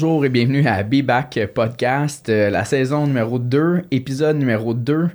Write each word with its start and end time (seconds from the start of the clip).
Bonjour 0.00 0.24
et 0.24 0.28
bienvenue 0.28 0.64
à 0.64 0.84
Be 0.84 1.02
Back 1.02 1.40
Podcast, 1.52 2.28
euh, 2.28 2.50
la 2.50 2.64
saison 2.64 3.08
numéro 3.08 3.40
2, 3.40 3.82
épisode 3.90 4.36
numéro 4.36 4.72
2. 4.72 5.08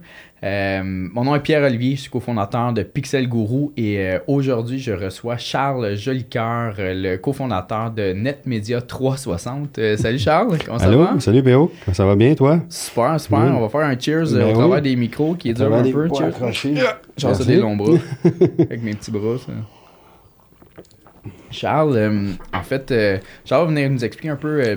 Euh, 0.43 0.81
mon 0.84 1.23
nom 1.23 1.36
est 1.36 1.39
Pierre-Olivier, 1.39 1.95
je 1.95 2.02
suis 2.02 2.09
cofondateur 2.09 2.73
de 2.73 2.84
Pixel 2.84 3.30
Guru 3.30 3.70
et 3.77 3.99
euh, 3.99 4.20
aujourd'hui 4.27 4.80
je 4.80 4.91
reçois 4.91 5.38
Charles 5.38 5.95
Jolicoeur, 5.95 6.73
le 6.80 7.16
cofondateur 7.16 7.91
de 7.91 8.11
NetMedia 8.11 8.81
360. 8.81 9.80
Euh, 9.80 9.95
salut 9.95 10.20
Charles, 10.20 10.58
comment 10.66 10.80
ça 10.80 10.88
Allô, 10.88 10.97
va? 11.05 11.17
salut 11.22 11.41
Béo, 11.41 11.72
ça 11.94 12.05
va 12.05 12.17
bien 12.17 12.36
toi? 12.36 12.59
Super, 12.67 13.17
super, 13.22 13.39
Oui. 13.39 13.52
on 13.55 13.61
va 13.61 13.70
faire 13.70 13.88
un 13.88 13.97
cheers 13.97 14.34
Ben 14.34 14.44
au 14.44 14.47
oui. 14.47 14.53
travers 14.53 14.81
des 14.81 14.97
micros 14.97 15.36
qui 15.36 15.52
est 15.52 15.53
dur 15.53 15.73
un 15.73 15.81
peu. 15.81 16.09
Merci. 16.41 16.75
des 17.47 17.55
longs 17.55 17.77
bras, 17.77 17.94
avec 18.59 18.84
mes 18.84 18.95
petits 18.95 19.11
bras. 19.11 19.38
ça. 19.38 19.53
Charles, 21.52 21.95
euh, 21.95 22.27
en 22.54 22.62
fait, 22.63 22.91
euh, 22.91 23.18
Charles 23.45 23.66
va 23.68 23.73
venir 23.73 23.90
nous 23.90 24.04
expliquer 24.04 24.30
un 24.30 24.36
peu 24.36 24.62
euh, 24.62 24.76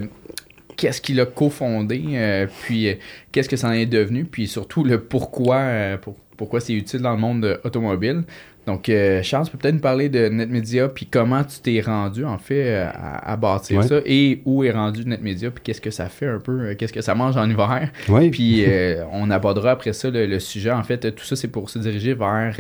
qu'est-ce 0.77 1.01
qu'il 1.01 1.19
a 1.21 1.27
cofondé, 1.27 2.47
puis 2.63 2.97
qu'est-ce 3.33 3.49
que 3.49 3.57
ça 3.57 3.69
en 3.69 3.73
est 3.73 3.87
devenu, 3.87 4.25
puis 4.25 4.47
surtout 4.47 4.85
le 4.85 5.01
pourquoi, 5.01 5.97
pour- 6.03 6.17
pourquoi 6.37 6.61
c'est 6.61 6.75
utile 6.75 7.01
dans 7.01 7.13
le 7.13 7.19
monde 7.19 7.59
automobile. 7.65 8.23
Donc, 8.67 8.91
Charles, 9.23 9.45
tu 9.47 9.53
peux 9.53 9.59
peut-être 9.59 9.77
nous 9.77 9.81
parler 9.81 10.09
de 10.09 10.29
NetMedia, 10.29 10.89
puis 10.89 11.07
comment 11.07 11.45
tu 11.45 11.61
t'es 11.61 11.81
rendu, 11.81 12.25
en 12.27 12.37
fait, 12.37 12.75
à, 12.75 13.31
à 13.33 13.37
bâtir 13.37 13.79
Ouais. 13.79 13.87
ça, 13.87 14.01
et 14.05 14.43
où 14.45 14.65
est 14.65 14.73
rendu 14.73 15.05
NetMedia, 15.07 15.51
puis 15.53 15.63
qu'est-ce 15.65 15.81
que 15.81 15.93
ça 15.93 16.09
fait 16.09 16.27
un 16.27 16.41
peu, 16.41 16.75
qu'est-ce 16.75 16.93
que 16.93 17.01
ça 17.01 17.15
mange 17.15 17.37
en 17.39 17.49
hiver. 17.49 17.91
Puis 18.31 18.65
on 19.13 19.31
abordera 19.31 19.71
après 19.71 19.93
ça 19.95 20.11
le, 20.11 20.27
le 20.27 20.41
sujet. 20.41 20.73
En 20.73 20.83
fait, 20.83 21.15
tout 21.15 21.25
ça, 21.25 21.37
c'est 21.37 21.49
pour 21.49 21.71
se 21.71 21.79
diriger 21.79 22.13
vers 22.15 22.55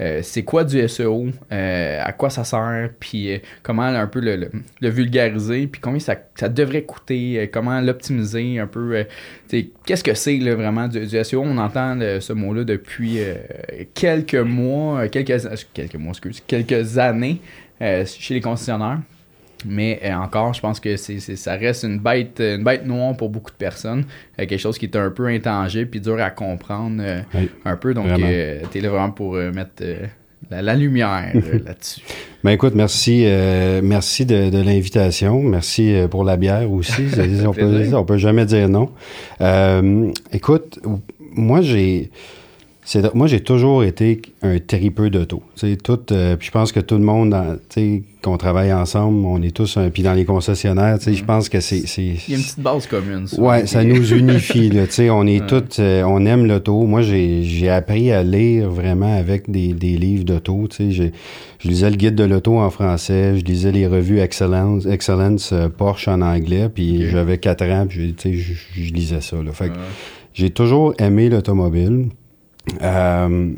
euh, 0.00 0.20
c'est 0.22 0.44
quoi 0.44 0.64
du 0.64 0.86
SEO, 0.88 1.26
euh, 1.50 2.00
à 2.02 2.12
quoi 2.12 2.30
ça 2.30 2.44
sert, 2.44 2.90
puis 3.00 3.32
euh, 3.32 3.38
comment 3.62 3.82
un 3.82 4.06
peu 4.06 4.20
le, 4.20 4.48
vulgariser, 4.80 5.66
puis 5.66 5.80
combien 5.80 5.98
ça, 5.98 6.48
devrait 6.48 6.82
coûter, 6.82 7.50
comment 7.52 7.80
l'optimiser 7.80 8.58
un 8.58 8.66
peu? 8.66 9.04
Qu'est-ce 9.84 10.04
que 10.04 10.14
c'est 10.14 10.38
vraiment 10.38 10.86
du, 10.86 11.08
SEO? 11.24 11.42
On 11.42 11.58
entend 11.58 11.98
ce 12.20 12.32
mot-là 12.32 12.64
depuis 12.64 13.18
quelques 13.94 14.34
mois, 14.34 15.08
quelques, 15.08 15.42
quelques 15.74 15.96
mois, 15.96 16.12
quelques 16.46 16.98
années 16.98 17.40
chez 17.80 18.34
les 18.34 18.40
concessionnaires. 18.40 19.00
Mais 19.66 20.00
euh, 20.04 20.14
encore, 20.14 20.54
je 20.54 20.60
pense 20.60 20.78
que 20.78 20.96
c'est, 20.96 21.18
ça 21.18 21.54
reste 21.54 21.84
une 21.84 21.98
bête, 21.98 22.40
une 22.40 22.62
bête 22.62 22.86
noire 22.86 23.16
pour 23.16 23.28
beaucoup 23.28 23.50
de 23.50 23.56
personnes. 23.56 24.04
Euh, 24.38 24.46
quelque 24.46 24.58
chose 24.58 24.78
qui 24.78 24.86
est 24.86 24.96
un 24.96 25.10
peu 25.10 25.26
intangible 25.26 25.90
puis 25.90 26.00
dur 26.00 26.20
à 26.20 26.30
comprendre 26.30 26.98
euh, 27.00 27.20
Oui, 27.34 27.50
un 27.64 27.76
peu. 27.76 27.92
Donc, 27.92 28.06
euh, 28.06 28.60
t'es 28.70 28.80
là 28.80 28.90
vraiment 28.90 29.10
pour 29.10 29.34
mettre 29.34 29.82
la, 30.50 30.62
la 30.62 30.74
lumière 30.76 31.32
là-dessus. 31.34 32.02
Ben 32.44 32.52
écoute, 32.52 32.74
merci, 32.76 33.26
merci 33.82 34.24
de, 34.24 34.48
de 34.50 34.62
l'invitation, 34.62 35.42
merci 35.42 35.92
pour 36.08 36.22
la 36.22 36.36
bière 36.36 36.70
aussi. 36.70 37.02
On, 37.46 37.52
peut, 37.52 37.94
on 37.94 38.04
peut 38.04 38.18
jamais 38.18 38.46
dire 38.46 38.68
non. 38.68 38.92
Écoute, 40.32 40.78
moi 41.32 41.62
j'ai, 41.62 42.10
moi 43.14 43.26
j'ai 43.26 43.40
toujours 43.40 43.84
été 43.84 44.22
un 44.42 44.58
tripeux 44.58 45.10
d'auto. 45.10 45.42
Tu 45.56 45.70
sais, 45.70 45.76
tout, 45.76 46.00
euh, 46.10 46.36
puis 46.36 46.46
je 46.46 46.50
pense 46.52 46.72
que 46.72 46.80
tout 46.80 46.94
le 46.96 47.04
monde, 47.04 47.30
dans- 47.30 47.54
tu 47.68 47.80
sais, 47.80 48.02
qu'on 48.22 48.36
travaille 48.36 48.72
ensemble, 48.72 49.24
on 49.26 49.42
est 49.42 49.54
tous 49.54 49.76
un, 49.76 49.90
puis 49.90 50.02
dans 50.02 50.14
les 50.14 50.24
concessionnaires, 50.24 50.98
tu 50.98 51.04
sais, 51.04 51.14
je 51.14 51.24
pense 51.24 51.48
que 51.48 51.60
c'est, 51.60 51.86
c'est, 51.86 52.02
Il 52.02 52.30
y 52.30 52.34
a 52.34 52.36
une 52.38 52.42
petite 52.42 52.60
base 52.60 52.86
commune. 52.86 53.26
ça. 53.26 53.40
Ouais, 53.40 53.66
ça 53.66 53.84
nous 53.84 54.12
unifie, 54.14 54.70
là. 54.70 54.86
Tu 54.86 54.92
sais, 54.94 55.10
on 55.10 55.26
est 55.26 55.46
tous, 55.46 55.76
euh, 55.80 56.02
on 56.04 56.24
aime 56.26 56.46
l'auto. 56.46 56.82
Moi, 56.84 57.02
j'ai, 57.02 57.42
j'ai 57.44 57.68
appris 57.68 58.10
à 58.10 58.22
lire 58.22 58.70
vraiment 58.70 59.16
avec 59.16 59.50
des, 59.50 59.72
des 59.74 59.96
livres 59.96 60.24
d'auto. 60.24 60.66
Tu 60.68 60.76
sais, 60.76 60.90
j'ai- 60.90 61.12
je 61.58 61.68
lisais 61.68 61.90
le 61.90 61.96
guide 61.96 62.14
de 62.14 62.24
l'auto 62.24 62.58
en 62.58 62.70
français, 62.70 63.38
je 63.38 63.44
lisais 63.44 63.70
les 63.72 63.86
revues 63.86 64.20
Excellence, 64.20 64.86
Excellence 64.86 65.52
euh, 65.52 65.68
Porsche 65.68 66.08
en 66.08 66.22
anglais, 66.22 66.68
puis 66.74 67.08
j'avais 67.10 67.38
quatre 67.38 67.64
ans, 67.66 67.86
puis 67.88 68.14
tu 68.14 68.36
sais, 68.42 68.54
je, 68.74 68.92
lisais 68.94 69.20
ça, 69.20 69.36
là. 69.42 69.52
Fait 69.52 69.70
j'ai 70.34 70.50
toujours 70.50 70.94
aimé 70.98 71.28
l'automobile. 71.28 72.06
Euh, 72.82 73.52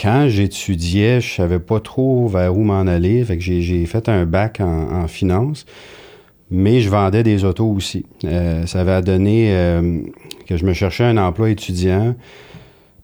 quand 0.00 0.28
j'étudiais, 0.28 1.20
je 1.20 1.34
savais 1.34 1.58
pas 1.58 1.80
trop 1.80 2.28
vers 2.28 2.56
où 2.56 2.62
m'en 2.62 2.86
aller. 2.86 3.24
Fait 3.24 3.36
que 3.36 3.42
j'ai, 3.42 3.84
fait 3.86 4.08
un 4.08 4.26
bac 4.26 4.60
en, 4.60 5.02
en 5.02 5.08
finance, 5.08 5.66
mais 6.50 6.80
je 6.80 6.88
vendais 6.88 7.22
des 7.22 7.44
autos 7.44 7.68
aussi. 7.68 8.06
Euh, 8.24 8.64
ça 8.66 8.80
avait 8.80 9.02
donné 9.02 9.48
euh, 9.50 10.00
que 10.46 10.56
je 10.56 10.64
me 10.64 10.72
cherchais 10.72 11.04
un 11.04 11.16
emploi 11.16 11.50
étudiant. 11.50 12.14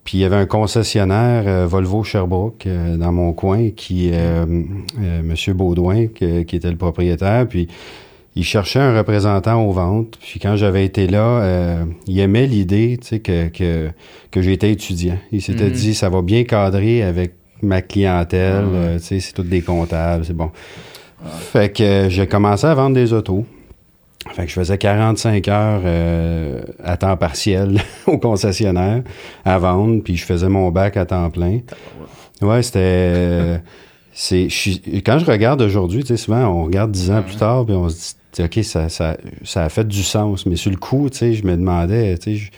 Puis 0.05 0.19
il 0.19 0.21
y 0.21 0.25
avait 0.25 0.37
un 0.37 0.45
concessionnaire 0.47 1.45
euh, 1.47 1.67
Volvo 1.67 2.05
Sherbrooke 2.05 2.67
euh, 2.67 2.97
dans 2.99 3.11
mon 3.11 3.33
coin 3.33 3.71
qui 3.71 4.11
euh, 4.13 4.45
euh, 5.01 5.23
Monsieur 5.23 5.55
Baudouin 5.55 6.09
que- 6.09 6.43
qui 6.43 6.57
était 6.57 6.71
le 6.71 6.77
propriétaire 6.77 7.47
puis 7.49 7.69
il 8.37 8.45
cherchait 8.45 8.81
un 8.81 8.97
représentant 8.97 9.63
aux 9.65 9.73
ventes. 9.73 10.19
Puis 10.21 10.41
quand 10.41 10.57
j'avais 10.57 10.85
été 10.85 11.07
là, 11.07 11.41
euh, 11.43 11.85
il 12.07 12.19
aimait 12.19 12.47
l'idée, 12.47 12.99
tu 13.01 13.07
sais, 13.09 13.21
que, 13.21 13.49
que, 13.49 13.91
que 14.31 14.43
j'étais 14.43 14.71
étudiant. 14.73 15.19
Il 15.33 15.41
s'était 15.43 15.65
Mhm. 15.67 15.71
dit, 15.73 15.95
ça 15.95 16.09
va 16.09 16.21
bien 16.23 16.45
cadrer 16.45 17.03
avec 17.03 17.33
ma 17.63 17.81
clientèle, 17.81 18.65
Ah 18.67 18.69
ouais. 18.69 18.77
euh, 18.77 18.99
tu 18.99 19.05
sais, 19.05 19.21
c'est 19.21 19.33
tous 19.33 19.43
des 19.45 19.63
comptables, 19.63 20.25
c'est 20.25 20.37
bon. 20.37 20.51
Fait 21.53 21.73
que 21.73 21.83
euh, 21.83 22.09
j'ai 22.11 22.27
commencé 22.27 22.67
à 22.67 22.75
vendre 22.75 22.95
des 22.95 23.13
autos. 23.13 23.47
Fait 24.33 24.43
que 24.45 24.49
je 24.49 24.55
faisais 24.55 24.79
45 24.79 25.49
heures 25.49 25.83
euh, 25.85 26.63
à 26.83 26.97
temps 26.97 27.17
partiel 27.17 27.81
au 28.07 28.19
concessionnaire 28.19 29.03
à 29.45 29.59
vendre, 29.59 30.03
puis 30.03 30.17
je 30.17 30.25
faisais 30.25 30.49
mon 30.49 30.71
bac 30.71 30.97
à 30.97 31.05
temps 31.07 31.31
plein. 31.31 31.61
Ouais, 32.43 32.63
c'était. 32.63 32.79
euh, 32.81 33.59
c'est, 34.13 34.49
quand 35.05 35.19
je 35.19 35.25
regarde 35.27 35.61
aujourd'hui, 35.63 36.03
tu 36.03 36.09
sais, 36.09 36.17
souvent, 36.17 36.45
on 36.47 36.65
regarde 36.65 36.91
dix 36.93 37.11
ans 37.11 37.23
plus 37.23 37.37
tard, 37.37 37.65
puis 37.67 37.75
on 37.75 37.89
se 37.89 37.95
dit, 37.97 38.15
OK, 38.43 38.59
ça, 38.65 38.89
ça, 38.89 39.17
ça 39.45 39.65
a 39.65 39.69
fait 39.69 39.87
du 39.87 40.03
sens. 40.03 40.47
Mais 40.47 40.57
sur 40.57 40.71
le 40.71 40.77
coup, 40.77 41.09
tu 41.11 41.19
sais, 41.19 41.33
je 41.35 41.47
me 41.47 41.57
demandais, 41.57 42.19
tu 42.19 42.23
sais, 42.23 42.37
je, 42.37 42.51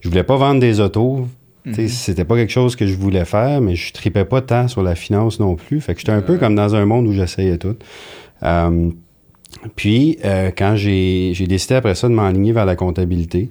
je 0.00 0.08
voulais 0.08 0.24
pas 0.24 0.36
vendre 0.36 0.60
des 0.60 0.80
autos. 0.80 1.26
Mhm. 1.64 1.88
C'était 1.88 2.24
pas 2.24 2.36
quelque 2.36 2.52
chose 2.52 2.76
que 2.76 2.86
je 2.86 2.94
voulais 2.94 3.24
faire, 3.24 3.60
mais 3.60 3.74
je 3.74 3.92
tripais 3.92 4.26
pas 4.26 4.42
tant 4.42 4.68
sur 4.68 4.82
la 4.82 4.94
finance 4.94 5.40
non 5.40 5.54
plus. 5.54 5.80
Fait 5.80 5.94
que 5.94 6.00
j'étais 6.00 6.12
un 6.12 6.20
peu 6.20 6.36
comme 6.36 6.54
dans 6.54 6.74
un 6.74 6.84
monde 6.84 7.06
où 7.06 7.12
j'essayais 7.12 7.56
tout. 7.56 7.76
Euh, 8.42 8.90
puis, 9.76 10.18
euh, 10.24 10.50
quand 10.56 10.76
j'ai 10.76 11.30
j'ai 11.32 11.46
décidé 11.46 11.76
après 11.76 11.94
ça 11.94 12.08
de 12.08 12.12
m'enligner 12.12 12.52
vers 12.52 12.66
la 12.66 12.76
comptabilité, 12.76 13.48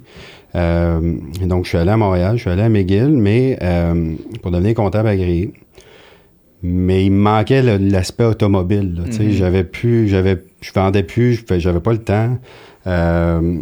euh, 0.56 1.16
donc 1.41 1.63
je 1.63 1.69
suis 1.69 1.78
allé 1.80 1.90
à 1.90 1.97
Montréal, 1.97 2.38
je 2.38 2.41
suis 2.41 2.51
allé 2.51 2.62
à 2.62 2.69
McGill, 2.69 3.09
mais 3.09 3.57
pour 4.41 4.51
devenir 4.51 4.75
comptable 4.75 5.07
agréé. 5.07 5.51
Mais 6.66 7.06
il 7.06 7.12
me 7.12 7.19
manquait 7.19 7.62
l'aspect 7.78 8.24
automobile. 8.24 8.96
là, 8.97 9.03
Mhm. 9.24 9.31
J'avais 9.31 9.63
plus, 9.66 10.07
j'avais, 10.07 10.38
je 10.62 10.72
vendais 10.74 11.03
plus, 11.03 11.44
j'avais 11.57 11.79
pas 11.81 11.91
le 11.91 11.97
temps. 12.00 12.38
Euh, 12.88 13.59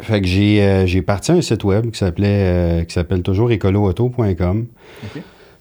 fait 0.00 0.20
que 0.22 0.26
j'ai 0.26 0.62
euh, 0.62 0.86
j'ai 0.86 1.02
parti 1.02 1.30
un 1.32 1.42
site 1.42 1.62
web 1.64 1.90
qui 1.90 1.98
s'appelait 1.98 2.26
euh, 2.28 2.84
qui 2.84 2.92
s'appelle 2.94 3.22
toujours 3.22 3.50
écoloauto.com. 3.52 4.66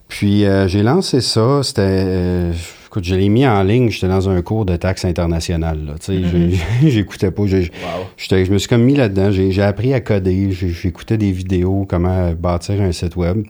Puis 0.08 0.44
j'ai 0.68 0.84
lancé 0.84 1.22
ça, 1.22 1.62
c'était 1.64 2.52
écoute, 2.88 3.06
je 3.06 3.16
l'ai 3.16 3.30
mis 3.30 3.48
en 3.48 3.64
ligne, 3.64 3.90
j'étais 3.90 4.09
dans 4.09 4.28
un 4.30 4.42
cours 4.42 4.66
de 4.66 4.76
taxes 4.76 5.06
internationales 5.06 5.80
là, 5.88 5.94
Mhm. 6.14 6.52
j'ai- 6.82 6.90
j'écoutais 6.90 7.32
pas, 7.32 7.46
j'ai- 7.48 7.59
Wow. 7.62 8.06
j'étais- 8.18 8.44
je 8.46 8.52
me 8.52 8.58
suis 8.58 8.68
comme 8.68 8.84
mis 8.84 8.96
là-dedans, 8.96 9.32
j'ai 9.32 9.52
j'ai 9.52 9.62
appris 9.62 9.94
à 9.94 10.02
coder, 10.02 10.52
j'ai- 10.52 10.70
j'écoutais 10.70 11.18
des 11.18 11.32
vidéos 11.32 11.86
comment 11.90 12.34
bâtir 12.34 12.82
un 12.82 12.92
site 12.92 13.16
web. 13.16 13.44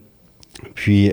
Puis 0.76 1.12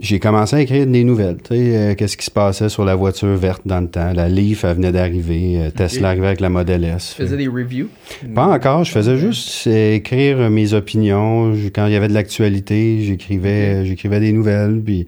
j'ai 0.00 0.18
commencé 0.18 0.56
à 0.56 0.60
écrire 0.62 0.86
des 0.86 1.04
nouvelles. 1.04 1.36
Tu 1.42 1.54
sais, 1.54 1.76
euh, 1.76 1.94
qu'est-ce 1.94 2.16
qui 2.16 2.24
se 2.24 2.30
passait 2.30 2.68
sur 2.68 2.84
la 2.84 2.94
voiture 2.94 3.28
verte 3.36 3.62
dans 3.66 3.80
le 3.80 3.88
temps. 3.88 4.12
La 4.14 4.28
Leaf, 4.28 4.64
elle 4.64 4.76
venait 4.76 4.92
d'arriver. 4.92 5.56
euh, 5.58 5.70
Tesla 5.70 6.08
arrivait 6.08 6.28
avec 6.28 6.40
la 6.40 6.48
Model 6.48 6.84
S. 6.84 7.14
Tu 7.16 7.22
faisais 7.22 7.36
des 7.36 7.48
reviews? 7.48 7.88
Pas 8.34 8.46
encore. 8.46 8.84
Je 8.84 8.92
faisais 8.92 9.16
juste 9.18 9.66
euh, 9.66 9.94
écrire 9.94 10.50
mes 10.50 10.72
opinions. 10.74 11.54
Je- 11.54 11.68
Quand 11.68 11.86
il 11.86 11.92
y 11.92 11.96
avait 11.96 12.08
de 12.08 12.14
l'actualité, 12.14 13.02
j'écrivais, 13.02 13.84
j'écrivais 13.86 14.20
des 14.20 14.32
nouvelles. 14.32 14.80
Puis 14.84 15.06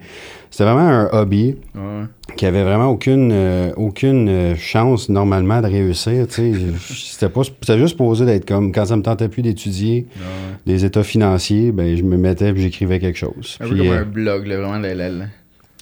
c'était 0.53 0.65
vraiment 0.65 0.87
un 0.87 1.09
hobby 1.11 1.55
Ouais. 1.73 2.03
qui 2.37 2.45
avait 2.45 2.63
vraiment 2.63 2.89
aucune, 2.89 3.31
euh, 3.33 3.71
aucune 3.75 4.29
euh, 4.29 4.55
chance 4.55 5.09
normalement 5.09 5.61
de 5.61 5.67
réussir. 5.67 6.27
C'était 6.29 7.29
pas, 7.29 7.41
c'était 7.43 7.79
juste 7.79 7.97
posé 7.97 8.23
d'être 8.25 8.45
comme 8.47 8.71
quand 8.71 8.85
ça 8.85 8.95
me 8.95 9.01
tentait 9.01 9.29
plus 9.29 9.41
d'étudier 9.41 10.05
Ouais. 10.15 10.55
des 10.71 10.85
états 10.85 11.01
financiers, 11.03 11.71
ben 11.71 11.97
je 11.97 12.03
me 12.03 12.17
mettais 12.17 12.51
et 12.51 12.55
j'écrivais 12.55 12.99
quelque 12.99 13.17
chose. 13.17 13.57
Un 13.61 13.67
peu 13.67 13.75
comme 13.77 13.87
euh, 13.87 14.01
un 14.01 14.05
blog, 14.05 14.45
là, 14.45 14.57
vraiment 14.57 14.77
la, 14.77 14.93
la, 14.93 15.09
la, 15.09 15.25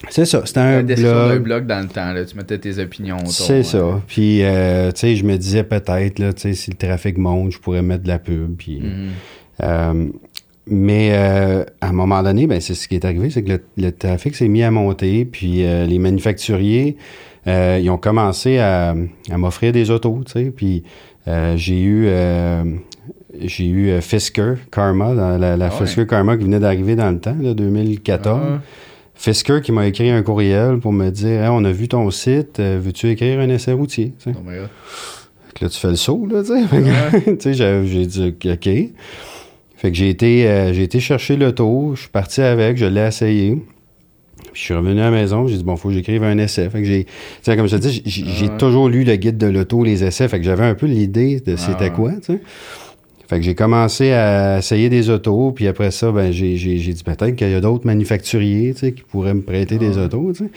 c'est 0.10 0.26
ça. 0.26 0.42
C'était 0.46 0.60
un 0.62 0.84
blog. 0.84 1.44
blog 1.44 1.68
dans 1.68 1.82
le 1.82 1.88
temps. 1.88 2.12
Là. 2.14 2.24
Tu 2.26 2.36
mettais 2.38 2.58
tes 2.58 2.80
opinions 2.80 3.18
autour. 3.18 3.30
C'est 3.32 3.64
ça. 3.64 4.02
Puis, 4.08 4.42
euh, 4.44 4.92
tu 4.92 5.00
sais, 5.02 5.16
je 5.18 5.24
me 5.26 5.36
disais 5.38 5.64
peut-être, 5.64 6.18
là, 6.20 6.32
tu 6.34 6.42
sais, 6.42 6.54
si 6.54 6.72
le 6.72 6.78
trafic 6.78 7.18
monte, 7.20 7.52
je 7.52 7.60
pourrais 7.60 7.82
mettre 7.84 8.04
de 8.04 8.08
la 8.08 8.18
pub. 8.18 8.56
Puis, 8.58 8.80
Mhm. 8.80 9.10
euh, 9.64 10.08
mais 10.68 11.10
euh, 11.14 11.64
à 11.82 11.90
un 11.90 11.94
moment 11.94 12.22
donné, 12.22 12.48
ben, 12.48 12.62
c'est 12.62 12.76
ce 12.76 12.88
qui 12.88 12.96
est 12.96 13.06
arrivé, 13.06 13.30
c'est 13.30 13.44
que 13.44 13.50
le, 13.50 13.64
le 13.78 13.92
trafic 13.92 14.36
s'est 14.36 14.48
mis 14.48 14.64
à 14.64 14.72
monter. 14.72 15.26
Puis, 15.26 15.66
euh, 15.66 15.86
les 15.86 15.98
manufacturiers, 16.00 16.98
euh, 17.48 17.80
ils 17.82 17.90
ont 17.90 17.98
commencé 17.98 18.60
à, 18.60 18.96
à 19.30 19.38
m'offrir 19.38 19.72
des 19.72 19.90
autos, 19.90 20.22
tu 20.26 20.32
sais. 20.34 20.52
Puis, 20.56 20.84
j'ai 21.56 21.82
eu... 21.82 22.10
j'ai 23.40 23.66
eu 23.66 24.02
Fisker 24.02 24.56
Karma, 24.72 25.14
dans 25.16 25.38
la, 25.38 25.58
la 25.58 25.68
Ah 25.68 25.70
ouais. 25.70 25.86
Fisker 25.86 26.06
Karma 26.06 26.38
qui 26.38 26.44
venait 26.44 26.60
d'arriver 26.60 26.96
dans 26.96 27.12
le 27.12 27.20
temps, 27.20 27.38
là, 27.40 27.54
2014. 27.54 28.42
Ah. 28.44 28.62
Fisker 29.16 29.62
qui 29.62 29.72
m'a 29.72 29.86
écrit 29.88 30.10
un 30.10 30.24
courriel 30.24 30.80
pour 30.80 30.92
me 30.92 31.10
dire 31.10 31.44
Hey, 31.44 31.50
on 31.50 31.64
a 31.64 31.72
vu 31.72 31.88
ton 31.88 32.10
site, 32.12 32.60
veux-tu 32.60 33.10
écrire 33.10 33.40
un 33.40 33.50
essai 33.50 33.74
routier? 33.74 34.14
Tu 34.18 34.32
sais? 34.32 34.38
Oh 34.38 34.44
my 34.44 34.58
God. 34.58 34.70
là, 35.62 35.70
tu 35.70 35.80
fais 35.80 35.90
le 35.90 35.96
saut, 35.96 36.28
là, 36.30 36.42
tu 36.44 36.48
sais. 36.50 37.38
tu 37.38 37.54
sais, 37.54 37.86
j'ai 37.86 38.06
dit, 38.06 38.34
OK. 38.46 38.70
Fait 39.82 39.90
que 39.90 39.98
j'ai 39.98 40.10
été, 40.10 40.48
euh, 40.48 40.74
j'ai 40.74 40.84
été 40.84 41.00
chercher 41.00 41.36
l'auto, 41.38 41.94
je 41.96 42.02
suis 42.02 42.10
parti 42.12 42.40
avec, 42.40 42.78
je 42.78 42.86
l'ai 42.86 43.02
essayé. 43.02 43.56
Puis 43.56 44.52
je 44.54 44.60
suis 44.60 44.74
revenu 44.76 45.02
à 45.02 45.06
la 45.06 45.10
maison, 45.10 45.48
j'ai 45.48 45.58
dit, 45.58 45.64
bon, 45.64 45.76
faut 45.76 45.88
que 45.88 45.96
j'écrive 45.96 46.24
un 46.24 46.38
essai. 46.38 46.70
Fait 46.70 46.82
que 46.82 46.88
j'ai, 46.88 47.06
tu 47.06 47.12
sais, 47.42 47.58
comme 47.58 47.68
je 47.68 47.78
te 47.78 47.82
dis, 47.82 48.04
j'ai 48.06 48.50
toujours 48.60 48.90
lu 48.90 49.04
le 49.04 49.16
guide 49.16 49.40
de 49.40 49.48
l'auto, 49.48 49.84
les 49.84 50.04
essais. 50.04 50.28
Fait 50.28 50.38
que 50.38 50.46
j'avais 50.46 50.66
un 50.66 50.76
peu 50.76 50.86
l'idée 50.86 51.40
de 51.40 51.56
c'était 51.56 51.90
quoi, 51.90 52.12
tu 52.12 52.34
sais. 52.34 52.42
Fait 53.28 53.38
que 53.38 53.42
j'ai 53.42 53.56
commencé 53.56 54.12
à 54.12 54.60
essayer 54.60 54.90
des 54.90 55.10
autos, 55.10 55.52
puis 55.52 55.68
après 55.68 55.90
ça, 55.90 56.12
ben, 56.12 56.32
j'ai, 56.32 56.58
dit 56.58 57.04
peut-être 57.04 57.36
qu'il 57.36 57.50
y 57.50 57.56
a 57.56 57.62
d'autres 57.62 57.88
manufacturiers, 57.88 58.76
tu 58.76 58.82
sais, 58.82 58.92
qui 58.92 59.02
pourraient 59.02 59.34
me 59.34 59.42
prêter 59.42 59.80
des 59.80 59.98
autos, 59.98 60.32
tu 60.34 60.44
sais. 60.44 60.52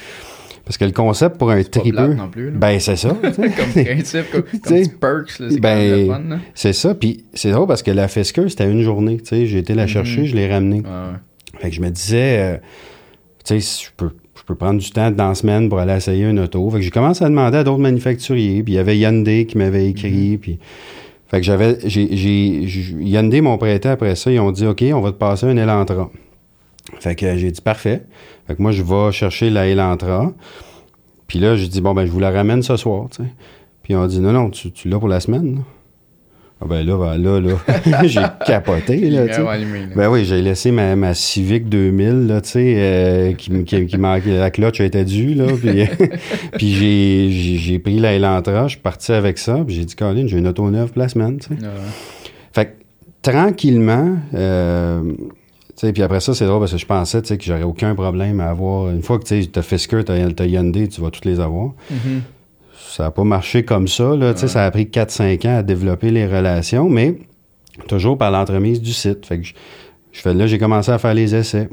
Parce 0.65 0.79
que 0.79 0.85
le 0.87 0.93
concept 0.93 1.37
pour 1.37 1.51
un 1.51 1.63
tripeux. 1.63 2.17
Ben, 2.55 2.81
c'est 2.81 2.97
ça. 2.97 3.11
comme 3.23 3.33
principe, 3.33 4.31
comme, 4.33 4.43
comme 4.43 4.89
perks, 4.99 5.31
c'est 5.37 5.61
ben, 5.61 6.07
fun, 6.07 6.39
C'est 6.55 6.73
ça. 6.73 6.95
Puis 6.95 7.25
c'est 7.35 7.51
drôle 7.51 7.67
parce 7.67 7.83
que 7.83 7.91
la 7.91 8.09
Fisker, 8.09 8.49
c'était 8.49 8.71
une 8.71 8.83
journée. 8.83 9.19
Tu 9.19 9.27
sais, 9.27 9.47
j'ai 9.47 9.59
été 9.59 9.75
la 9.75 9.87
chercher, 9.87 10.23
mhm. 10.23 10.27
je 10.27 10.37
l'ai 10.37 10.51
ramenée. 10.51 10.83
Fait 11.61 11.69
que 11.69 11.77
je 11.77 11.81
me 11.81 11.91
disais, 11.91 12.39
euh, 12.39 12.57
tu 13.45 13.61
sais, 13.61 13.85
je 13.85 13.91
peux, 13.97 14.11
je 14.37 14.43
peux 14.43 14.55
prendre 14.55 14.81
du 14.81 14.91
temps 14.91 15.11
dans 15.11 15.29
la 15.29 15.35
semaine 15.35 15.69
pour 15.69 15.79
aller 15.79 15.93
essayer 15.93 16.25
une 16.25 16.41
auto. 16.41 16.69
Fait 16.71 16.79
que 16.79 16.83
j'ai 16.83 16.91
commencé 16.91 17.25
à 17.25 17.29
demander 17.29 17.59
à 17.59 17.65
d'autres 17.65 17.81
manufacturiers. 17.83 18.63
Puis 18.63 18.73
il 18.73 18.77
y 18.77 18.79
avait 18.79 18.99
Hyundai 18.99 19.47
qui 19.47 19.59
m'avait 19.59 19.89
écrit. 19.89 20.33
Mhm. 20.33 20.39
Puis. 20.39 20.59
Fait 21.29 21.41
que 21.41 21.47
j'avais. 21.47 21.79
J'ai, 21.85 22.65
Hyundai 23.01 23.43
m'ont 23.43 23.59
prêté 23.59 23.91
après 23.91 24.15
ça. 24.15 24.31
Ils 24.31 24.41
ont 24.41 24.53
dit, 24.53 24.67
OK, 24.67 24.83
on 24.95 25.01
va 25.01 25.13
te 25.13 25.19
passer 25.19 25.47
un 25.47 25.57
Elantra. 25.57 26.11
Fait 27.01 27.15
que 27.15 27.37
j'ai 27.37 27.51
dit, 27.51 27.61
parfait. 27.61 28.03
Fait 28.47 28.55
que 28.55 28.63
moi, 28.63 28.73
je 28.73 28.83
vais 28.83 29.13
chercher 29.13 29.51
la 29.51 29.67
Elantra. 29.67 30.33
Puis 31.27 31.39
là, 31.39 31.57
j'ai 31.57 31.69
dit, 31.69 31.81
bon, 31.81 31.95
ben, 31.95 32.07
je 32.07 32.11
vous 32.11 32.21
la 32.21 32.31
ramène 32.31 32.63
ce 32.63 32.77
soir, 32.77 33.09
tu 33.11 33.23
sais. 33.23 33.29
Puis 33.83 33.95
on 33.95 34.07
dit, 34.07 34.21
non, 34.21 34.33
non, 34.33 34.51
tu, 34.51 34.71
tu 34.71 34.89
l'as 34.89 34.99
pour 34.99 35.09
la 35.09 35.21
semaine, 35.21 35.57
là. 35.57 35.61
Ah 36.61 36.67
ben 36.69 36.87
là, 36.87 36.97
ben 36.97 37.19
là, 37.19 37.41
là, 37.41 38.03
j'ai 38.05 38.23
capoté, 38.47 39.11
là, 39.11 39.27
tu 39.27 39.35
sais. 39.35 39.43
Ben 39.97 40.09
oui, 40.09 40.25
j'ai 40.25 40.41
laissé 40.41 40.71
ma, 40.71 40.95
ma 40.95 41.13
Civic 41.13 41.69
2000, 41.69 42.29
là, 42.29 42.41
tu 42.41 42.51
sais, 42.51 42.75
euh, 42.79 43.33
qui, 43.33 43.65
qui, 43.65 43.87
qui 43.87 43.99
manquait, 43.99 44.39
la 44.39 44.51
clutch 44.51 44.81
était 44.81 45.05
due, 45.05 45.35
là, 45.35 45.47
puis, 45.61 45.85
puis 46.53 46.75
j'ai, 46.75 47.59
j'ai, 47.59 47.79
pris 47.81 47.99
la 47.99 48.15
Elantra, 48.15 48.69
je 48.69 48.75
suis 48.75 48.81
parti 48.81 49.13
avec 49.13 49.37
ça, 49.39 49.63
puis 49.67 49.75
j'ai 49.75 49.85
dit, 49.85 49.97
Colin, 49.97 50.27
j'ai 50.27 50.39
une 50.39 50.47
auto 50.47 50.71
neuve 50.71 50.93
pour 50.93 51.03
la 51.03 51.09
semaine, 51.09 51.39
tu 51.39 51.49
sais. 51.49 51.57
Fait 52.53 52.67
que, 52.67 52.71
tranquillement, 53.21 54.17
euh, 54.35 55.03
puis 55.81 56.03
après 56.03 56.21
ça, 56.21 56.35
c'est 56.35 56.47
drôle 56.47 56.61
parce 56.61 56.73
que 56.73 56.79
je 56.79 56.87
pensais 56.87 57.23
que 57.23 57.45
j'aurais 57.45 57.63
aucun 57.63 57.95
problème 57.95 58.41
à 58.41 58.51
avoir. 58.51 58.91
Une 58.91 59.03
fois 59.03 59.19
que 59.19 59.25
tu 59.25 59.59
as 59.59 59.63
Fisker, 59.63 60.05
tu 60.05 60.13
as, 60.13 60.47
Hyundai, 60.47 60.89
tu 60.89 61.01
vas 61.01 61.11
toutes 61.11 61.25
les 61.25 61.41
avoir. 61.41 61.73
Mm-hmm. 61.93 62.21
Ça 62.91 63.05
n'a 63.05 63.11
pas 63.11 63.25
marché 63.25 63.65
comme 63.65 63.89
ça. 63.89 64.15
Là, 64.15 64.37
Ça 64.37 64.65
a 64.65 64.71
pris 64.71 64.85
4-5 64.85 65.49
ans 65.49 65.59
à 65.59 65.63
développer 65.63 66.11
les 66.11 66.27
relations, 66.27 66.89
mais 66.89 67.17
toujours 67.89 68.17
par 68.17 68.31
l'entremise 68.31 68.81
du 68.81 68.93
site. 68.93 69.27
Fait 69.27 69.41
que 69.41 69.47
je, 70.13 70.21
fais, 70.21 70.33
là, 70.33 70.47
j'ai 70.47 70.59
commencé 70.59 70.93
à 70.93 70.99
faire 70.99 71.15
les 71.15 71.35
essais. 71.35 71.69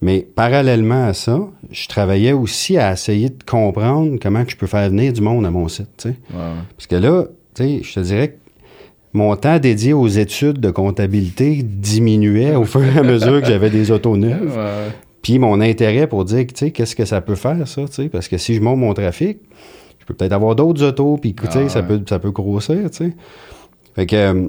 Mais 0.00 0.20
parallèlement 0.20 1.06
à 1.06 1.14
ça, 1.14 1.40
je 1.70 1.88
travaillais 1.88 2.32
aussi 2.32 2.76
à 2.76 2.92
essayer 2.92 3.30
de 3.30 3.42
comprendre 3.44 4.16
comment 4.20 4.44
que 4.44 4.50
je 4.50 4.56
peux 4.56 4.68
faire 4.68 4.88
venir 4.90 5.12
du 5.12 5.20
monde 5.20 5.44
à 5.44 5.50
mon 5.50 5.68
site. 5.68 6.08
Parce 6.76 6.86
que 6.88 6.96
là, 6.96 7.26
je 7.58 7.94
te 7.94 8.00
dirais 8.00 8.28
que 8.28 8.36
mon 9.12 9.34
temps 9.36 9.58
dédié 9.58 9.92
aux 9.92 10.08
études 10.08 10.60
de 10.60 10.70
comptabilité 10.70 11.62
diminuait 11.62 12.54
au 12.54 12.64
fur 12.64 12.84
et 12.84 12.98
à 12.98 13.02
mesure 13.02 13.40
que 13.40 13.46
j'avais 13.46 13.70
des 13.70 13.90
autos 13.90 14.16
neuves. 14.16 14.58
Puis 15.22 15.38
mon 15.38 15.60
intérêt 15.60 16.06
pour 16.06 16.24
dire, 16.24 16.46
tu 16.46 16.54
sais, 16.54 16.70
qu'est-ce 16.70 16.94
que 16.94 17.04
ça 17.04 17.20
peut 17.20 17.34
faire, 17.34 17.66
ça, 17.66 17.84
tu 17.86 17.92
sais, 17.92 18.08
parce 18.08 18.28
que 18.28 18.38
si 18.38 18.54
je 18.54 18.60
monte 18.60 18.78
mon 18.78 18.94
trafic, 18.94 19.38
je 19.98 20.06
peux 20.06 20.14
peut-être 20.14 20.32
avoir 20.32 20.54
d'autres 20.54 20.84
autos, 20.84 21.18
puis, 21.20 21.34
tu 21.34 21.44
sais, 21.50 21.64
ah 21.66 21.68
ça, 21.68 21.82
peut, 21.82 22.00
ça 22.08 22.18
peut 22.18 22.30
grossir, 22.30 22.90
tu 22.90 22.96
sais. 22.96 23.12
Fait 23.94 24.06
que 24.06 24.16
euh, 24.16 24.48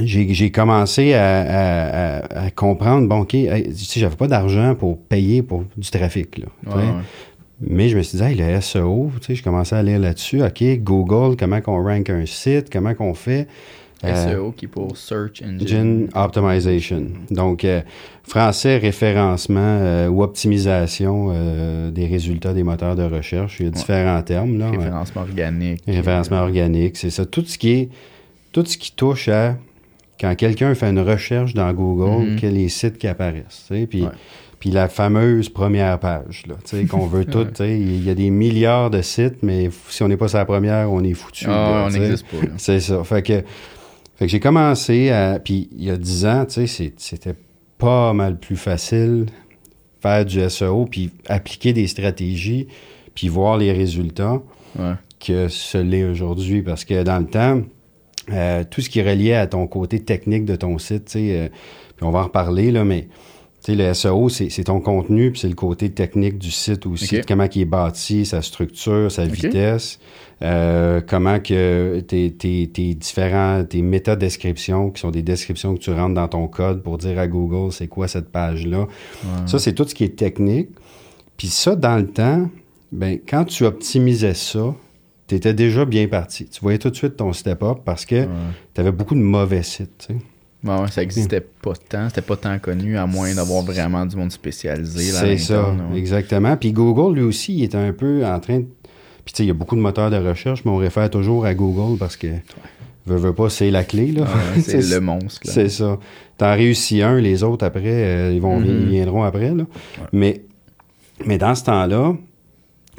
j'ai 0.00 0.50
commencé 0.50 1.14
à, 1.14 2.22
comprendre, 2.56 3.08
bon, 3.08 3.20
OK, 3.20 3.30
tu 3.30 3.74
sais, 3.74 4.00
j'avais 4.00 4.16
pas 4.16 4.28
d'argent 4.28 4.74
pour 4.74 4.98
payer 4.98 5.42
pour 5.42 5.64
du 5.76 5.90
trafic, 5.90 6.38
là. 6.38 6.46
Mais 7.62 7.90
je 7.90 7.96
me 7.98 8.02
suis 8.02 8.16
dit, 8.16 8.24
hey, 8.24 8.34
le 8.34 8.58
SEO, 8.62 9.10
tu 9.20 9.26
sais, 9.26 9.34
je 9.34 9.42
commençais 9.42 9.76
à 9.76 9.82
lire 9.82 9.98
là-dessus. 9.98 10.42
OK, 10.42 10.64
Google, 10.78 11.36
comment 11.36 11.60
qu'on 11.60 11.84
rank 11.84 12.08
un 12.08 12.24
site, 12.24 12.72
comment 12.72 12.94
qu'on 12.94 13.12
fait? 13.12 13.48
Euh, 14.04 14.32
SEO 14.32 14.52
qui 14.52 14.64
est 14.64 14.68
pour 14.68 14.96
Search 14.96 15.42
Engine, 15.42 16.08
Optimization. 16.14 17.06
Donc, 17.30 17.64
euh, 17.64 17.82
français, 18.22 18.78
référencement 18.78 19.60
euh, 19.60 20.08
ou 20.08 20.22
optimisation 20.22 21.32
des 21.90 22.06
résultats 22.06 22.54
des 22.54 22.62
moteurs 22.62 22.96
de 22.96 23.02
recherche. 23.02 23.60
Il 23.60 23.66
y 23.66 23.68
a 23.68 23.72
différents 23.72 24.22
termes. 24.22 24.58
Là, 24.58 24.70
référencement 24.70 25.22
organique. 25.22 25.82
Référencement 25.86 26.40
organique, 26.40 26.96
c'est 26.96 27.10
ça. 27.10 27.26
Tout 27.26 27.44
ce 27.44 27.58
qui 27.58 27.72
est, 27.72 27.88
tout 28.52 28.64
ce 28.64 28.78
qui 28.78 28.92
touche 28.92 29.28
à 29.28 29.56
quand 30.18 30.34
quelqu'un 30.34 30.74
fait 30.74 30.90
une 30.90 31.00
recherche 31.00 31.54
dans 31.54 31.72
Google, 31.72 32.32
mm-hmm. 32.32 32.36
quels 32.36 32.54
les 32.54 32.68
sites 32.68 32.98
qui 32.98 33.06
apparaissent. 33.06 33.64
Tu 33.68 33.74
sais, 33.74 33.86
puis, 33.86 34.04
puis 34.58 34.70
la 34.70 34.88
fameuse 34.88 35.48
première 35.48 35.98
page, 35.98 36.44
là, 36.46 36.56
tu 36.64 36.76
sais, 36.76 36.84
qu'on 36.84 37.06
veut 37.06 37.24
tout. 37.26 37.46
Il 37.60 38.04
y 38.04 38.10
a 38.10 38.14
des 38.14 38.30
milliards 38.30 38.90
de 38.90 39.00
sites, 39.02 39.42
mais 39.42 39.70
si 39.88 40.02
on 40.02 40.08
n'est 40.08 40.18
pas 40.18 40.28
sur 40.28 40.38
la 40.38 40.44
première, 40.44 40.92
on 40.92 41.02
est 41.02 41.14
foutu. 41.14 41.46
Ah, 41.48 41.86
on 41.86 41.90
n'existe 41.90 42.26
pas. 42.26 42.46
C'est 42.58 42.80
ça. 42.80 43.02
Fait 43.04 43.22
que 43.22 43.42
fait 44.20 44.26
que 44.26 44.30
j'ai 44.30 44.38
commencé 44.38 45.10
à. 45.10 45.40
Puis 45.40 45.68
il 45.72 45.82
y 45.82 45.90
a 45.90 45.96
dix 45.96 46.26
ans, 46.26 46.44
tu 46.46 46.68
sais, 46.68 46.92
c'était 46.96 47.34
pas 47.78 48.12
mal 48.12 48.38
plus 48.38 48.56
facile 48.56 49.26
faire 50.00 50.24
du 50.24 50.48
SEO, 50.48 50.86
puis 50.86 51.10
appliquer 51.28 51.72
des 51.72 51.86
stratégies, 51.86 52.68
puis 53.14 53.28
voir 53.28 53.58
les 53.58 53.72
résultats 53.72 54.42
que 55.18 55.48
ce 55.48 55.78
l'est 55.78 56.04
aujourd'hui. 56.04 56.62
Parce 56.62 56.84
que 56.84 57.02
dans 57.02 57.18
le 57.18 57.26
temps, 57.26 57.62
euh, 58.32 58.64
tout 58.68 58.80
ce 58.80 58.88
qui 58.88 59.00
est 59.00 59.10
relié 59.10 59.34
à 59.34 59.46
ton 59.46 59.66
côté 59.66 60.00
technique 60.00 60.44
de 60.44 60.56
ton 60.56 60.78
site, 60.78 61.06
tu 61.06 61.12
sais, 61.12 61.38
euh, 61.38 61.48
puis 61.96 62.06
on 62.06 62.10
va 62.10 62.20
en 62.20 62.24
reparler, 62.24 62.70
là, 62.70 62.84
mais 62.84 63.08
tu 63.62 63.72
sais, 63.72 63.74
le 63.74 63.92
SEO, 63.92 64.28
c'est 64.30 64.64
ton 64.64 64.80
contenu, 64.80 65.32
puis 65.32 65.40
c'est 65.40 65.48
le 65.48 65.54
côté 65.54 65.90
technique 65.90 66.38
du 66.38 66.50
site 66.50 66.86
aussi, 66.86 67.20
comment 67.26 67.46
il 67.54 67.60
est 67.60 67.66
bâti, 67.66 68.24
sa 68.24 68.40
structure, 68.40 69.12
sa 69.12 69.26
vitesse. 69.26 69.98
Euh, 70.42 71.02
comment 71.06 71.38
que 71.38 72.00
tes, 72.00 72.32
tes, 72.32 72.66
tes, 72.68 72.94
différents, 72.94 73.62
tes 73.64 73.82
méthodes 73.82 74.18
description, 74.18 74.90
qui 74.90 75.00
sont 75.00 75.10
des 75.10 75.22
descriptions 75.22 75.74
que 75.74 75.80
tu 75.80 75.90
rentres 75.92 76.14
dans 76.14 76.28
ton 76.28 76.48
code 76.48 76.82
pour 76.82 76.96
dire 76.96 77.18
à 77.18 77.26
Google 77.26 77.72
c'est 77.72 77.88
quoi 77.88 78.08
cette 78.08 78.30
page-là? 78.30 78.86
Ça, 79.46 79.58
c'est 79.58 79.74
tout 79.74 79.86
ce 79.86 79.94
qui 79.94 80.04
est 80.04 80.16
technique. 80.16 80.70
Puis 81.36 81.48
ça, 81.48 81.76
dans 81.76 81.96
le 81.96 82.06
temps, 82.06 82.48
ben, 82.92 83.18
quand 83.28 83.44
tu 83.44 83.64
optimisais 83.64 84.34
ça, 84.34 84.74
tu 85.26 85.34
étais 85.34 85.54
déjà 85.54 85.84
bien 85.84 86.08
parti. 86.08 86.46
Tu 86.46 86.60
voyais 86.60 86.78
tout 86.78 86.90
de 86.90 86.96
suite 86.96 87.16
ton 87.16 87.32
step-up 87.32 87.78
parce 87.84 88.06
que 88.06 88.26
tu 88.74 88.80
avais 88.80 88.92
beaucoup 88.92 89.14
de 89.14 89.20
mauvais 89.20 89.62
sites. 89.62 90.06
Tu 90.08 90.14
sais. 90.14 90.86
ça 90.90 91.00
n'existait 91.02 91.40
pas 91.40 91.74
tant, 91.88 92.08
c'était 92.08 92.22
pas 92.22 92.36
tant 92.36 92.58
connu, 92.58 92.96
à 92.96 93.06
moins 93.06 93.34
d'avoir 93.34 93.62
vraiment 93.62 94.06
du 94.06 94.16
monde 94.16 94.32
spécialisé. 94.32 95.12
C'est 95.12 95.38
ça, 95.38 95.74
exactement. 95.94 96.56
Puis 96.56 96.72
Google, 96.72 97.14
lui 97.14 97.22
aussi, 97.22 97.58
il 97.58 97.64
était 97.64 97.76
un 97.76 97.92
peu 97.92 98.24
en 98.24 98.40
train 98.40 98.60
de 98.60 98.66
puis, 99.30 99.34
tu 99.34 99.36
sais, 99.36 99.44
il 99.44 99.46
y 99.46 99.52
a 99.52 99.54
beaucoup 99.54 99.76
de 99.76 99.80
moteurs 99.80 100.10
de 100.10 100.16
recherche, 100.16 100.64
mais 100.64 100.72
on 100.72 100.76
réfère 100.76 101.08
toujours 101.08 101.46
à 101.46 101.54
Google 101.54 101.96
parce 101.98 102.16
que, 102.16 102.26
veut 103.06 103.32
pas, 103.32 103.48
c'est 103.48 103.70
la 103.70 103.84
clé, 103.84 104.10
là. 104.10 104.26
c'est 104.60 104.82
le 104.90 105.00
monstre. 105.00 105.42
C'est 105.44 105.68
ça. 105.68 106.00
T'en 106.36 106.52
réussis 106.56 107.00
un, 107.00 107.20
les 107.20 107.44
autres, 107.44 107.64
après, 107.64 107.82
euh, 107.84 108.32
ils, 108.34 108.40
vont, 108.40 108.60
mm-hmm. 108.60 108.86
viendront 108.88 109.22
après, 109.22 109.54
là. 109.54 109.66
Mais, 110.12 110.42
mais 111.24 111.38
dans 111.38 111.54
ce 111.54 111.62
temps-là, 111.62 112.16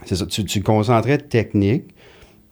c'est 0.05 0.15
ça, 0.15 0.25
tu, 0.25 0.45
tu 0.45 0.63
concentrais 0.63 1.17
technique, 1.17 1.93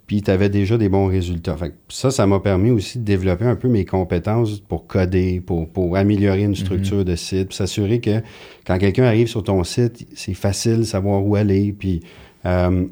puis 0.08 0.22
tu 0.24 0.30
avais 0.30 0.50
déjà 0.50 0.78
des 0.78 0.90
bons 0.90 1.06
résultats. 1.06 1.56
Fait 1.56 1.74
ça, 1.88 2.12
ça 2.12 2.28
m'a 2.28 2.42
permis 2.42 2.72
aussi 2.72 3.00
de 3.00 3.06
développer 3.06 3.46
un 3.46 3.56
peu 3.56 3.70
mes 3.70 3.86
compétences 3.86 4.60
pour 4.60 4.88
coder, 4.88 5.40
pour, 5.40 5.70
pour 5.70 5.96
améliorer 5.96 6.44
une 6.44 6.56
structure 6.56 7.04
mm-hmm. 7.04 7.04
de 7.06 7.16
site, 7.16 7.48
puis 7.48 7.56
s'assurer 7.56 8.02
que 8.02 8.22
quand 8.68 8.78
quelqu'un 8.78 9.06
arrive 9.06 9.28
sur 9.28 9.42
ton 9.42 9.64
site, 9.64 10.06
c'est 10.16 10.34
facile 10.34 10.80
de 10.80 10.84
savoir 10.84 11.26
où 11.26 11.38
aller, 11.38 11.72
puis 11.72 12.02
euh, 12.46 12.86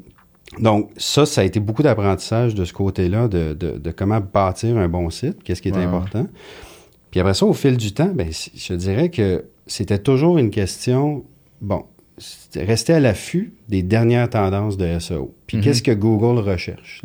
donc, 0.58 0.90
ça, 0.96 1.26
ça 1.26 1.42
a 1.42 1.44
été 1.44 1.60
beaucoup 1.60 1.82
d'apprentissage 1.82 2.54
de 2.54 2.64
ce 2.64 2.72
côté-là, 2.72 3.28
de, 3.28 3.52
de, 3.52 3.90
comment 3.90 4.20
bâtir 4.20 4.76
un 4.76 4.88
bon 4.88 5.10
site, 5.10 5.42
qu'est-ce 5.44 5.62
qui 5.62 5.68
est 5.68 5.76
important. 5.76 6.26
Puis 7.10 7.20
après 7.20 7.34
ça, 7.34 7.46
au 7.46 7.52
fil 7.52 7.76
du 7.76 7.92
temps, 7.92 8.10
ben, 8.14 8.28
je 8.30 8.74
dirais 8.74 9.10
que 9.10 9.44
c'était 9.66 9.98
toujours 9.98 10.38
une 10.38 10.50
question, 10.50 11.24
bon, 11.60 11.84
rester 12.56 12.94
à 12.94 13.00
l'affût 13.00 13.52
des 13.68 13.82
dernières 13.82 14.28
tendances 14.30 14.76
de 14.76 14.98
SEO. 14.98 15.34
Puis 15.46 15.58
mm-hmm. 15.58 15.60
qu'est-ce 15.60 15.82
que 15.82 15.92
Google 15.92 16.40
recherche? 16.40 17.02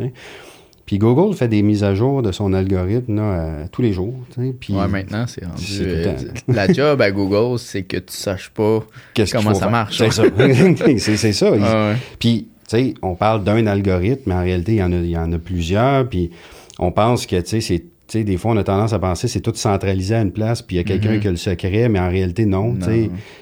Puis 0.86 0.98
Google 0.98 1.34
fait 1.36 1.48
des 1.48 1.62
mises 1.62 1.84
à 1.84 1.96
jour 1.96 2.22
de 2.22 2.32
son 2.34 2.52
algorithme 2.54 3.16
là, 3.16 3.68
tous 3.72 3.82
les 3.82 3.94
jours. 3.94 4.16
Puis 4.60 4.74
ouais, 4.74 4.88
maintenant, 4.88 5.26
c'est 5.28 5.46
rendu. 5.46 5.64
Euh, 5.82 6.16
la 6.48 6.72
job 6.72 7.02
à 7.02 7.12
Google, 7.12 7.58
c'est 7.58 7.84
que 7.84 7.98
tu 7.98 8.14
saches 8.14 8.50
pas 8.50 8.84
comment 9.32 9.54
ça 9.54 9.70
marche. 9.70 9.98
C'est 9.98 10.12
ça. 10.12 10.24
c'est 10.98 11.34
ça. 11.34 11.52
Puis 12.20 12.48
on 13.02 13.16
parle 13.16 13.44
d'un 13.44 13.68
algorithme, 13.68 14.24
mais 14.28 14.36
en 14.36 14.42
réalité, 14.42 14.74
il 14.74 14.78
y 14.78 14.84
en 14.84 14.92
a, 14.92 14.98
il 14.98 15.10
y 15.10 15.18
en 15.18 15.32
a 15.32 15.38
plusieurs. 15.38 16.08
Puis 16.08 16.32
on 16.80 16.92
pense 16.92 17.26
que, 17.26 17.40
tu 17.42 17.62
sais, 17.62 18.24
des 18.24 18.38
fois, 18.38 18.52
on 18.52 18.58
a 18.58 18.64
tendance 18.64 18.94
à 18.94 19.00
penser 19.00 19.28
que 19.28 19.34
c'est 19.34 19.42
tout 19.42 19.54
centralisé 19.56 20.16
à 20.16 20.22
une 20.22 20.32
place, 20.32 20.62
puis 20.62 20.76
il 20.76 20.78
y 20.78 20.82
a 20.82 20.84
quelqu'un 20.84 21.14
mm-hmm. 21.14 21.20
qui 21.20 21.28
a 21.28 21.32
le 21.32 21.38
secret, 21.38 21.90
mais 21.90 22.00
en 22.00 22.10
réalité, 22.10 22.46
non. 22.46 22.78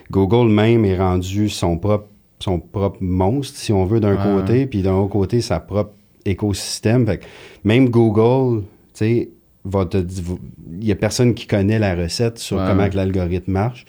Google 0.10 0.52
même 0.52 0.86
est 0.86 0.98
rendu 0.98 1.50
son 1.50 1.78
propre, 1.78 2.08
son 2.40 2.60
propre 2.60 2.98
monstre, 3.02 3.58
si 3.58 3.74
on 3.74 3.86
veut, 3.86 4.00
d'un 4.00 4.16
côté, 4.16 4.66
puis 4.66 4.82
d'un 4.82 4.94
autre 4.94 5.12
côté, 5.12 5.42
sa 5.42 5.60
propre 5.60 5.92
écosystème. 6.26 7.06
Fait 7.06 7.18
que 7.18 7.26
même 7.64 7.90
Google, 7.90 8.64
sais, 8.94 9.30
il 9.66 10.88
y 10.88 10.92
a 10.92 10.96
personne 10.96 11.34
qui 11.34 11.48
connaît 11.48 11.80
la 11.80 11.96
recette 11.96 12.40
sur 12.40 12.58
Ouais, 12.58 12.64
comment 12.68 12.88
l'algorithme 12.92 13.52
marche. 13.52 13.86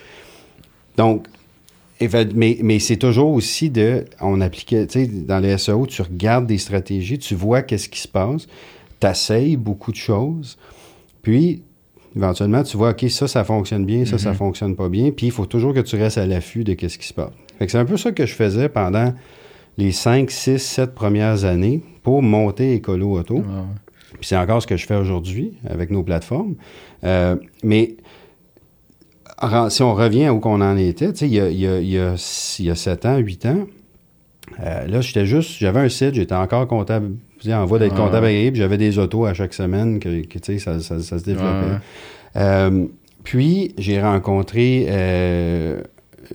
Donc, 0.97 1.27
mais, 2.35 2.59
mais 2.63 2.79
c'est 2.79 2.97
toujours 2.97 3.31
aussi 3.33 3.71
de, 3.71 4.05
on 4.21 4.41
appliquait, 4.41 4.87
tu 4.87 5.01
sais, 5.01 5.07
dans 5.07 5.39
les 5.39 5.57
SEO, 5.59 5.87
tu 5.87 6.03
regardes 6.03 6.47
des 6.47 6.59
stratégies, 6.59 7.19
tu 7.19 7.35
vois 7.35 7.63
qu'est-ce 7.63 7.89
qui 7.89 8.01
se 8.01 8.09
passe, 8.09 8.47
tu 9.01 9.07
essayes 9.07 9.57
beaucoup 9.57 9.91
de 9.93 9.97
choses, 9.97 10.57
puis 11.23 11.63
éventuellement, 12.17 12.63
tu 12.63 12.77
vois, 12.77 12.91
OK, 12.91 13.05
ça, 13.09 13.27
ça 13.29 13.45
fonctionne 13.45 13.85
bien, 13.87 14.05
ça, 14.05 14.19
ça 14.19 14.31
Mhm. 14.31 14.37
fonctionne 14.37 14.77
pas 14.77 14.89
bien, 14.89 15.11
puis 15.11 15.27
il 15.27 15.33
faut 15.33 15.47
toujours 15.47 15.73
que 15.75 15.81
tu 15.81 15.97
restes 15.97 16.19
à 16.19 16.27
l'affût 16.27 16.65
de 16.65 16.75
qu'est-ce 16.75 16.99
qui 16.99 17.07
se 17.09 17.15
passe. 17.15 17.33
Fait 17.59 17.67
que 17.67 17.73
c'est 17.73 17.79
un 17.79 17.85
peu 17.85 17.97
ça 17.97 18.13
que 18.13 18.27
je 18.27 18.35
faisais 18.35 18.69
pendant 18.69 19.15
les 19.79 19.93
5, 19.93 20.31
6, 20.31 20.59
7 20.59 20.95
premières 20.95 21.45
années 21.45 21.81
pour 22.03 22.23
monter 22.23 22.75
Écolo 22.75 23.19
Auto. 23.19 23.37
Ouais. 23.37 23.43
Puis 24.19 24.29
c'est 24.29 24.37
encore 24.37 24.61
ce 24.61 24.67
que 24.67 24.77
je 24.77 24.85
fais 24.87 24.97
aujourd'hui 24.97 25.55
avec 25.69 25.91
nos 25.91 26.03
plateformes. 26.03 26.55
Euh, 27.05 27.37
mais 27.65 27.97
si 29.71 29.83
on 29.83 29.95
revient 29.95 30.29
où 30.29 30.39
qu'on 30.41 30.61
en 30.61 30.77
était, 30.77 31.13
tu 31.13 31.19
sais, 31.21 31.27
il 31.27 31.35
y 31.35 31.41
a, 31.41 31.49
y, 31.51 31.67
a, 31.67 31.81
y, 31.81 31.99
a, 31.99 32.15
il 32.59 32.65
y 32.65 32.71
a 32.71 32.75
7 32.75 33.07
ans, 33.07 33.17
8 33.19 33.47
ans, 33.47 33.67
euh, 34.61 34.87
là, 34.87 35.01
j'étais 35.01 35.27
juste, 35.27 35.59
j'avais 35.59 35.81
un 35.81 35.89
site, 35.89 36.15
j'étais 36.15 36.35
encore 36.35 36.67
comptable, 36.69 37.13
en 37.49 37.65
voie 37.67 37.79
d'être 37.79 37.95
comptable 37.97 38.27
puis 38.27 38.53
j'avais 38.55 38.79
des 38.79 38.99
autos 38.99 39.25
à 39.25 39.35
chaque 39.35 39.55
semaine 39.55 39.99
que, 39.99 40.25
que, 40.27 40.39
tu 40.39 40.53
sais, 40.55 40.59
ça, 40.59 40.81
ça, 40.81 41.01
ça 41.01 41.19
se 41.19 41.25
développait. 41.25 41.49
Ouais. 41.67 41.79
Euh, 42.37 42.85
puis, 43.25 43.75
j'ai 43.79 44.01
rencontré 44.01 44.87
euh, 44.89 45.81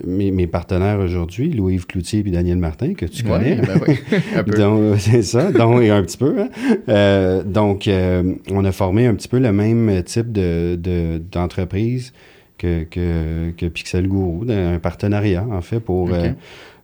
mes, 0.05 0.31
mes 0.31 0.47
partenaires 0.47 0.99
aujourd'hui, 0.99 1.51
Louis-Yves 1.51 1.85
Cloutier 1.85 2.19
et 2.25 2.31
Daniel 2.31 2.57
Martin, 2.57 2.93
que 2.93 3.05
tu 3.05 3.23
connais. 3.23 3.59
Ouais, 3.59 3.65
ben 3.65 3.81
oui, 3.87 3.95
un 4.35 4.43
peu. 4.43 4.51
Donc, 4.57 4.95
c'est 4.99 5.21
ça, 5.21 5.51
donc, 5.51 5.81
un 5.83 6.01
petit 6.03 6.17
peu. 6.17 6.35
hein. 6.39 6.49
Euh, 6.89 7.43
donc, 7.43 7.89
on 8.51 8.65
a 8.65 8.71
formé 8.71 9.05
un 9.05 9.15
petit 9.15 9.27
peu 9.27 9.39
le 9.39 9.51
même 9.51 10.03
type 10.03 10.31
de, 10.31 10.75
de- 10.81 11.21
d'entreprise 11.31 12.11
que, 12.57 12.83
que, 12.83 13.51
que 13.51 13.65
Pixel 13.67 14.07
Guru, 14.07 14.49
un 14.49 14.79
partenariat, 14.79 15.45
en 15.49 15.61
fait, 15.61 15.79
pour... 15.79 16.11
Euh, 16.13 16.31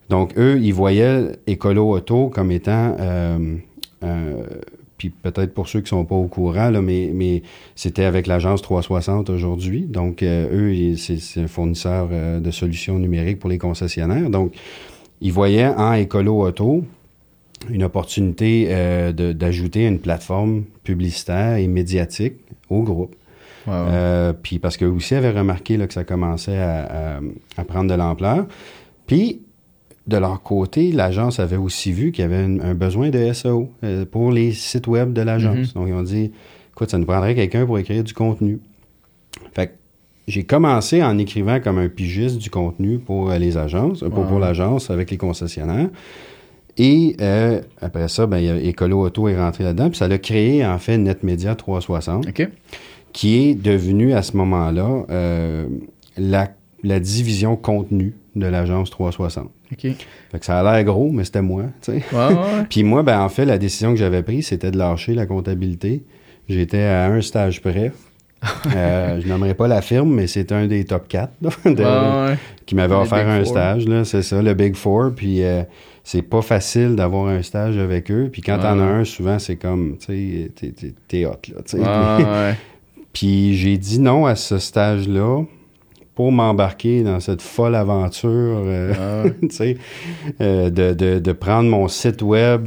donc, 0.08 0.36
eux, 0.38 0.58
ils 0.60 0.74
voyaient 0.74 1.32
Écolo 1.46 1.96
Auto 1.96 2.28
comme 2.28 2.50
étant... 2.50 2.96
euh, 3.00 3.56
euh, 4.02 4.44
puis 4.96 5.10
peut-être 5.10 5.52
pour 5.54 5.68
ceux 5.68 5.80
qui 5.80 5.88
sont 5.88 6.04
pas 6.04 6.14
au 6.14 6.28
courant, 6.28 6.70
là, 6.70 6.80
mais, 6.80 7.10
mais 7.12 7.42
c'était 7.74 8.04
avec 8.04 8.26
l'agence 8.26 8.62
360 8.62 9.28
aujourd'hui. 9.28 9.82
Donc, 9.82 10.22
euh, 10.22 10.46
eux, 10.52 10.96
c'est, 10.96 11.40
un 11.40 11.48
fournisseur 11.48 12.08
de 12.40 12.50
solutions 12.50 12.98
numériques 12.98 13.40
pour 13.40 13.50
les 13.50 13.58
concessionnaires. 13.58 14.30
Donc, 14.30 14.54
ils 15.20 15.32
voyaient 15.32 15.66
en 15.66 15.94
Écolo 15.94 16.46
Auto 16.46 16.84
une 17.70 17.82
opportunité 17.82 18.68
d'ajouter 19.12 19.86
une 19.86 19.98
plateforme 19.98 20.64
publicitaire 20.84 21.56
et 21.56 21.66
médiatique 21.66 22.34
au 22.70 22.82
groupe. 22.82 23.16
Ouais, 23.66 23.72
ouais. 23.72 23.78
Euh, 23.90 24.32
puis 24.32 24.58
parce 24.58 24.76
qu'eux 24.76 24.88
aussi 24.88 25.14
avaient 25.14 25.30
remarqué 25.30 25.76
là, 25.76 25.86
que 25.86 25.94
ça 25.94 26.04
commençait 26.04 26.58
à, 26.58 27.16
à- 27.16 27.20
à 27.56 27.64
prendre 27.64 27.90
de 27.90 27.94
l'ampleur. 27.94 28.46
Puis, 29.06 29.40
de 30.06 30.16
leur 30.18 30.42
côté, 30.42 30.92
l'agence 30.92 31.40
avait 31.40 31.56
aussi 31.56 31.92
vu 31.92 32.12
qu'il 32.12 32.22
y 32.22 32.24
avait 32.26 32.36
un, 32.44 32.60
un 32.60 32.74
besoin 32.74 33.08
de 33.10 33.32
SEO 33.32 33.70
euh, 33.84 34.04
pour 34.04 34.32
les 34.32 34.52
sites 34.52 34.86
web 34.86 35.12
de 35.12 35.22
l'agence. 35.22 35.72
Donc, 35.74 35.88
ils 35.88 35.94
ont 35.94 36.02
dit, 36.02 36.30
écoute, 36.72 36.90
ça 36.90 36.98
nous 36.98 37.06
prendrait 37.06 37.34
quelqu'un 37.34 37.64
pour 37.64 37.78
écrire 37.78 38.04
du 38.04 38.12
contenu. 38.12 38.60
Fait 39.54 39.68
que 39.68 39.72
j'ai 40.28 40.44
commencé 40.44 41.02
en 41.02 41.16
écrivant 41.18 41.58
comme 41.60 41.78
un 41.78 41.88
pigiste 41.88 42.38
du 42.38 42.50
contenu 42.50 42.98
pour 42.98 43.30
euh, 43.30 43.38
les 43.38 43.56
agences, 43.56 44.00
pour, 44.00 44.26
pour 44.26 44.38
l'agence 44.38 44.90
avec 44.90 45.10
les 45.10 45.16
concessionnaires. 45.16 45.88
Et 46.76 47.16
euh, 47.20 47.60
après 47.80 48.08
ça, 48.08 48.26
ben, 48.26 48.38
Écolo 48.58 49.06
Auto 49.06 49.28
est 49.28 49.38
rentré 49.38 49.62
là-dedans. 49.64 49.88
Puis 49.90 49.98
ça 49.98 50.06
a 50.06 50.18
créé, 50.18 50.66
en 50.66 50.78
fait, 50.78 50.98
NetMedia 50.98 51.54
360 51.54 52.26
OK. 52.28 52.48
Qui 53.14 53.38
est 53.48 53.54
devenu 53.54 54.12
à 54.12 54.20
ce 54.22 54.36
moment-là 54.36 55.04
euh, 55.08 55.66
la, 56.18 56.48
la 56.82 57.00
division 57.00 57.56
contenu 57.56 58.14
de 58.36 58.46
l'agence 58.46 58.90
360. 58.90 59.44
OK. 59.72 59.78
Ouais, 59.84 59.96
Fait 60.32 60.38
que 60.40 60.44
ça 60.44 60.58
a 60.60 60.62
l'air 60.76 60.84
gros, 60.84 61.10
mais 61.12 61.24
c'était 61.24 61.40
moi, 61.40 61.64
ouais, 61.88 62.02
ouais. 62.12 62.34
Puis 62.68 62.82
moi, 62.82 63.02
ben 63.02 63.20
en 63.20 63.28
fait, 63.30 63.44
la 63.46 63.56
décision 63.58 63.90
que 63.92 63.96
j'avais 63.96 64.22
prise, 64.22 64.48
c'était 64.48 64.70
de 64.70 64.76
lâcher 64.76 65.14
la 65.14 65.24
comptabilité. 65.26 66.02
J'étais 66.48 66.82
à 66.82 67.06
un 67.06 67.20
stage 67.22 67.62
près. 67.62 67.92
Euh, 68.76 69.20
je 69.22 69.26
nommerai 69.28 69.54
pas 69.54 69.68
la 69.68 69.80
firme, 69.80 70.12
mais 70.12 70.26
c'est 70.26 70.52
un 70.52 70.66
des 70.66 70.84
top 70.84 71.08
4 71.08 71.32
là, 71.40 71.48
de- 71.64 71.70
Ouais, 71.82 72.30
ouais. 72.32 72.38
qui 72.66 72.74
m'avait 72.74 72.94
offert 72.94 73.26
un 73.26 73.38
Four. 73.38 73.46
stage, 73.46 73.84
c'est 74.04 74.20
ça, 74.20 74.42
le 74.42 74.52
Big 74.52 74.74
Four. 74.76 75.12
Puis 75.16 75.42
euh, 75.42 75.62
c'est 76.02 76.20
pas 76.20 76.42
facile 76.42 76.94
d'avoir 76.94 77.28
un 77.28 77.40
stage 77.40 77.78
avec 77.78 78.10
eux. 78.10 78.28
Puis 78.30 78.42
quand 78.42 78.58
t'en 78.58 78.78
as 78.80 78.82
un, 78.84 79.04
souvent, 79.04 79.38
c'est 79.38 79.56
comme, 79.56 79.96
tu 79.98 80.50
sais, 80.58 80.72
t'es- 81.08 81.24
hot, 81.24 81.36
là, 81.78 82.18
ouais. 82.18 82.54
Puis 83.14 83.54
j'ai 83.56 83.78
dit 83.78 83.98
non 84.00 84.26
à 84.26 84.34
ce 84.36 84.58
stage-là 84.58 85.44
pour 86.14 86.30
m'embarquer 86.32 87.02
dans 87.02 87.18
cette 87.20 87.40
folle 87.42 87.74
aventure, 87.74 88.28
euh, 88.66 89.24
Ouais, 89.24 89.34
tu 89.48 89.48
sais, 89.56 89.76
euh, 90.42 90.68
de, 90.68 90.92
de, 90.92 91.18
de 91.18 91.32
prendre 91.32 91.70
mon 91.70 91.88
site 91.88 92.20
web 92.22 92.66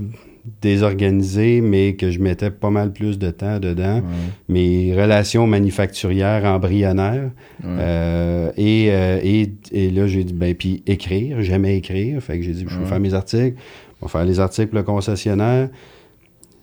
désorganisé, 0.62 1.62
mais 1.62 1.94
que 1.96 2.10
je 2.12 2.20
mettais 2.20 2.50
pas 2.51 2.70
mal 2.70 2.92
plus 2.94 3.20
de 3.20 3.30
temps 3.32 3.60
dedans. 3.60 3.98
ouais. 3.98 4.01
Mes 4.50 4.94
relations 5.00 5.46
manufacturières 5.48 6.46
embryonnaires. 6.46 7.32
Ouais. 7.63 7.70
Euh, 7.80 8.51
et, 8.58 8.88
euh, 8.92 9.20
et, 9.24 9.51
et 9.72 9.92
là, 9.92 10.08
j'ai 10.08 10.24
dit, 10.24 10.34
ben, 10.34 10.54
puis 10.56 10.84
écrire, 10.88 11.42
j'aimais 11.42 11.77
écrire. 11.77 12.22
Fait 12.22 12.38
que 12.38 12.44
j'ai 12.46 12.54
dit, 12.54 12.66
je 12.68 12.75
vais 12.75 12.82
Ouais. 12.84 12.88
faire 12.89 13.00
mes 13.00 13.13
articles, 13.13 13.56
je 14.01 14.06
vais 14.06 14.12
faire 14.12 14.25
les 14.25 14.39
articles 14.39 14.68
pour 14.70 14.77
le 14.77 14.84
concessionnaire. 14.84 15.70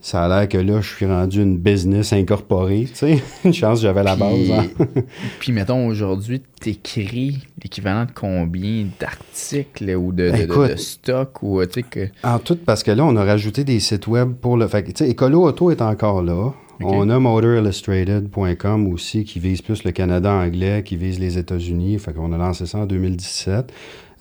Ça 0.07 0.23
a 0.25 0.27
l'air 0.29 0.47
que 0.47 0.59
là, 0.59 0.81
je 0.81 0.87
suis 0.95 1.07
rendu 1.07 1.41
une 1.41 1.57
business 1.57 2.13
incorporée, 2.13 2.83
tu 2.87 2.93
sais. 2.95 3.23
Une 3.43 3.53
chance, 3.55 3.81
j'avais 3.81 4.03
la 4.03 4.15
base. 4.15 4.35
Puis- 4.35 4.51
hein. 4.53 4.67
Puis, 5.39 5.51
mettons, 5.51 5.87
aujourd'hui, 5.87 6.43
t'écris 6.61 7.39
l'équivalent 7.63 8.05
de 8.05 8.11
combien 8.13 8.85
d'articles 8.99 9.95
ou 9.95 10.11
de, 10.11 10.29
Ben, 10.29 10.33
de- 10.33 10.37
de- 10.37 10.43
écoute. 10.43 10.71
de 10.73 10.75
stock 10.75 11.41
ou, 11.41 11.65
tu 11.65 11.71
sais, 11.73 11.83
que... 11.83 12.07
En 12.23 12.37
tout, 12.37 12.55
parce 12.55 12.83
que 12.83 12.91
là, 12.91 13.03
on 13.03 13.15
a 13.15 13.23
rajouté 13.25 13.63
des 13.63 13.79
sites 13.79 14.05
web 14.05 14.33
pour 14.39 14.57
le. 14.57 14.67
Fait 14.67 14.83
tu 14.83 14.91
sais, 14.95 15.09
Écolo 15.09 15.41
Auto 15.43 15.71
est 15.71 15.81
encore 15.81 16.21
là. 16.21 16.51
On 16.83 17.09
a 17.09 17.17
motorillustrated.com 17.17 18.87
aussi 18.93 19.23
qui 19.23 19.39
vise 19.39 19.61
plus 19.63 19.83
le 19.85 19.91
Canada 19.91 20.31
anglais, 20.31 20.83
qui 20.85 20.97
vise 20.97 21.19
les 21.19 21.37
États-Unis. 21.39 21.97
Fait 21.99 22.13
qu'on 22.13 22.31
a 22.33 22.37
lancé 22.37 22.65
ça 22.67 22.79
en 22.79 22.85
2017. 22.85 23.71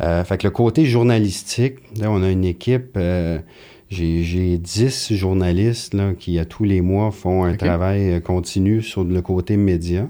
Euh, 0.00 0.24
fait 0.24 0.38
que 0.38 0.46
le 0.46 0.50
côté 0.50 0.86
journalistique, 0.86 1.74
là, 2.00 2.10
on 2.10 2.22
a 2.22 2.30
une 2.30 2.44
équipe. 2.44 2.92
euh, 2.96 3.38
j'ai 3.94 4.22
j'ai 4.22 4.58
10 4.58 5.14
journalistes 5.14 5.94
là, 5.94 6.12
qui, 6.18 6.38
à 6.38 6.44
tous 6.44 6.64
les 6.64 6.80
mois, 6.80 7.10
font 7.10 7.44
un 7.44 7.56
travail 7.56 8.12
euh, 8.12 8.20
continu 8.20 8.82
sur 8.82 9.04
le 9.04 9.22
côté 9.22 9.56
média. 9.56 10.08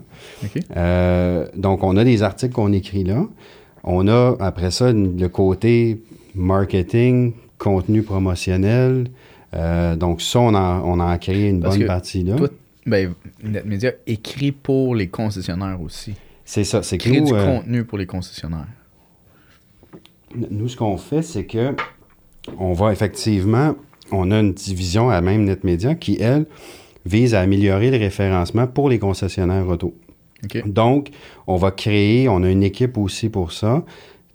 Euh, 0.77 1.47
donc, 1.57 1.85
on 1.85 1.97
a 1.97 2.05
des 2.05 2.23
articles 2.23 2.55
qu'on 2.55 2.73
écrit 2.73 3.05
là. 3.05 3.27
On 3.85 4.09
a, 4.09 4.37
après 4.41 4.71
ça, 4.71 4.93
le 4.93 5.27
côté 5.29 6.03
marketing, 6.35 7.33
contenu 7.59 8.03
promotionnel. 8.03 9.09
Euh, 9.55 9.97
donc, 9.97 10.21
ça, 10.21 10.41
on 10.41 10.55
en, 10.55 10.81
on 10.83 10.95
en 10.95 11.09
a 11.09 11.19
créé 11.19 11.49
une 11.49 11.61
Parce 11.61 11.79
bonne 11.79 11.87
partie 11.87 12.25
là. 12.25 12.37
Toi, 12.37 12.49
ben, 12.87 13.15
NetMedia 13.43 13.93
écrit 14.07 14.53
pour 14.53 14.95
les 14.95 15.09
concessionnaires 15.09 15.81
aussi. 15.81 16.15
C'est 16.45 16.65
ça. 16.65 16.83
C'est 16.83 16.99
que 16.99 17.09
Crée 17.09 17.21
nous, 17.21 17.29
du 17.29 17.35
euh, 17.35 17.45
contenu 17.45 17.85
pour 17.85 17.99
les 17.99 18.07
concessionnaires. 18.07 18.67
nous, 20.51 20.69
ce 20.69 20.77
qu'on 20.77 20.97
fait, 20.97 21.23
c'est 21.23 21.45
que 21.45 21.75
on 22.59 22.73
va 22.73 22.93
effectivement, 22.93 23.75
on 24.13 24.31
a 24.31 24.41
une 24.41 24.53
division 24.53 25.11
à 25.11 25.21
même 25.21 25.45
NetMedia 25.45 25.95
qui, 25.95 26.19
elle, 26.21 26.47
vise 27.07 27.35
à 27.35 27.41
améliorer 27.41 27.91
le 27.91 27.99
référencement 27.99 28.67
pour 28.67 28.89
les 28.89 28.99
concessionnaires 28.99 29.69
auto. 29.69 29.95
Donc, 30.67 31.11
on 31.47 31.57
va 31.57 31.71
créer, 31.71 32.29
on 32.29 32.43
a 32.43 32.51
une 32.51 32.63
équipe 32.63 32.99
aussi 32.99 33.29
pour 33.29 33.53
ça, 33.53 33.85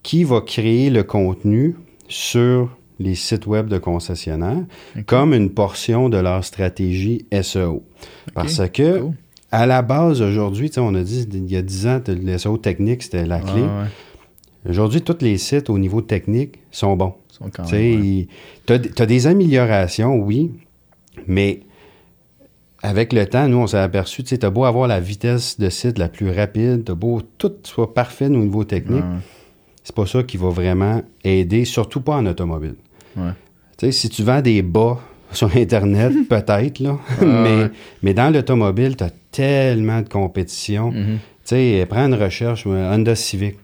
qui 0.01 0.23
va 0.23 0.41
créer 0.41 0.89
le 0.89 1.03
contenu 1.03 1.75
sur 2.07 2.75
les 2.99 3.15
sites 3.15 3.45
web 3.45 3.67
de 3.67 3.77
concessionnaires 3.77 4.65
comme 5.05 5.33
une 5.33 5.51
portion 5.51 6.09
de 6.09 6.17
leur 6.17 6.43
stratégie 6.43 7.25
SEO. 7.41 7.83
Parce 8.33 8.61
que, 8.69 8.99
Cool. 8.99 9.13
à 9.51 9.65
la 9.65 9.81
base, 9.81 10.21
aujourd'hui, 10.21 10.71
on 10.77 10.95
a 10.95 11.03
dit, 11.03 11.27
il 11.31 11.51
y 11.51 11.55
a 11.55 11.61
10 11.61 11.87
ans, 11.87 12.01
le 12.07 12.37
SEO 12.37 12.57
technique, 12.57 13.03
c'était 13.03 13.25
la 13.25 13.39
clé. 13.39 13.61
Ouais. 13.61 13.87
Aujourd'hui, 14.67 15.01
tous 15.01 15.17
les 15.21 15.37
sites 15.37 15.69
au 15.69 15.77
niveau 15.77 16.01
technique 16.01 16.59
sont 16.71 16.95
bons. 16.95 17.13
Tu 17.67 17.75
ouais. 17.75 18.27
t'as 18.65 19.05
des 19.05 19.27
améliorations, 19.27 20.17
oui, 20.17 20.51
mais 21.27 21.61
avec 22.81 23.13
le 23.13 23.25
temps, 23.25 23.47
nous, 23.47 23.57
on 23.57 23.67
s'est 23.67 23.77
aperçu, 23.77 24.23
tu 24.23 24.37
t'as 24.37 24.49
beau 24.49 24.65
avoir 24.65 24.87
la 24.87 24.99
vitesse 24.99 25.59
de 25.59 25.69
site 25.69 25.97
la 25.97 26.09
plus 26.09 26.29
rapide, 26.31 26.83
t'as 26.85 26.93
beau 26.95 27.21
tout 27.37 27.53
soit 27.63 27.93
parfait 27.93 28.25
au 28.25 28.29
niveau 28.29 28.63
technique, 28.63 29.03
Ouais, 29.03 29.19
c'est 29.83 29.95
pas 29.95 30.05
ça 30.05 30.23
qui 30.23 30.37
va 30.37 30.49
vraiment 30.49 31.01
aider, 31.23 31.65
surtout 31.65 32.01
pas 32.01 32.15
en 32.17 32.25
automobile. 32.25 32.75
ouais. 33.17 33.31
Tu 33.77 33.93
si 33.93 34.09
tu 34.09 34.23
vends 34.23 34.41
des 34.41 34.61
bas 34.61 34.99
sur 35.31 35.55
Internet, 35.55 36.11
peut-être, 36.29 36.79
là, 36.79 36.97
mais, 37.21 37.69
mais 38.03 38.13
dans 38.13 38.33
l'automobile, 38.33 38.97
t'as 38.97 39.11
tellement 39.31 40.01
de 40.01 40.09
compétition. 40.09 40.91
Mhm. 40.91 41.19
Tu 41.45 41.55
sais, 41.55 41.85
prends 41.89 42.05
une 42.05 42.15
recherche, 42.15 42.65
Honda 42.67 43.15
Civic. 43.15 43.55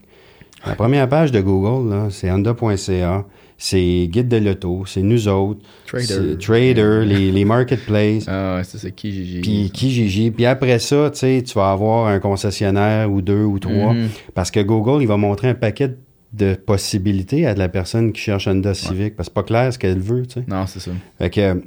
La 0.65 0.75
première 0.75 1.07
page 1.09 1.31
de 1.31 1.41
Google, 1.41 2.11
c'est 2.11 2.31
honda.ca, 2.31 3.25
c'est 3.57 4.07
Guide 4.09 4.27
de 4.27 4.37
l'auto, 4.37 4.83
c'est 4.87 5.01
nous 5.01 5.27
autres, 5.27 5.61
Trader. 5.85 6.37
Trader, 6.39 7.03
les, 7.05 7.31
les 7.31 7.45
marketplaces, 7.45 8.25
Ah, 8.27 8.57
ouais, 8.57 8.63
c'est 8.63 8.77
ça, 8.79 8.89
Kijiji. 8.91 9.41
puis 9.41 9.69
Kijiji. 9.71 10.31
Puis 10.31 10.45
après 10.45 10.79
ça, 10.79 11.09
tu 11.11 11.19
sais, 11.19 11.43
tu 11.45 11.53
vas 11.53 11.71
avoir 11.71 12.07
un 12.07 12.19
concessionnaire 12.19 13.11
ou 13.11 13.21
deux 13.21 13.43
ou 13.43 13.59
trois, 13.59 13.93
Mhm. 13.93 14.09
parce 14.33 14.51
que 14.51 14.59
Google, 14.59 15.01
il 15.01 15.07
va 15.07 15.17
montrer 15.17 15.49
un 15.49 15.53
paquet 15.55 15.95
de 16.33 16.55
possibilités 16.55 17.45
à 17.45 17.53
de 17.53 17.59
la 17.59 17.69
personne 17.69 18.11
qui 18.11 18.21
cherche 18.21 18.47
Honda 18.47 18.73
Civic, 18.73 19.15
parce 19.15 19.29
que 19.29 19.31
c'est 19.31 19.41
pas 19.41 19.43
clair 19.43 19.71
ce 19.71 19.79
qu'elle 19.79 19.99
veut, 19.99 20.25
tu 20.25 20.33
sais. 20.41 20.45
Non, 20.47 20.65
c'est 20.67 20.79
ça. 20.81 20.91
Fait 21.17 21.29
que, 21.29 21.61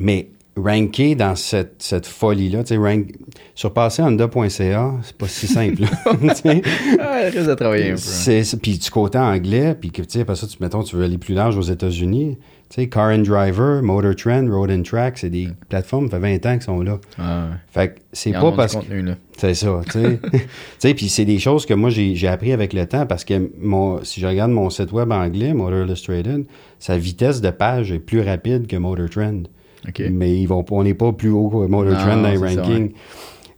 mais 0.00 0.28
ranker 0.56 1.14
dans 1.14 1.36
cette, 1.36 1.74
cette 1.82 2.06
folie-là, 2.06 2.64
tu 2.64 2.68
sais, 2.74 2.76
rank, 2.76 3.12
surpasser 3.54 4.02
Honda.ca, 4.02 4.92
c'est 5.02 5.16
pas 5.16 5.28
si 5.28 5.46
simple. 5.46 5.82
Ah, 7.00 7.20
risque 7.30 7.46
de 7.48 7.54
travailler 7.54 7.88
un 7.90 7.94
peu. 7.94 7.96
c'est- 7.98 8.60
puis 8.60 8.78
du 8.78 8.90
côté 8.90 9.18
anglais, 9.18 9.76
puis 9.78 9.90
que, 9.90 10.02
tu 10.02 10.18
ça, 10.34 10.46
tu, 10.46 10.56
mettons, 10.60 10.82
tu 10.82 10.96
veux 10.96 11.04
aller 11.04 11.18
plus 11.18 11.34
large 11.34 11.56
aux 11.56 11.62
États-Unis, 11.62 12.38
tu 12.68 12.74
sais, 12.74 12.88
Car 12.88 13.10
and 13.10 13.18
Driver, 13.18 13.82
Motor 13.82 14.16
Trend, 14.16 14.48
Road 14.50 14.70
and 14.70 14.82
Track, 14.82 15.18
c'est 15.18 15.30
des 15.30 15.48
plateformes, 15.68 16.10
ça 16.10 16.18
fait 16.18 16.38
20 16.38 16.46
ans 16.46 16.52
qu'ils 16.54 16.62
sont 16.62 16.80
là. 16.80 16.98
Ah, 17.18 17.44
ouais. 17.50 17.56
Fait 17.68 17.88
que 17.94 18.00
c'est 18.12 18.32
pas 18.32 18.52
parce 18.52 18.74
que... 18.74 18.80
contenu, 18.80 19.02
là. 19.02 19.14
C'est 19.36 19.54
ça, 19.54 19.80
tu 19.84 19.90
sais. 19.92 20.20
Tu 20.32 20.38
sais, 20.78 20.94
puis 20.94 21.08
c'est 21.08 21.24
des 21.26 21.38
choses 21.38 21.66
que 21.66 21.74
moi, 21.74 21.90
j'ai 21.90 22.14
j'ai 22.14 22.28
appris 22.28 22.52
avec 22.52 22.72
le 22.72 22.86
temps 22.86 23.06
parce 23.06 23.24
que 23.24 23.50
mon, 23.60 24.02
si 24.04 24.20
je 24.20 24.26
regarde 24.26 24.50
mon 24.50 24.70
site 24.70 24.90
web 24.92 25.12
anglais, 25.12 25.52
Motor 25.54 25.84
Illustrated, 25.84 26.46
sa 26.78 26.96
vitesse 26.98 27.40
de 27.40 27.50
page 27.50 27.92
est 27.92 27.98
plus 27.98 28.20
rapide 28.22 28.66
que 28.66 28.76
Motor 28.76 29.08
Trend. 29.10 29.42
Mais 30.10 30.36
ils 30.36 30.46
vont, 30.46 30.64
on 30.70 30.82
n'est 30.84 30.94
pas 30.94 31.12
plus 31.12 31.30
haut 31.30 31.48
que 31.48 31.66
Motor 31.66 31.94
Trend 31.98 32.16
dans 32.22 32.28
les 32.30 32.36
rankings. 32.38 32.92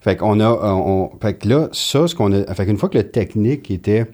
Fait 0.01 0.17
qu'on 0.17 0.39
a, 0.41 0.49
on, 0.51 1.11
on- 1.15 1.19
fait 1.21 1.35
que 1.35 1.49
là, 1.49 1.69
ça, 1.73 2.07
ce 2.07 2.15
qu'on 2.15 2.33
a, 2.33 2.55
fait 2.55 2.67
qu'une 2.67 2.77
fois 2.79 2.89
que 2.89 2.99
le 2.99 3.11
technique 3.11 3.71
était, 3.71 4.07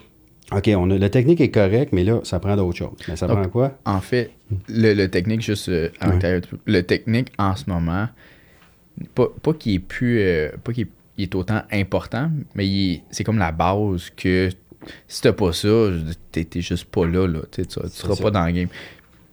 OK, 0.52 0.70
on 0.76 0.90
a, 0.90 0.96
le 0.98 1.10
technique 1.10 1.40
est 1.40 1.50
correct, 1.50 1.90
mais 1.92 2.04
là, 2.04 2.20
ça 2.24 2.38
prend 2.40 2.56
d'autres 2.56 2.76
choses. 2.78 2.96
Mais 3.08 3.16
ça 3.16 3.26
Donc, 3.26 3.38
prend 3.40 3.48
quoi? 3.48 3.72
En 3.84 4.00
fait, 4.00 4.30
le, 4.68 4.94
le 4.94 5.08
technique, 5.08 5.42
juste 5.42 5.68
euh, 5.68 5.90
à 6.00 6.08
Ouais. 6.10 6.40
le 6.66 6.82
technique 6.82 7.32
en 7.38 7.54
ce 7.54 7.64
moment, 7.68 8.06
pas, 9.14 9.26
pas 9.42 9.52
qu'il 9.52 9.74
est 9.74 9.78
plus. 9.78 10.20
euh, 10.20 10.50
pas 10.62 10.72
qu'il 10.72 10.86
est, 11.18 11.22
est 11.22 11.34
autant 11.34 11.62
important, 11.72 12.30
mais 12.54 13.00
c'est 13.10 13.24
comme 13.24 13.38
la 13.38 13.52
base 13.52 14.10
que 14.16 14.48
si 15.08 15.22
t'as 15.22 15.32
pas 15.32 15.52
ça, 15.52 15.68
t'es 16.32 16.46
juste 16.60 16.86
pas 16.86 17.06
là, 17.06 17.26
là. 17.26 17.40
Tu 17.50 17.62
seras 17.68 18.16
pas 18.16 18.30
dans 18.30 18.44
le 18.46 18.52
game. 18.52 18.68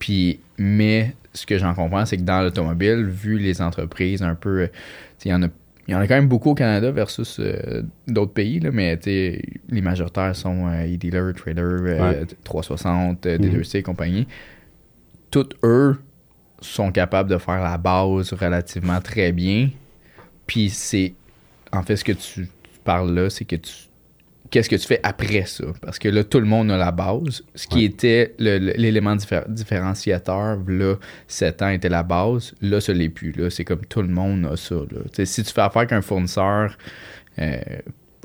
Puis, 0.01 0.39
mais 0.58 1.13
ce 1.31 1.46
que 1.46 1.58
j'en 1.60 1.74
comprends, 1.75 2.05
c'est 2.08 2.17
que 2.17 2.24
dans 2.24 2.41
l'automobile, 2.41 3.05
vu 3.05 3.38
les 3.38 3.62
entreprises 3.62 4.24
un 4.24 4.34
peu. 4.36 4.62
euh, 4.63 4.67
il 5.24 5.29
y 5.31 5.34
en 5.34 5.43
a. 5.43 5.48
Il 5.88 5.93
y 5.93 5.96
en 5.96 6.00
a 6.00 6.08
quand 6.08 6.15
même 6.15 6.27
beaucoup 6.27 6.51
au 6.51 6.53
Canada 6.55 6.89
versus 6.91 7.38
euh, 7.39 7.81
d'autres 8.08 8.34
pays, 8.34 8.60
là, 8.60 8.70
mais 8.72 8.98
les 9.05 9.81
majoritaires 9.81 10.36
sont 10.36 10.67
euh, 10.67 10.86
e-dealer, 10.86 11.34
trader, 11.34 11.62
euh, 11.62 12.22
Ouais. 12.22 12.25
360, 12.43 13.25
euh, 13.25 13.38
Mhm. 13.38 13.46
D2C 13.62 13.77
et 13.79 13.84
compagnie. 13.84 14.27
Toutes 15.31 15.55
eux 15.63 15.98
sont 16.62 16.91
capables 16.91 17.29
de 17.29 17.38
faire 17.38 17.62
la 17.63 17.77
base 17.77 18.31
relativement 18.34 19.01
très 19.01 19.31
bien. 19.31 19.70
Puis 20.48 20.70
c'est. 20.70 21.13
En 21.72 21.84
fait, 21.84 21.96
ce 21.96 22.03
que 22.03 22.12
tu 22.13 22.48
parles 22.84 23.13
là, 23.13 23.29
c'est 23.29 23.46
que 23.46 23.55
tu. 23.55 23.72
Qu'est-ce 24.51 24.70
que 24.70 24.75
tu 24.75 24.86
fais 24.86 25.00
après 25.01 25.46
ça? 25.46 25.63
Parce 25.81 25.98
que 25.98 26.10
là, 26.10 26.24
tout 26.25 26.39
le 26.39 26.46
monde 26.46 26.70
a 26.72 26.77
la 26.77 26.91
base. 26.91 27.41
Ce 27.55 27.65
qui 27.67 27.77
Ouais. 27.77 27.84
était 27.86 28.36
l'élément 28.38 29.15
diffé- 29.15 29.43
différenciateur, 29.48 30.60
là, 30.67 30.95
7 31.28 31.62
ans 31.62 31.69
était 31.69 31.89
la 31.89 32.04
base. 32.04 32.54
Là, 32.62 32.82
ce 32.82 32.91
l'est 32.91 33.10
plus. 33.10 33.32
Là, 33.32 33.49
c'est 33.49 33.63
comme 33.63 33.86
tout 33.86 34.02
le 34.02 34.10
monde 34.10 34.45
a 34.52 34.58
ça. 34.58 34.76
Là. 34.76 35.26
Si 35.26 35.43
tu 35.43 35.54
fais 35.54 35.62
affaire 35.62 35.80
avec 35.84 35.93
un 35.93 36.02
fournisseur 36.02 36.78
euh, 37.39 37.56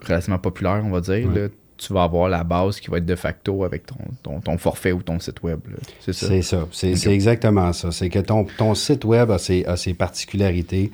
relativement 0.04 0.38
populaire, 0.40 0.82
on 0.84 0.90
va 0.90 1.00
dire, 1.00 1.28
Ouais. 1.28 1.42
là, 1.42 1.48
tu 1.78 1.92
vas 1.92 2.02
avoir 2.04 2.28
la 2.28 2.42
base 2.42 2.80
qui 2.80 2.90
va 2.90 2.98
être 2.98 3.06
de 3.06 3.14
facto 3.14 3.62
avec 3.62 3.86
ton, 3.86 3.96
ton, 4.22 4.40
ton 4.40 4.58
forfait 4.58 4.92
ou 4.92 5.02
ton 5.02 5.20
site 5.20 5.42
web. 5.42 5.60
C'est 6.00 6.12
ça? 6.12 6.26
C'est 6.26 6.42
ça. 6.42 6.66
C'est 6.72 7.12
exactement 7.12 7.72
ça. 7.72 7.92
C'est 7.92 8.08
que 8.08 8.18
ton, 8.18 8.46
ton 8.58 8.74
site 8.74 9.04
web 9.04 9.30
a 9.30 9.38
ses, 9.38 9.64
a 9.66 9.76
ses 9.76 9.94
particularités. 9.94 10.90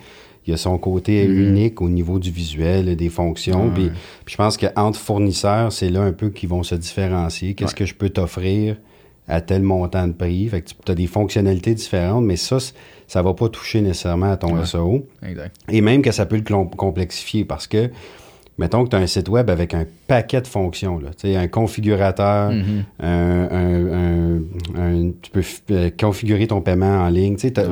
Il 0.46 0.52
a 0.52 0.56
son 0.56 0.76
côté 0.78 1.26
Mhm. 1.26 1.38
unique 1.50 1.80
au 1.80 1.88
niveau 1.88 2.18
du 2.18 2.30
visuel, 2.30 2.96
des 2.96 3.08
fonctions. 3.08 3.70
Puis, 3.70 3.90
puis 4.24 4.32
je 4.32 4.36
pense 4.36 4.56
qu'entre 4.56 4.98
fournisseurs, 4.98 5.70
c'est 5.72 5.88
là 5.88 6.02
un 6.02 6.12
peu 6.12 6.30
qu'ils 6.30 6.48
vont 6.48 6.62
se 6.64 6.74
différencier. 6.74 7.54
Qu'est-ce 7.54 7.72
Ouais. 7.72 7.78
que 7.78 7.84
je 7.86 7.94
peux 7.94 8.08
t'offrir 8.10 8.76
à 9.28 9.40
tel 9.40 9.62
montant 9.62 10.08
de 10.08 10.12
prix? 10.12 10.48
Fait 10.48 10.62
que 10.62 10.70
tu 10.84 10.90
as 10.90 10.94
des 10.96 11.06
fonctionnalités 11.06 11.74
différentes, 11.74 12.24
mais 12.24 12.34
ça, 12.36 12.58
ça 13.06 13.22
va 13.22 13.34
pas 13.34 13.48
toucher 13.48 13.80
nécessairement 13.82 14.32
à 14.32 14.36
ton 14.36 14.56
Ouais. 14.56 14.66
SEO. 14.66 15.06
Exact. 15.24 15.54
Et 15.70 15.80
même 15.80 16.02
que 16.02 16.10
ça 16.10 16.26
peut 16.26 16.36
le 16.36 16.64
complexifier 16.76 17.44
parce 17.44 17.68
que, 17.68 17.90
mettons 18.58 18.84
que 18.84 18.90
tu 18.90 18.96
as 18.96 18.98
un 18.98 19.06
site 19.06 19.28
web 19.28 19.48
avec 19.50 19.74
un 19.74 19.84
paquet 20.06 20.40
de 20.40 20.46
fonctions, 20.46 20.98
là, 21.00 21.10
un 21.40 21.48
configurateur, 21.48 22.50
Mhm. 22.52 22.84
un, 23.00 23.48
un- 23.50 23.92
un- 23.92 24.40
un- 24.76 25.10
tu 25.22 25.30
peux 25.30 25.42
euh, 25.70 25.90
configurer 25.98 26.46
ton 26.46 26.60
paiement 26.60 27.00
en 27.00 27.08
ligne, 27.08 27.36
tu 27.36 27.48
sais, 27.48 27.54
Ah 27.58 27.62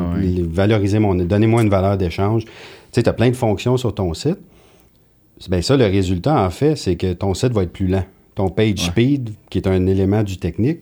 valoriser 0.50 0.98
mon, 0.98 1.14
donnez-moi 1.14 1.62
une 1.62 1.68
valeur 1.70 1.96
d'échange. 1.96 2.44
Tu 2.92 3.00
as 3.04 3.12
plein 3.12 3.30
de 3.30 3.36
fonctions 3.36 3.76
sur 3.76 3.94
ton 3.94 4.14
site. 4.14 4.38
Ben 5.48 5.62
ça, 5.62 5.76
le 5.76 5.84
résultat, 5.86 6.44
en 6.44 6.50
fait, 6.50 6.76
c'est 6.76 6.96
que 6.96 7.12
ton 7.12 7.32
site 7.34 7.52
va 7.52 7.62
être 7.62 7.72
plus 7.72 7.86
lent. 7.86 8.04
Ton 8.34 8.48
page 8.48 8.68
Ouais. 8.70 8.76
speed, 8.90 9.30
qui 9.48 9.58
est 9.58 9.66
un 9.66 9.86
élément 9.86 10.22
du 10.22 10.36
technique, 10.38 10.80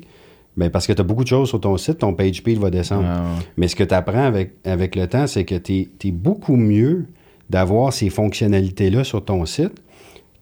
ben 0.56 0.70
parce 0.70 0.86
que 0.86 0.92
tu 0.92 1.00
as 1.00 1.04
beaucoup 1.04 1.22
de 1.22 1.28
choses 1.28 1.48
sur 1.48 1.60
ton 1.60 1.76
site, 1.76 1.98
ton 1.98 2.12
page 2.14 2.36
speed 2.36 2.58
va 2.58 2.70
descendre. 2.70 3.04
Ah, 3.08 3.20
ouais. 3.22 3.44
Mais 3.56 3.68
ce 3.68 3.76
que 3.76 3.84
tu 3.84 3.94
apprends 3.94 4.24
avec, 4.24 4.52
avec 4.64 4.96
le 4.96 5.06
temps, 5.06 5.26
c'est 5.26 5.44
que 5.44 5.54
tu 5.54 5.88
es, 6.04 6.10
beaucoup 6.10 6.56
mieux 6.56 7.06
d'avoir 7.50 7.92
ces 7.92 8.10
fonctionnalités-là 8.10 9.04
sur 9.04 9.24
ton 9.24 9.44
site, 9.46 9.72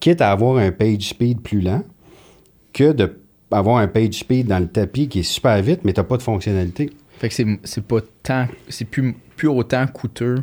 quitte 0.00 0.20
à 0.20 0.30
avoir 0.30 0.56
un 0.59 0.72
page 0.72 1.09
speed 1.09 1.40
plus 1.40 1.61
lent, 1.61 1.82
que 2.72 2.92
de 2.92 3.18
avoir 3.50 3.78
un 3.78 3.87
page 3.88 4.14
speed 4.14 4.48
dans 4.48 4.59
le 4.59 4.66
tapis 4.66 5.09
qui 5.09 5.20
est 5.20 5.22
super 5.22 5.61
vite, 5.62 5.80
mais 5.85 5.92
tu 5.92 6.02
pas 6.02 6.16
de 6.16 6.22
fonctionnalité. 6.22 6.90
Fait 7.18 7.28
que 7.28 7.35
c'est, 7.62 7.80
pas 7.82 8.00
tant. 8.22 8.46
C'est 8.68 8.85
plus, 8.85 9.14
plus 9.37 9.48
autant 9.48 9.87
coûteux 9.87 10.38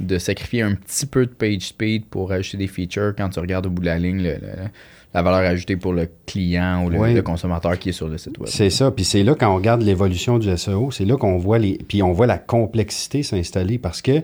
de 0.00 0.18
sacrifier 0.18 0.62
un 0.62 0.74
petit 0.74 1.06
peu 1.06 1.24
de 1.26 1.30
page 1.30 1.62
speed 1.68 2.04
pour 2.06 2.30
ajouter 2.32 2.58
des 2.58 2.66
features 2.66 3.14
quand 3.16 3.28
tu 3.30 3.40
regardes 3.40 3.66
au 3.66 3.70
bout 3.70 3.80
de 3.82 3.86
la 3.86 3.98
ligne 3.98 4.18
le- 4.22 4.34
le- 4.34 4.68
la 5.14 5.22
valeur 5.22 5.40
ajoutée 5.40 5.76
pour 5.76 5.94
le 5.94 6.06
client 6.26 6.84
ou 6.84 6.90
le, 6.90 7.22
consommateur 7.22 7.78
qui 7.78 7.88
est 7.88 7.92
sur 7.92 8.08
le 8.08 8.18
site 8.18 8.38
web. 8.38 8.48
C'est 8.48 8.68
ça. 8.70 8.90
Puis 8.90 9.04
c'est 9.04 9.22
là, 9.24 9.34
quand 9.34 9.50
on 9.50 9.56
regarde 9.56 9.82
l'évolution 9.82 10.38
du 10.38 10.54
SEO, 10.56 10.90
c'est 10.90 11.06
là 11.06 11.16
qu'on 11.16 11.38
voit 11.38 11.58
les. 11.58 11.78
Puis 11.88 12.02
on 12.02 12.12
voit 12.12 12.26
la 12.26 12.38
complexité 12.38 13.22
s'installer 13.22 13.78
parce 13.78 14.02
que, 14.02 14.20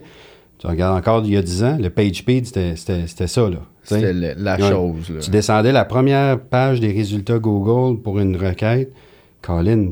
tu 0.59 0.67
regardes 0.67 0.95
encore 0.97 1.23
il 1.25 1.33
y 1.33 1.37
a 1.37 1.41
10 1.41 1.63
ans, 1.63 1.77
le 1.81 1.89
page 1.89 2.17
speed, 2.17 2.45
c'était 2.45 3.27
ça, 3.27 3.49
là. 3.49 3.57
C'était 3.85 4.13
la 4.13 4.55
Ouais. 4.57 4.69
chose. 4.69 5.09
Là. 5.09 5.19
Tu 5.21 5.29
descendais 5.29 5.71
la 5.71 5.85
première 5.85 6.39
page 6.39 6.79
des 6.79 6.91
résultats 6.91 7.39
Google 7.39 8.01
pour 8.01 8.19
une 8.19 8.35
requête. 8.35 8.91
Colin, 9.41 9.91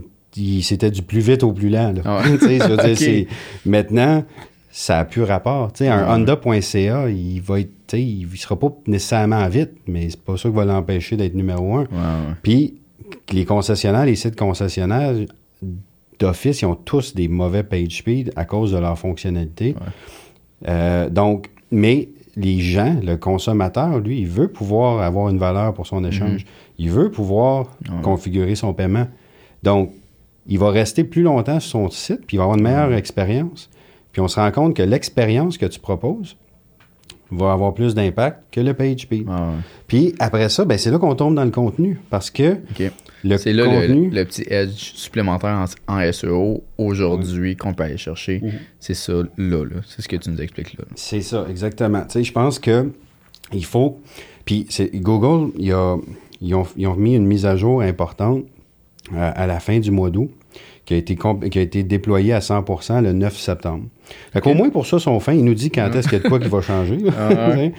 c'était 0.62 0.91
du 0.91 1.01
plus 1.03 1.19
vite 1.21 1.43
au 1.43 1.53
plus 1.53 1.69
lent. 1.69 1.93
Là. 2.03 2.17
Ouais. 2.21 2.38
Tu 2.39 2.45
sais, 2.45 2.60
je 2.60 2.67
veux 2.67 2.77
dire, 2.77 2.86
Ok. 2.91 2.97
c'est- 2.97 3.27
Maintenant, 3.65 4.23
ça 4.71 4.97
n'a 4.97 5.06
plus 5.06 5.23
rapport. 5.23 5.71
Un 5.79 5.86
Ouais. 5.86 6.03
Honda.ca, 6.10 7.08
il 7.10 7.39
va 7.41 7.60
être, 7.60 7.93
il 7.93 8.27
ne 8.32 8.36
sera 8.36 8.58
pas 8.58 8.73
nécessairement 8.88 9.47
vite, 9.47 9.71
mais 9.88 10.10
c'est 10.10 10.19
pas 10.21 10.36
ça 10.38 10.49
qui 10.49 10.56
va 10.56 10.65
l'empêcher 10.65 11.15
d'être 11.15 11.36
numéro 11.36 11.75
un. 11.77 11.86
Puis, 12.41 12.73
les 13.32 13.45
concessionnaires, 13.45 14.06
les 14.08 14.15
sites 14.15 14.36
concessionnaires, 14.36 15.13
d'office, 16.19 16.62
ils 16.62 16.65
ont 16.65 16.75
tous 16.75 17.13
des 17.13 17.27
mauvais 17.27 17.62
page 17.63 17.97
speed 17.99 18.32
à 18.36 18.45
cause 18.45 18.71
de 18.71 18.77
leur 18.79 18.97
fonctionnalité. 18.97 19.75
Euh, 20.67 21.10
donc, 21.10 21.49
mais 21.71 22.10
les 22.36 22.60
gens, 22.60 22.96
le 23.04 23.15
consommateur, 23.15 24.00
lui, 24.00 24.19
il 24.22 24.28
veut 24.28 24.48
pouvoir 24.48 25.02
avoir 25.02 25.30
une 25.30 25.38
valeur 25.38 25.74
pour 25.74 25.86
son 25.86 26.04
échange. 26.04 26.46
Il 26.80 26.89
veut 26.89 27.12
pouvoir 27.12 27.67
Mhm. 27.89 27.96
Ouais. 27.98 28.02
configurer 28.02 28.56
son 28.56 28.74
paiement. 28.74 29.06
Donc, 29.62 29.91
il 30.48 30.60
va 30.60 30.69
rester 30.72 31.04
plus 31.04 31.22
longtemps 31.22 31.60
sur 31.60 31.72
son 31.72 31.89
site, 31.89 32.26
puis 32.26 32.36
il 32.36 32.38
va 32.38 32.43
avoir 32.43 32.58
une 32.58 32.63
meilleure 32.63 32.93
expérience. 32.93 33.69
Puis 34.12 34.22
on 34.22 34.28
se 34.28 34.39
rend 34.39 34.52
compte 34.52 34.76
que 34.76 34.84
l'expérience 34.84 35.58
que 35.58 35.65
tu 35.65 35.80
proposes 35.80 36.36
va 37.32 37.52
avoir 37.54 37.74
plus 37.74 37.96
d'impact 37.96 38.43
que 38.52 38.60
le 38.62 38.74
page 38.74 39.02
speed. 39.02 39.28
Ouais, 39.28 39.34
ouais. 39.34 39.39
Puis 39.88 40.13
après 40.19 40.50
ça, 40.50 40.65
ben, 40.65 40.78
c'est 40.78 40.91
là 40.91 41.00
qu'on 41.00 41.15
tombe 41.15 41.36
dans 41.36 41.46
le 41.46 41.52
contenu. 41.52 42.00
Parce 42.10 42.30
que. 42.30 42.58
Le 43.23 43.38
C'est 43.38 43.53
là 43.53 43.63
le, 43.65 43.69
contenu... 43.88 44.09
le 44.09 44.25
petit 44.25 44.43
edge 44.49 44.93
supplémentaire 44.95 45.65
en, 45.88 45.93
en 45.99 46.12
SEO 46.12 46.63
aujourd'hui 46.77 47.55
qu'on 47.55 47.73
peut 47.73 47.83
aller 47.83 47.97
chercher. 47.97 48.39
Mhm. 48.41 48.51
C'est 48.79 48.93
ça 48.93 49.13
là, 49.13 49.63
là. 49.65 49.75
C'est 49.88 50.01
ce 50.01 50.07
que 50.09 50.15
tu 50.15 50.29
nous 50.29 50.41
expliques 50.41 50.77
là. 50.77 50.86
C'est 50.95 51.21
ça, 51.21 51.45
exactement. 51.49 52.01
Tu 52.01 52.12
sais, 52.13 52.23
je 52.23 52.31
pense 52.31 52.59
que 52.59 52.91
il 53.53 53.65
faut. 53.65 53.99
Puis 54.45 54.65
c'est- 54.69 54.91
Google, 54.95 55.51
il 55.57 55.67
y 55.67 55.71
a- 55.71 55.97
ils, 56.41 56.53
ont, 56.55 56.65
ils 56.75 56.88
ont 56.88 56.95
mis 56.95 57.15
une 57.15 57.25
mise 57.25 57.45
à 57.45 57.55
jour 57.55 57.81
importante 57.81 58.43
euh, 59.13 59.31
à 59.36 59.47
la 59.47 59.59
fin 59.59 59.79
du 59.79 59.91
mois 59.91 60.09
d'août 60.09 60.29
qui 60.86 60.93
a 60.93 60.97
été 60.97 61.15
qui 61.49 61.59
a 61.59 61.62
été 61.62 61.83
déployée 61.83 62.33
à 62.33 62.39
100% 62.39 63.01
le 63.01 63.13
9 63.13 63.38
septembre. 63.38 63.86
Fait 64.33 64.45
Ok. 64.45 64.53
moins 64.55 64.69
pour 64.69 64.86
ça, 64.86 64.99
son 64.99 65.19
fin, 65.21 65.31
il 65.33 65.45
nous 65.45 65.53
dit 65.53 65.71
quand 65.71 65.89
est-ce 65.95 66.09
qu'il 66.09 66.17
y 66.17 66.21
a 66.21 66.23
de 66.25 66.27
quoi 66.29 66.39
qui 66.39 66.49
va 66.49 66.62
changer. 66.62 66.97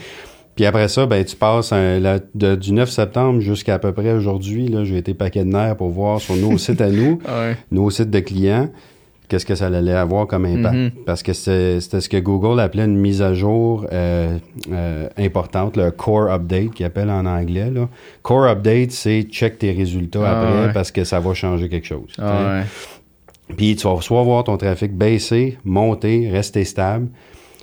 Ah. 0.54 0.56
Puis 0.56 0.64
après 0.66 0.88
ça, 0.88 1.06
ben, 1.06 1.24
tu 1.24 1.36
passes 1.36 1.72
un- 1.72 1.98
la- 1.98 2.20
de- 2.34 2.54
du 2.54 2.72
9 2.72 2.88
septembre 2.90 3.40
jusqu'à 3.40 3.74
à 3.74 3.78
peu 3.78 3.92
près 3.92 4.12
aujourd'hui. 4.12 4.72
J'ai 4.84 4.98
été 4.98 5.12
paquet 5.14 5.44
de 5.44 5.50
nerfs 5.50 5.76
pour 5.76 5.88
voir 5.90 6.20
sur 6.20 6.36
nos 6.36 6.56
sites 6.58 6.80
à 6.80 6.90
nous, 6.90 7.18
Ouais. 7.26 7.56
nos 7.72 7.90
sites 7.90 8.10
de 8.10 8.20
clients. 8.20 8.68
qu'est-ce 9.26 9.46
que 9.46 9.54
ça 9.54 9.66
allait 9.66 9.90
avoir 9.92 10.26
comme 10.26 10.44
impact. 10.44 10.74
Mhm. 10.76 10.90
Parce 11.06 11.22
que 11.22 11.32
c'était 11.32 11.80
ce 12.00 12.08
que 12.10 12.18
Google 12.18 12.60
appelait 12.60 12.84
une 12.84 12.94
mise 12.98 13.22
à 13.22 13.32
jour 13.32 13.86
euh, 13.90 14.36
euh, 14.70 15.08
importante, 15.16 15.78
le 15.78 15.90
Core 15.90 16.30
Update, 16.30 16.72
qu'ils 16.74 16.84
appellent 16.86 17.10
en 17.10 17.24
anglais. 17.24 17.70
Là. 17.70 17.88
Core 18.22 18.44
Update, 18.44 18.92
c'est 18.92 19.22
check 19.22 19.58
tes 19.58 19.72
résultats 19.72 20.20
Ah, 20.24 20.40
après 20.42 20.66
ouais. 20.66 20.72
parce 20.74 20.92
que 20.92 21.04
ça 21.04 21.20
va 21.20 21.32
changer 21.32 21.70
quelque 21.70 21.86
chose. 21.86 22.12
Ah, 22.18 22.58
ouais. 22.60 23.54
Puis 23.56 23.74
tu 23.76 23.88
vas 23.88 23.98
soit 24.02 24.22
voir 24.22 24.44
ton 24.44 24.56
trafic 24.58 24.92
baisser, 24.96 25.58
monter, 25.64 26.28
rester 26.30 26.62
stable. 26.64 27.08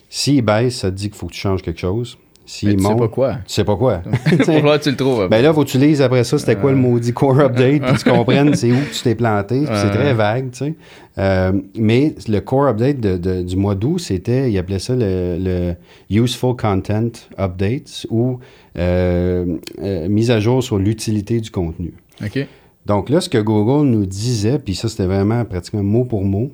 S'il 0.09 0.41
baisse, 0.41 0.77
ça 0.77 0.89
te 0.89 0.95
dit 0.95 1.09
qu'il 1.09 1.15
faut 1.17 1.27
que 1.27 1.33
tu 1.33 1.39
changes 1.39 1.61
quelque 1.61 1.79
chose. 1.79 2.17
S'il 2.45 2.69
Mais 2.69 2.75
tu 2.77 2.83
sais 2.83 2.95
pas 2.95 3.07
quoi. 3.07 3.33
tu 3.35 3.41
sais 3.53 3.63
pas 3.63 3.75
quoi. 3.77 4.01
Pour 4.45 4.65
là, 4.65 4.79
tu 4.79 4.89
le 4.89 4.95
trouves. 4.97 5.27
Ben 5.29 5.41
là, 5.41 5.53
faut 5.53 5.63
que 5.63 5.69
tu 5.69 5.77
lises 5.77 6.01
après 6.01 6.23
ça, 6.23 6.37
c'était 6.37 6.55
quoi 6.55 6.71
le 6.71 6.77
maudit 6.77 7.13
core 7.13 7.39
update, 7.39 7.81
puis 7.83 7.97
tu 8.03 8.09
comprennes 8.09 8.55
c'est 8.55 8.71
où 8.71 8.77
tu 8.91 9.01
t'es 9.03 9.15
planté. 9.15 9.63
c'est 9.65 9.89
très 9.91 10.13
vague, 10.13 10.51
tu 10.51 10.57
sais. 10.57 10.73
Euh, 11.17 11.51
mais 11.77 12.15
le 12.27 12.39
core 12.39 12.67
update 12.67 12.99
de- 12.99 13.17
de- 13.17 13.41
du 13.43 13.55
mois 13.55 13.75
d'août, 13.75 13.99
c'était, 13.99 14.49
il 14.51 14.57
appelait 14.57 14.79
ça 14.79 14.95
le, 14.95 15.37
le 15.39 15.75
Useful 16.09 16.55
Content 16.55 17.09
Update 17.37 18.07
ou 18.09 18.39
euh, 18.77 19.57
euh, 19.81 20.07
mise 20.09 20.31
à 20.31 20.39
jour 20.39 20.63
sur 20.63 20.77
l'utilité 20.77 21.39
du 21.39 21.51
contenu. 21.51 21.93
OK. 22.23 22.47
Donc 22.85 23.09
là, 23.09 23.21
ce 23.21 23.29
que 23.29 23.37
Google 23.37 23.87
nous 23.87 24.05
disait, 24.05 24.57
puis 24.57 24.73
ça 24.75 24.89
c'était 24.89 25.05
vraiment 25.05 25.45
pratiquement 25.45 25.83
mot 25.83 26.03
pour 26.05 26.23
mot, 26.23 26.51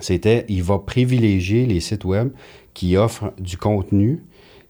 c'était 0.00 0.44
il 0.48 0.62
va 0.62 0.78
privilégier 0.78 1.66
les 1.66 1.80
sites 1.80 2.04
web 2.04 2.30
qui 2.74 2.96
offrent 2.96 3.32
du 3.38 3.56
contenu 3.56 4.20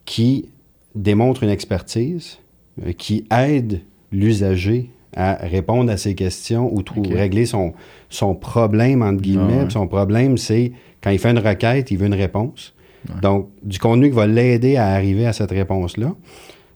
qui 0.04 0.46
démontre 0.94 1.42
une 1.42 1.50
expertise, 1.50 2.38
euh, 2.84 2.92
qui 2.92 3.24
aide 3.30 3.80
l'usager 4.12 4.90
à 5.16 5.34
répondre 5.34 5.90
à 5.90 5.96
ses 5.96 6.14
questions 6.14 6.72
ou 6.72 6.82
régler 7.12 7.46
son, 7.46 7.72
son 8.08 8.34
problème, 8.34 9.02
entre 9.02 9.20
guillemets. 9.20 9.58
Ah 9.60 9.64
ouais. 9.64 9.70
Son 9.70 9.88
problème, 9.88 10.36
c'est 10.38 10.72
quand 11.02 11.10
il 11.10 11.18
fait 11.18 11.30
une 11.30 11.38
requête, 11.38 11.90
il 11.90 11.98
veut 11.98 12.06
une 12.06 12.14
réponse. 12.14 12.74
Donc, 13.22 13.48
du 13.62 13.78
contenu 13.78 14.10
qui 14.10 14.16
va 14.16 14.26
l'aider 14.26 14.76
à 14.76 14.88
arriver 14.88 15.26
à 15.26 15.32
cette 15.32 15.50
réponse-là. 15.50 16.14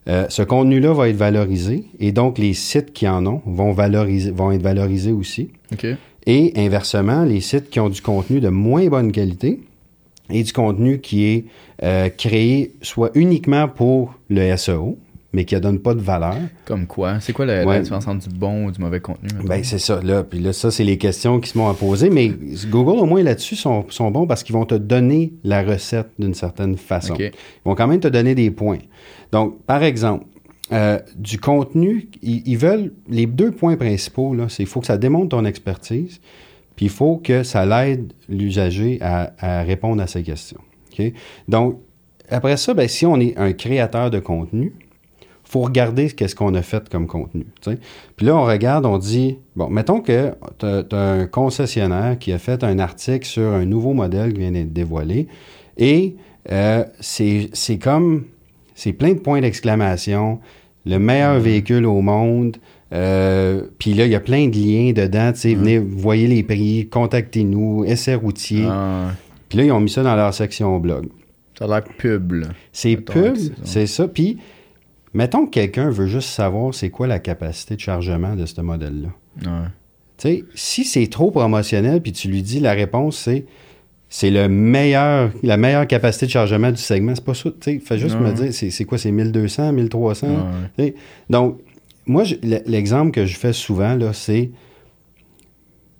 Euh, 0.08 0.26
ce 0.28 0.42
contenu-là 0.42 0.92
va 0.92 1.08
être 1.08 1.16
valorisé 1.16 1.84
et 1.98 2.12
donc 2.12 2.36
les 2.38 2.52
sites 2.52 2.92
qui 2.92 3.08
en 3.08 3.26
ont 3.26 3.40
vont, 3.46 3.72
valoriser, 3.72 4.30
vont 4.30 4.52
être 4.52 4.62
valorisés 4.62 5.12
aussi. 5.12 5.50
Et 6.26 6.52
inversement, 6.56 7.24
les 7.24 7.40
sites 7.40 7.70
qui 7.70 7.80
ont 7.80 7.88
du 7.88 8.00
contenu 8.00 8.40
de 8.40 8.48
moins 8.48 8.86
bonne 8.88 9.12
qualité 9.12 9.60
et 10.30 10.42
du 10.42 10.52
contenu 10.52 11.00
qui 11.00 11.24
est 11.26 11.44
euh, 11.82 12.08
créé 12.08 12.74
soit 12.82 13.10
uniquement 13.14 13.68
pour 13.68 14.14
le 14.28 14.56
SEO, 14.56 14.98
mais 15.32 15.44
qui 15.44 15.54
ne 15.56 15.60
donne 15.60 15.80
pas 15.80 15.94
de 15.94 16.00
valeur, 16.00 16.36
Comme 16.64 16.86
quoi? 16.86 17.18
C'est 17.20 17.32
quoi 17.32 17.44
la, 17.44 17.60
la 17.60 17.66
Ouais. 17.66 17.80
différence 17.80 18.06
entre 18.06 18.28
du 18.28 18.34
bon 18.36 18.66
ou 18.66 18.70
du 18.70 18.80
mauvais 18.80 19.00
contenu? 19.00 19.28
ben 19.44 19.64
c'est 19.64 19.80
ça. 19.80 20.00
Là, 20.00 20.22
puis 20.22 20.38
là, 20.38 20.52
ça, 20.52 20.70
c'est 20.70 20.84
les 20.84 20.96
questions 20.96 21.40
qui 21.40 21.50
se 21.50 21.58
m'ont 21.58 21.68
à 21.68 21.74
poser. 21.74 22.08
Mais 22.08 22.30
Google, 22.70 23.00
au 23.00 23.04
moins 23.06 23.22
là-dessus, 23.22 23.56
sont, 23.56 23.84
sont 23.88 24.10
bons 24.12 24.26
parce 24.28 24.44
qu'ils 24.44 24.54
vont 24.54 24.64
te 24.64 24.76
donner 24.76 25.32
la 25.42 25.62
recette 25.64 26.06
d'une 26.20 26.34
certaine 26.34 26.76
façon. 26.76 27.16
Ils 27.18 27.32
vont 27.64 27.74
quand 27.74 27.88
même 27.88 27.98
te 28.00 28.06
donner 28.08 28.36
des 28.36 28.52
points. 28.52 28.78
Donc, 29.32 29.60
par 29.64 29.82
exemple, 29.82 30.24
euh, 30.72 31.00
du 31.16 31.38
contenu, 31.38 32.08
ils, 32.22 32.42
ils 32.46 32.56
veulent, 32.56 32.92
les 33.08 33.26
deux 33.26 33.50
points 33.50 33.76
principaux, 33.76 34.34
là, 34.34 34.46
c'est 34.48 34.62
il 34.62 34.66
faut 34.66 34.80
que 34.80 34.86
ça 34.86 34.96
démontre 34.96 35.30
ton 35.30 35.44
expertise, 35.44 36.20
puis 36.76 36.86
il 36.86 36.90
faut 36.90 37.16
que 37.16 37.42
ça 37.42 37.64
l'aide 37.64 38.12
l'usager 38.28 38.98
à, 39.00 39.32
à 39.38 39.62
répondre 39.62 40.02
à 40.02 40.06
ses 40.06 40.22
questions. 40.22 40.60
Donc, 41.48 41.80
après 42.28 42.56
ça, 42.56 42.74
ben, 42.74 42.88
si 42.88 43.06
on 43.06 43.18
est 43.20 43.36
un 43.36 43.52
créateur 43.52 44.10
de 44.10 44.18
contenu, 44.18 44.72
faut 45.44 45.60
regarder 45.60 46.10
qu'est-ce 46.10 46.34
qu'on 46.34 46.54
a 46.54 46.62
fait 46.62 46.88
comme 46.88 47.06
contenu. 47.06 47.46
Puis 48.16 48.26
là, 48.26 48.36
on 48.36 48.44
regarde, 48.44 48.86
on 48.86 48.98
dit, 48.98 49.38
bon, 49.54 49.68
mettons 49.68 50.00
que 50.00 50.32
tu 50.58 50.66
as, 50.66 50.96
un 50.96 51.26
concessionnaire 51.26 52.18
qui 52.18 52.32
a 52.32 52.38
fait 52.38 52.64
un 52.64 52.78
article 52.78 53.26
sur 53.26 53.52
un 53.52 53.64
nouveau 53.64 53.92
modèle 53.92 54.32
qui 54.32 54.40
vient 54.40 54.50
d'être 54.50 54.72
dévoilé, 54.72 55.28
et 55.76 56.16
euh, 56.50 56.84
c'est 56.98 57.50
c'est 57.52 57.78
comme, 57.78 58.24
c'est 58.74 58.92
plein 58.92 59.12
de 59.12 59.20
points 59.20 59.40
d'exclamation, 59.40 60.40
le 60.86 60.98
meilleur 60.98 61.38
véhicule 61.38 61.86
au 61.86 62.00
monde, 62.00 62.56
euh, 62.94 63.62
puis 63.78 63.92
là, 63.94 64.04
il 64.06 64.12
y 64.12 64.14
a 64.14 64.20
plein 64.20 64.46
de 64.48 64.56
liens 64.56 64.92
dedans, 64.92 65.32
tu 65.32 65.40
sais, 65.40 65.54
venez, 65.54 65.78
voyez 65.78 66.26
les 66.28 66.42
prix, 66.42 66.88
contactez-nous, 66.88 67.84
essai 67.84 68.14
routier. 68.14 68.64
Ah, 68.68 69.08
Puis 69.48 69.58
là, 69.58 69.64
ils 69.64 69.72
ont 69.72 69.80
mis 69.80 69.90
ça 69.90 70.02
dans 70.02 70.14
leur 70.14 70.32
section 70.32 70.78
blog. 70.78 71.06
ça 71.58 71.64
a 71.64 71.68
l'air 71.68 71.84
pub. 71.98 72.44
C'est 72.72 72.96
pub, 72.96 73.36
c'est 73.64 73.86
ça. 73.86 74.06
Puis, 74.06 74.38
mettons 75.12 75.46
que 75.46 75.50
quelqu'un 75.50 75.90
veut 75.90 76.06
juste 76.06 76.28
savoir 76.28 76.72
c'est 76.74 76.90
quoi 76.90 77.06
la 77.06 77.18
capacité 77.18 77.74
de 77.74 77.80
chargement 77.80 78.36
de 78.36 78.46
ce 78.46 78.60
modèle-là. 78.60 79.08
Ouais. 79.44 79.68
Tu 80.16 80.28
sais, 80.28 80.44
si 80.54 80.84
c'est 80.84 81.08
trop 81.08 81.32
promotionnel, 81.32 82.00
puis 82.00 82.12
tu 82.12 82.28
lui 82.28 82.42
dis 82.42 82.60
la 82.60 82.72
réponse, 82.72 83.16
c'est 83.16 83.44
c'est 84.08 84.30
le 84.30 84.48
meilleur, 84.48 85.32
la 85.42 85.56
meilleure 85.56 85.88
capacité 85.88 86.26
de 86.26 86.30
chargement 86.30 86.70
du 86.70 86.76
segment, 86.76 87.16
c'est 87.16 87.24
pas 87.24 87.34
ça. 87.34 87.50
Tu 87.50 87.56
sais, 87.72 87.78
fais 87.80 87.98
juste 87.98 88.14
Ouais. 88.20 88.30
me 88.30 88.32
dire, 88.32 88.52
c'est 88.70 88.84
quoi, 88.84 88.96
c'est 88.96 89.10
1200, 89.10 89.72
1300? 89.72 90.26
Ouais. 90.28 90.34
Tu 90.78 90.84
sais, 90.84 90.94
Donc, 91.28 91.58
moi, 92.06 92.24
l'exemple 92.42 93.10
que 93.10 93.26
je 93.26 93.36
fais 93.36 93.52
souvent, 93.52 93.94
là, 93.94 94.12
c'est 94.12 94.50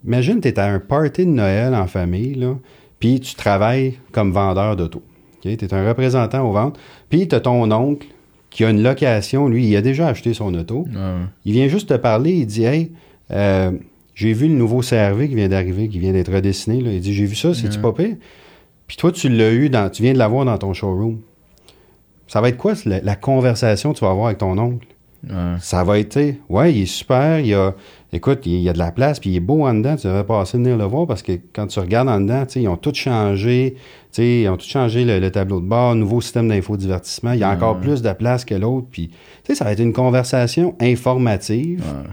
imagine, 0.05 0.39
tu 0.39 0.47
es 0.47 0.59
à 0.59 0.65
un 0.65 0.79
party 0.79 1.25
de 1.25 1.31
Noël 1.31 1.73
en 1.73 1.87
famille, 1.87 2.35
là, 2.35 2.55
puis 2.99 3.19
tu 3.19 3.35
travailles 3.35 3.95
comme 4.11 4.31
vendeur 4.31 4.75
d'auto. 4.75 5.01
Tu 5.41 5.51
es 5.51 5.73
un 5.73 5.87
représentant 5.87 6.47
aux 6.47 6.51
ventes, 6.51 6.79
puis 7.09 7.27
tu 7.27 7.35
as 7.35 7.39
ton 7.39 7.69
oncle 7.71 8.07
qui 8.49 8.63
a 8.63 8.69
une 8.69 8.81
location, 8.81 9.49
lui, 9.49 9.67
il 9.67 9.75
a 9.75 9.81
déjà 9.81 10.07
acheté 10.07 10.33
son 10.33 10.53
auto. 10.53 10.85
Ouais. 10.87 11.25
Il 11.43 11.53
vient 11.53 11.67
juste 11.67 11.89
te 11.89 11.93
parler, 11.95 12.31
il 12.31 12.45
dit 12.45 12.63
Hey, 12.63 12.91
euh, 13.31 13.71
j'ai 14.13 14.33
vu 14.33 14.47
le 14.47 14.53
nouveau 14.53 14.79
CRV 14.79 15.27
qui 15.27 15.35
vient 15.35 15.49
d'arriver, 15.49 15.89
qui 15.89 15.99
vient 15.99 16.13
d'être 16.13 16.31
redessiné. 16.31 16.81
Là. 16.81 16.91
Il 16.93 17.01
dit 17.01 17.13
J'ai 17.13 17.25
vu 17.25 17.35
ça, 17.35 17.53
c'est-tu 17.53 17.79
pas 17.79 17.91
pire? 17.91 18.15
Puis 18.87 18.97
toi, 18.97 19.11
tu 19.11 19.29
l'as 19.29 19.51
eu, 19.51 19.69
dans, 19.69 19.89
tu 19.89 20.03
viens 20.03 20.13
de 20.13 20.17
l'avoir 20.17 20.45
dans 20.45 20.57
ton 20.57 20.73
showroom. 20.73 21.19
Ça 22.27 22.39
va 22.41 22.49
être 22.49 22.57
quoi 22.57 22.73
la, 22.85 23.01
la 23.01 23.15
conversation 23.15 23.91
que 23.91 23.97
tu 23.99 24.05
vas 24.05 24.11
avoir 24.11 24.27
avec 24.27 24.37
ton 24.37 24.57
oncle? 24.57 24.87
Ouais. 25.29 25.55
Ça 25.59 25.83
va 25.83 25.99
être, 25.99 26.19
ouais, 26.49 26.73
il 26.73 26.83
est 26.83 26.85
super, 26.85 27.39
il 27.39 27.47
y 27.47 27.53
a, 27.53 27.73
écoute, 28.13 28.39
il 28.45 28.59
y 28.59 28.69
a 28.69 28.73
de 28.73 28.77
la 28.77 28.91
place, 28.91 29.19
puis 29.19 29.31
il 29.31 29.35
est 29.37 29.39
beau 29.39 29.65
en 29.65 29.73
dedans, 29.73 29.95
tu 29.95 30.07
devrais 30.07 30.23
passer 30.25 30.57
venir 30.57 30.77
le 30.77 30.83
voir 30.85 31.07
parce 31.07 31.21
que 31.23 31.33
quand 31.53 31.67
tu 31.67 31.79
regardes 31.79 32.09
en 32.09 32.19
dedans, 32.21 32.43
ils 32.55 32.67
ont 32.67 32.77
tout 32.77 32.93
changé, 32.93 33.75
ils 34.17 34.47
ont 34.49 34.57
tout 34.57 34.67
changé 34.67 35.03
le, 35.03 35.19
le 35.19 35.31
tableau 35.31 35.59
de 35.61 35.65
bord, 35.65 35.95
nouveau 35.95 36.21
système 36.21 36.47
d'infodivertissement, 36.49 37.31
il 37.33 37.39
y 37.39 37.43
a 37.43 37.49
Ouais. 37.49 37.55
encore 37.55 37.79
plus 37.79 38.01
de 38.01 38.11
place 38.13 38.45
que 38.45 38.55
l'autre, 38.55 38.87
puis, 38.91 39.07
tu 39.09 39.15
sais, 39.47 39.55
ça 39.55 39.65
va 39.65 39.71
être 39.71 39.79
une 39.81 39.93
conversation 39.93 40.75
informative. 40.81 41.79
Ouais. 41.81 42.09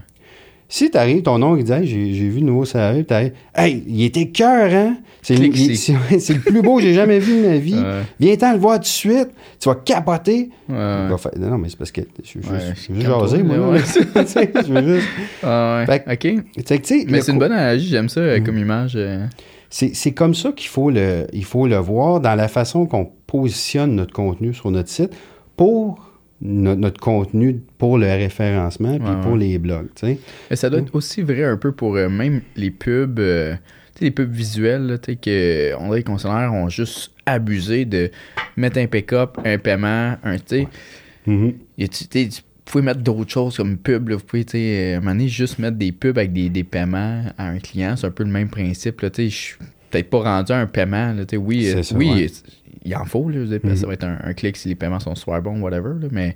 Si 0.75 0.89
t'arrives, 0.89 1.21
ton 1.21 1.39
oncle 1.43 1.59
il 1.59 1.65
dit 1.65 1.71
Hey, 1.71 1.85
j'ai, 1.85 2.29
vu 2.29 2.39
le 2.39 2.47
nouveau 2.47 2.63
puis 2.63 3.05
t'arrives, 3.05 3.33
Hey, 3.53 3.83
il 3.85 4.03
était 4.05 4.29
cœur, 4.29 4.73
hein? 4.73 4.97
C'est, 5.21 5.35
le- 5.35 5.45
le 5.45 6.39
plus 6.39 6.61
beau 6.63 6.77
que 6.77 6.81
j'ai 6.81 6.95
jamais 6.95 7.19
vu 7.19 7.43
de 7.43 7.47
ma 7.47 7.57
vie. 7.57 7.75
Ouais. 7.75 8.01
Viens-t'en 8.19 8.53
le 8.53 8.57
voir 8.57 8.77
tout 8.77 8.81
de 8.81 8.85
suite, 8.87 9.29
tu 9.59 9.69
vas 9.69 9.75
capoter. 9.75 10.49
Ouais. 10.67 10.75
Il 11.05 11.11
va 11.11 11.17
faire, 11.19 11.31
non, 11.37 11.59
mais 11.59 11.69
c'est 11.69 11.77
parce 11.77 11.91
que 11.91 12.01
je 12.23 12.39
veux 12.39 12.55
Ouais, 12.55 12.59
juste, 12.75 13.01
jaser, 13.05 13.43
moi. 13.43 13.77
je 13.77 14.73
veux 14.73 14.95
juste. 14.95 15.07
Ah. 15.43 15.83
Fait 15.85 16.03
OK. 16.11 16.43
Tu 16.55 16.63
sais, 16.65 16.79
tu 16.79 16.85
sais, 17.01 17.05
Mais 17.07 17.21
c'est 17.21 17.33
une 17.33 17.37
bonne 17.37 17.51
analogie, 17.51 17.89
j'aime 17.89 18.09
ça 18.09 18.21
euh, 18.21 18.39
comme 18.39 18.57
image. 18.57 18.93
euh. 18.95 19.27
c'est, 19.69 19.93
c'est 19.93 20.13
comme 20.13 20.33
ça 20.33 20.53
qu'il 20.53 20.69
faut 20.69 20.89
le, 20.89 21.27
il 21.33 21.45
faut 21.45 21.67
le 21.67 21.77
voir 21.77 22.19
dans 22.19 22.33
la 22.33 22.47
façon 22.47 22.87
qu'on 22.87 23.11
positionne 23.27 23.93
notre 23.95 24.13
contenu 24.13 24.55
sur 24.55 24.71
notre 24.71 24.89
site 24.89 25.11
pour 25.55 26.12
no- 26.43 26.75
notre 26.75 26.99
contenu 26.99 27.61
pour 27.77 27.97
le 27.97 28.05
référencement 28.07 28.99
puis 28.99 29.07
Ouais, 29.09 29.21
pour 29.21 29.31
ouais. 29.33 29.39
les 29.39 29.57
blogs. 29.57 29.87
tu 29.95 30.05
sais. 30.07 30.19
Mais 30.49 30.55
ça 30.55 30.69
doit 30.69 30.79
être 30.79 30.93
aussi 30.93 31.21
vrai 31.23 31.43
un 31.45 31.57
peu 31.57 31.71
pour 31.71 31.95
euh, 31.95 32.09
même 32.09 32.41
les 32.55 32.69
pubs, 32.69 33.19
euh, 33.19 33.53
tu 33.95 33.99
sais, 33.99 34.05
les 34.05 34.11
pubs 34.11 34.31
visuelles, 34.31 34.85
là, 34.87 34.97
tu 34.97 35.13
sais, 35.13 35.15
que 35.17 35.73
on 35.79 35.85
dirait 35.85 36.01
que 36.03 36.07
les 36.09 36.13
concessionnaires 36.13 36.53
ont 36.53 36.69
juste 36.69 37.11
abusé 37.25 37.85
de 37.85 38.11
mettre 38.57 38.77
un 38.79 38.87
pick-up, 38.87 39.37
un 39.45 39.57
paiement, 39.57 40.15
un, 40.23 40.37
tu 40.37 40.67
sais, 41.25 41.47
tu 41.87 42.41
pouvez 42.65 42.83
mettre 42.83 43.01
d'autres 43.01 43.29
choses 43.31 43.57
comme 43.57 43.77
pub, 43.77 44.09
là, 44.09 44.15
vous 44.15 44.23
pouvez, 44.23 44.45
tu 44.45 44.51
sais, 44.53 44.93
à 44.93 44.97
un 44.97 44.99
moment 44.99 45.11
donné, 45.11 45.27
juste 45.27 45.59
mettre 45.59 45.77
des 45.77 45.91
pubs 45.91 46.17
avec 46.17 46.31
des, 46.33 46.49
des 46.49 46.63
paiements 46.63 47.23
à 47.37 47.47
un 47.49 47.59
client, 47.59 47.95
c'est 47.95 48.07
un 48.07 48.11
peu 48.11 48.23
le 48.23 48.29
même 48.31 48.49
principe, 48.49 49.01
là, 49.01 49.09
tu 49.09 49.23
sais, 49.23 49.29
je 49.29 49.35
suis 49.35 49.55
peut-être 49.93 50.09
pas 50.09 50.23
rendu 50.23 50.51
à 50.51 50.57
un 50.57 50.65
paiement, 50.65 51.13
là, 51.13 51.23
oui, 51.37 51.67
euh, 51.67 51.83
ça, 51.83 51.95
oui, 51.95 52.09
ouais. 52.11 52.27
il 52.83 52.95
en 52.95 53.05
faut, 53.05 53.29
là, 53.29 53.45
dire, 53.45 53.59
Mhm. 53.63 53.75
ça 53.75 53.87
va 53.87 53.93
être 53.93 54.03
un, 54.03 54.17
un 54.23 54.33
clic 54.33 54.57
si 54.57 54.67
les 54.69 54.75
paiements 54.75 54.99
sont 54.99 55.15
super 55.15 55.41
bons, 55.41 55.61
whatever, 55.61 55.93
là, 56.01 56.07
mais, 56.11 56.35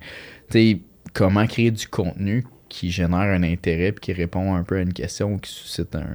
comment 1.14 1.46
créer 1.48 1.72
du 1.72 1.88
contenu 1.88 2.46
qui 2.70 2.92
génère 2.92 3.20
un 3.20 3.44
intérêt 3.44 3.92
puis 3.94 4.02
qui 4.02 4.14
répond 4.14 4.54
un 4.54 4.64
peu 4.64 4.76
à 4.78 4.82
une 4.82 4.94
question 4.94 5.34
ou 5.34 5.38
qui 5.38 5.52
suscite 5.52 5.96
un 5.96 6.06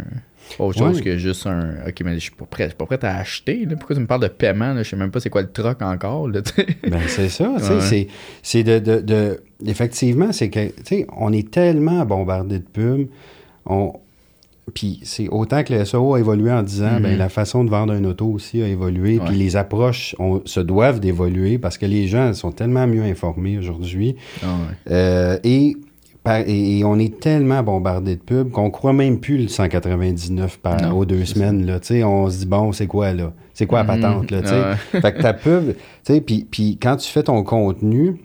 autre 0.58 0.76
chose 0.78 1.00
que 1.00 1.16
juste 1.16 1.46
un 1.46 1.76
OK 1.88 2.02
mais 2.04 2.14
je 2.14 2.18
suis 2.18 2.30
pas 2.32 2.44
prêt 2.44 2.64
je 2.64 2.68
suis 2.70 2.76
pas 2.76 2.84
prêt 2.84 2.98
à 3.06 3.16
acheter 3.16 3.64
là. 3.64 3.76
pourquoi 3.76 3.94
tu 3.96 4.02
me 4.02 4.06
parles 4.06 4.22
de 4.22 4.28
paiement 4.28 4.74
là? 4.74 4.82
je 4.82 4.90
sais 4.90 4.96
même 4.96 5.10
pas 5.10 5.20
c'est 5.20 5.30
quoi 5.30 5.40
le 5.42 5.50
troc 5.50 5.80
encore 5.82 6.28
là. 6.28 6.40
Ben, 6.88 6.98
c'est 7.06 7.28
ça, 7.30 7.48
Ouais. 7.52 8.08
c'est, 8.42 8.62
de, 8.64 8.78
de, 8.80 9.00
de- 9.00 9.40
effectivement, 9.64 10.30
c'est 10.32 10.50
que, 10.50 10.68
on 11.16 11.32
est 11.32 11.50
tellement 11.50 12.04
bombardé 12.04 12.58
de 12.58 12.64
pubs, 12.64 13.06
on, 13.66 13.94
puis 14.74 15.00
c'est 15.02 15.28
autant 15.28 15.62
que 15.64 15.72
le 15.74 15.84
SEO 15.84 16.14
a 16.14 16.18
évolué 16.20 16.50
en 16.52 16.62
10 16.62 16.82
ans, 16.82 17.00
Mhm. 17.00 17.16
la 17.16 17.28
façon 17.28 17.64
de 17.64 17.70
vendre 17.70 17.92
un 17.92 18.04
auto 18.04 18.26
aussi 18.26 18.62
a 18.62 18.68
évolué, 18.68 19.18
puis 19.24 19.36
les 19.36 19.56
approches 19.56 20.14
se 20.44 20.60
doivent 20.60 21.00
d'évoluer 21.00 21.58
parce 21.58 21.78
que 21.78 21.86
les 21.86 22.06
gens 22.06 22.32
sont 22.34 22.52
tellement 22.52 22.86
mieux 22.86 23.02
informés 23.02 23.58
aujourd'hui. 23.58 24.16
Ah. 24.42 24.46
Euh, 24.90 25.38
et 25.44 25.74
on 26.84 26.98
est 27.00 27.18
tellement 27.18 27.62
bombardé 27.64 28.14
de 28.14 28.20
pubs 28.20 28.50
qu'on 28.52 28.70
croit 28.70 28.92
même 28.92 29.18
plus 29.18 29.38
le 29.38 29.48
199 29.48 30.58
par, 30.60 30.80
Non, 30.80 30.96
aux 30.98 31.04
deux 31.04 31.24
semaines. 31.24 31.66
Là, 31.66 31.80
on 32.06 32.30
se 32.30 32.38
dit, 32.38 32.46
bon, 32.46 32.70
c'est 32.72 32.86
quoi 32.86 33.12
là? 33.12 33.32
C'est 33.54 33.66
quoi 33.66 33.82
la 33.82 33.92
Mhm. 33.96 34.00
patente? 34.00 34.30
Là? 34.30 34.38
Ouais. 34.92 35.00
fait 35.00 35.12
que 35.12 35.20
ta 35.22 35.34
pub, 35.34 35.74
puis 36.24 36.78
quand 36.80 36.96
tu 36.96 37.08
fais 37.10 37.24
ton 37.24 37.42
contenu, 37.42 38.16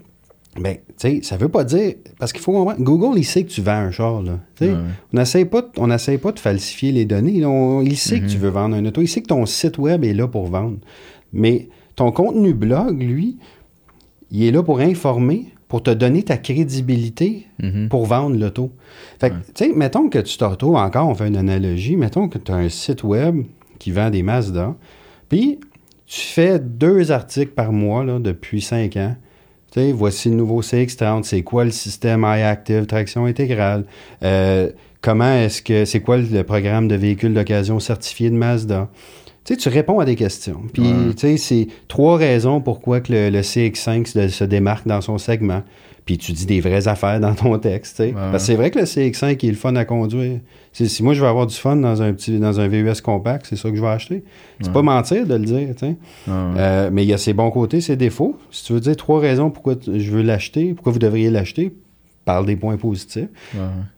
ben, 0.58 0.76
tu 0.76 0.92
sais, 0.96 1.20
ça 1.22 1.36
veut 1.36 1.48
pas 1.48 1.64
dire. 1.64 1.94
Parce 2.18 2.32
qu'il 2.32 2.42
faut 2.42 2.52
comprendre, 2.52 2.80
Google, 2.80 3.18
il 3.18 3.24
sait 3.24 3.44
que 3.44 3.50
tu 3.50 3.60
vends 3.62 3.72
un 3.72 3.90
char, 3.90 4.22
là. 4.22 4.38
Ouais. 4.60 4.74
On 5.12 5.16
n'essaye 5.16 5.44
pas, 5.44 5.62
on 5.76 5.88
pas 5.88 6.32
de 6.32 6.38
falsifier 6.38 6.92
les 6.92 7.04
données. 7.04 7.40
là. 7.40 7.48
On- 7.48 7.82
il 7.82 7.96
sait 7.96 8.20
que 8.20 8.26
tu 8.26 8.38
veux 8.38 8.48
vendre 8.50 8.76
un 8.76 8.84
auto. 8.84 9.00
Il 9.00 9.08
sait 9.08 9.20
que 9.22 9.26
ton 9.28 9.46
site 9.46 9.78
web 9.78 10.04
est 10.04 10.14
là 10.14 10.26
pour 10.28 10.46
vendre. 10.46 10.78
Mais 11.32 11.68
ton 11.96 12.12
contenu 12.12 12.54
blog, 12.54 13.02
lui, 13.02 13.36
il 14.30 14.44
est 14.44 14.50
là 14.50 14.62
pour 14.62 14.80
informer, 14.80 15.46
pour 15.68 15.82
te 15.82 15.90
donner 15.90 16.22
ta 16.22 16.36
crédibilité 16.38 17.46
Mhm. 17.60 17.88
pour 17.88 18.06
vendre 18.06 18.36
l'auto. 18.38 18.72
Fait 19.20 19.30
que, 19.30 19.34
tu 19.54 19.66
sais, 19.66 19.72
mettons 19.74 20.08
que 20.08 20.18
tu 20.18 20.36
te 20.38 20.44
retrouves 20.44 20.76
encore, 20.76 21.08
on 21.08 21.14
fait 21.14 21.28
une 21.28 21.36
analogie, 21.36 21.96
mettons 21.96 22.28
que 22.28 22.38
tu 22.38 22.50
as 22.52 22.56
un 22.56 22.68
site 22.68 23.04
web 23.04 23.42
qui 23.78 23.90
vend 23.90 24.10
des 24.10 24.22
Mazda, 24.22 24.74
puis 25.28 25.58
tu 26.06 26.20
fais 26.22 26.58
deux 26.58 27.12
articles 27.12 27.52
par 27.52 27.70
mois 27.72 28.02
là, 28.04 28.18
depuis 28.18 28.62
cinq 28.62 28.96
ans. 28.96 29.14
Voici 29.94 30.28
le 30.30 30.34
nouveau 30.34 30.60
CX-30, 30.62 31.22
c'est 31.24 31.42
quoi 31.42 31.64
le 31.64 31.70
système 31.70 32.22
iActive, 32.22 32.86
traction 32.86 33.26
intégrale, 33.26 33.84
euh, 34.24 34.70
comment 35.00 35.32
est-ce 35.34 35.62
que, 35.62 35.84
c'est 35.84 36.00
quoi 36.00 36.16
le 36.16 36.42
programme 36.42 36.88
de 36.88 36.96
véhicule 36.96 37.32
d'occasion 37.34 37.78
certifié 37.78 38.30
de 38.30 38.34
Mazda? 38.34 38.88
Tu 39.44 39.68
réponds 39.70 39.98
à 40.00 40.04
des 40.04 40.16
questions. 40.16 40.60
Puis, 40.74 40.82
Ouais. 40.82 41.36
c'est 41.38 41.68
trois 41.86 42.16
raisons 42.18 42.60
pourquoi 42.60 43.00
que 43.00 43.12
le, 43.12 43.30
le 43.30 43.40
CX5 43.40 44.06
se, 44.06 44.28
se 44.28 44.44
démarque 44.44 44.86
dans 44.86 45.00
son 45.00 45.16
segment. 45.16 45.62
Puis 46.08 46.16
tu 46.16 46.32
dis 46.32 46.46
des 46.46 46.60
vraies 46.62 46.88
affaires 46.88 47.20
dans 47.20 47.34
ton 47.34 47.58
texte, 47.58 47.96
tu 47.96 48.02
sais. 48.04 48.08
Ouais, 48.08 48.12
Parce 48.14 48.32
que 48.44 48.46
c'est 48.46 48.54
vrai 48.54 48.70
que 48.70 48.78
le 48.78 48.86
CX5 48.86 49.44
est 49.46 49.50
le 49.50 49.52
fun 49.56 49.76
à 49.76 49.84
conduire. 49.84 50.40
Si 50.72 51.02
moi 51.02 51.12
je 51.12 51.20
veux 51.20 51.26
avoir 51.28 51.46
du 51.46 51.54
fun 51.54 51.76
dans 51.76 52.00
un 52.00 52.14
petit 52.14 52.38
dans 52.38 52.60
un 52.60 52.66
VUS 52.66 53.02
compact, 53.02 53.44
c'est 53.46 53.56
ça 53.56 53.68
que 53.68 53.76
je 53.76 53.82
vais 53.82 53.88
acheter. 53.88 54.24
C'est 54.60 54.68
Ouais. 54.68 54.72
pas 54.72 54.80
mentir 54.80 55.26
de 55.26 55.34
le 55.34 55.44
dire. 55.44 55.68
Euh, 56.30 56.88
mais 56.90 57.04
il 57.04 57.08
y 57.10 57.12
a 57.12 57.18
ses 57.18 57.34
bons 57.34 57.50
côtés, 57.50 57.82
ses 57.82 57.96
défauts. 57.96 58.38
Si 58.50 58.64
tu 58.64 58.72
veux 58.72 58.80
dire 58.80 58.96
trois 58.96 59.20
raisons 59.20 59.50
pourquoi 59.50 59.74
je 59.86 60.10
veux 60.10 60.22
l'acheter, 60.22 60.72
pourquoi 60.72 60.92
vous 60.92 60.98
devriez 60.98 61.28
l'acheter, 61.30 61.74
parle 62.24 62.46
des 62.46 62.56
points 62.56 62.78
positifs, 62.78 63.28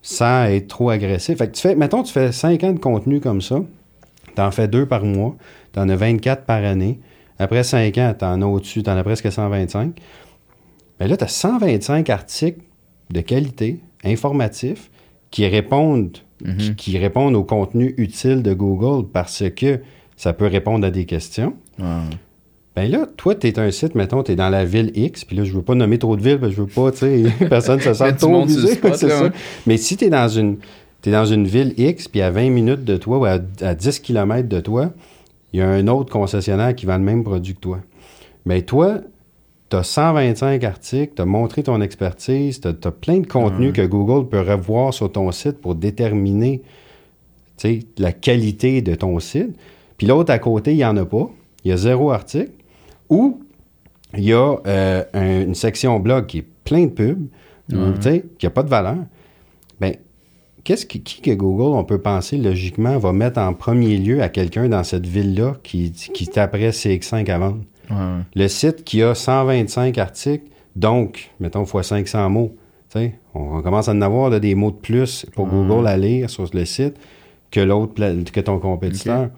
sans 0.03 0.47
être 0.47 0.67
trop 0.67 0.91
agressif. 0.91 1.39
Fait 1.39 1.47
que 1.47 1.53
tu 1.55 1.61
fais, 1.63 1.77
mettons, 1.77 2.03
tu 2.03 2.13
fais 2.13 2.33
5 2.33 2.65
ans 2.65 2.73
de 2.73 2.81
contenu 2.81 3.21
comme 3.21 3.41
ça, 3.41 3.61
t'en 4.35 4.51
fais 4.51 4.67
deux 4.67 4.85
par 4.87 5.05
mois, 5.05 5.37
t'en 5.73 5.89
as 5.89 5.95
24 5.97 6.43
par 6.45 6.65
année. 6.65 6.99
Après 7.39 7.63
5 7.63 7.97
ans, 7.99 8.15
t'en 8.19 8.43
as 8.43 8.47
au-dessus, 8.47 8.83
t'en 8.83 8.97
as 8.97 9.05
presque 9.05 9.31
125. 9.31 9.93
Ben 11.01 11.09
là, 11.09 11.17
t'as 11.17 11.27
125 11.29 12.09
articles 12.11 12.61
de 13.11 13.21
qualité, 13.23 13.81
informatifs, 14.05 14.91
qui 15.31 15.47
répondent, 15.47 16.19
Mhm. 16.45 16.57
qui, 16.57 16.75
qui 16.75 16.99
répondent 16.99 17.35
au 17.37 17.45
contenu 17.45 17.95
utile 17.99 18.43
de 18.43 18.53
Google 18.55 19.07
parce 19.13 19.43
que 19.57 19.81
ça 20.17 20.33
peut 20.33 20.47
répondre 20.47 20.87
à 20.87 20.91
des 20.91 21.05
questions. 21.07 21.55
Ben 22.77 22.89
là, 22.91 23.07
toi, 23.17 23.35
tu 23.35 23.49
es 23.49 23.59
un 23.59 23.71
site, 23.71 23.95
mettons, 23.95 24.23
tu 24.23 24.33
es 24.33 24.37
dans 24.37 24.49
la 24.49 24.65
ville 24.65 24.93
X, 24.95 25.25
puis 25.25 25.37
là, 25.37 25.45
je 25.45 25.53
veux 25.53 25.63
pas 25.63 25.75
nommer 25.75 25.99
trop 25.99 26.17
de 26.17 26.23
villes, 26.23 26.39
parce 26.39 26.53
que 26.53 26.57
je 26.57 26.63
veux 26.63 26.69
pas, 26.69 26.93
tu 26.93 26.99
sais, 26.99 27.25
personne 27.49 27.81
se 27.81 27.93
sent 27.95 28.05
Mettre 28.05 28.19
du 28.19 28.77
trop 28.81 29.25
ouais. 29.25 29.31
Mais 29.67 29.77
si 29.77 29.97
tu 29.97 30.05
es 30.05 30.11
dans 30.11 30.29
une 30.29 30.59
t'es 31.03 31.11
dans 31.11 31.25
une 31.25 31.47
ville 31.47 31.73
X, 31.79 32.09
puis 32.09 32.21
à 32.21 32.31
20 32.31 32.51
minutes 32.51 32.85
de 32.85 32.97
toi 32.99 33.19
ou 33.19 33.25
à, 33.25 33.39
à 33.63 33.75
10 33.75 34.01
km 34.01 34.47
de 34.49 34.61
toi, 34.61 34.93
il 35.53 35.61
y 35.61 35.63
a 35.63 35.69
un 35.69 35.89
autre 35.89 36.13
concessionnaire 36.13 36.75
qui 36.75 36.85
vend 36.85 36.99
le 36.99 37.03
même 37.05 37.25
produit 37.25 37.55
que 37.55 37.61
toi. 37.61 37.81
Mais 38.45 38.61
toi, 38.63 38.99
tu 39.71 39.77
as 39.77 39.83
125 39.85 40.65
articles, 40.65 41.13
tu 41.17 41.23
as 41.23 41.27
montré 41.27 41.63
ton 41.63 41.81
expertise, 41.81 42.61
tu 42.61 42.69
as, 42.69 42.91
plein 42.91 43.19
de 43.21 43.27
contenu 43.27 43.69
Ouais. 43.69 43.73
que 43.73 43.87
Google 43.87 44.29
peut 44.29 44.41
revoir 44.41 44.93
sur 44.93 45.11
ton 45.13 45.31
site 45.33 45.61
pour 45.61 45.75
déterminer 45.75 46.63
la 47.99 48.13
qualité 48.13 48.83
de 48.83 48.95
ton 48.95 49.19
site. 49.21 49.57
Puis 49.97 50.07
l'autre 50.07 50.33
à 50.33 50.39
côté, 50.39 50.73
il 50.73 50.77
n'y 50.79 50.85
en 50.85 50.97
a 50.97 51.05
pas. 51.05 51.31
Il 51.65 51.71
y 51.71 51.73
a 51.73 51.77
zéro 51.77 52.11
article. 52.11 52.53
Ou 53.11 53.41
il 54.17 54.25
y 54.25 54.33
a 54.33 54.57
euh, 54.67 55.05
un- 55.13 55.43
une 55.43 55.55
section 55.55 56.01
blog 56.01 56.27
qui 56.27 56.39
est 56.39 56.47
plein 56.65 56.85
de 56.87 56.91
pubs, 56.91 57.27
Ouais. 57.73 58.25
qui 58.39 58.47
n'a 58.47 58.51
pas 58.51 58.63
de 58.63 58.69
valeur. 58.69 58.97
Qu'est-ce 60.63 60.85
qui, 60.85 61.01
qui 61.03 61.23
que 61.23 61.31
Google, 61.31 61.75
on 61.75 61.85
peut 61.85 62.01
penser 62.03 62.37
logiquement, 62.37 62.99
va 62.99 63.15
mettre 63.15 63.41
en 63.41 63.55
premier 63.55 63.97
lieu 63.97 64.23
à 64.23 64.29
quelqu'un 64.29 64.69
dans 64.69 64.85
cette 64.85 65.07
ville-là 65.07 65.57
qui, 65.63 65.91
qui 65.91 66.27
taperait 66.29 66.69
CX5 66.71 67.27
à 67.31 67.39
vendre? 67.39 67.63
Ouais. 67.91 68.23
Le 68.35 68.49
site 68.49 68.85
qui 68.85 69.03
a 69.03 69.15
125 69.15 69.99
articles, 69.99 70.47
donc, 70.77 71.31
mettons, 71.41 71.65
fois 71.65 71.83
500 71.83 72.31
mots. 72.31 72.55
On, 73.35 73.63
commence 73.63 73.89
à 73.89 73.93
en 73.93 74.01
avoir 74.01 74.31
là, 74.31 74.41
des 74.41 74.55
mots 74.55 74.71
de 74.71 74.77
plus 74.77 75.27
pour. 75.35 75.47
Google 75.47 75.87
à 75.87 75.97
lire 75.97 76.29
sur 76.29 76.49
le 76.53 76.65
site 76.65 76.97
que 77.51 77.61
l'autre, 77.61 77.95
que 78.33 78.41
ton 78.41 78.59
compétiteur. 78.59 79.31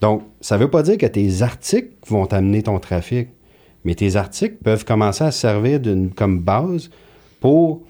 Donc, 0.00 0.22
ça 0.40 0.56
ne 0.56 0.62
veut 0.62 0.70
pas 0.70 0.82
dire 0.82 0.98
que 0.98 1.06
tes 1.06 1.42
articles 1.42 1.90
vont 2.06 2.26
t'amener 2.26 2.62
ton 2.62 2.78
trafic, 2.78 3.28
mais 3.84 3.94
tes 3.94 4.16
articles 4.16 4.56
peuvent 4.62 4.84
commencer 4.84 5.24
à 5.24 5.30
servir 5.30 5.80
comme 6.14 6.40
base 6.40 6.90
pour 7.40 7.82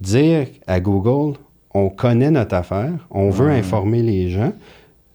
dire 0.00 0.46
à 0.66 0.80
Google, 0.80 1.38
on 1.74 1.88
connaît 1.88 2.30
notre 2.30 2.54
affaire, 2.54 2.92
on 3.10 3.30
veut 3.30 3.50
informer 3.50 4.02
les 4.02 4.30
gens. 4.30 4.52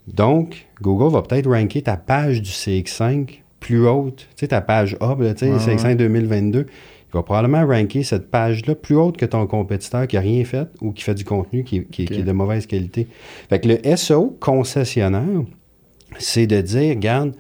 Donc, 0.08 0.68
Google 0.82 1.14
va 1.14 1.22
peut-être 1.22 1.50
ranker 1.50 1.82
ta 1.82 1.98
page 1.98 2.42
du 2.42 2.50
CX5 2.50 3.42
plus 3.68 3.86
haute. 3.88 4.28
Tu 4.36 4.42
sais, 4.42 4.48
ta 4.48 4.62
page 4.62 4.96
hub, 5.02 5.22
tu 5.34 5.38
sais, 5.46 5.52
Ouais, 5.52 5.58
CX5 5.76 5.96
2022. 5.98 6.66
Il 6.70 7.14
va 7.14 7.24
probablement 7.24 7.66
ranker 7.66 8.04
cette 8.04 8.30
page-là 8.32 8.76
plus 8.76 8.96
haute 8.96 9.18
que 9.18 9.26
ton 9.26 9.46
compétiteur 9.48 10.08
qui 10.08 10.16
n'a 10.16 10.22
rien 10.22 10.44
fait 10.46 10.68
ou 10.82 10.92
qui 10.92 11.04
fait 11.04 11.14
du 11.16 11.24
contenu 11.26 11.64
qui, 11.64 11.86
qui- 11.86 12.04
Ok. 12.04 12.10
qui 12.12 12.20
est 12.20 12.24
de 12.24 12.32
mauvaise 12.32 12.66
qualité. 12.66 13.08
Fait 13.50 13.60
que 13.60 13.68
le 13.70 13.96
SEO 13.96 14.36
concessionnaire, 14.40 15.44
c'est 16.18 16.48
de 16.48 16.62
dire, 16.62 16.90
regarde, 16.96 17.34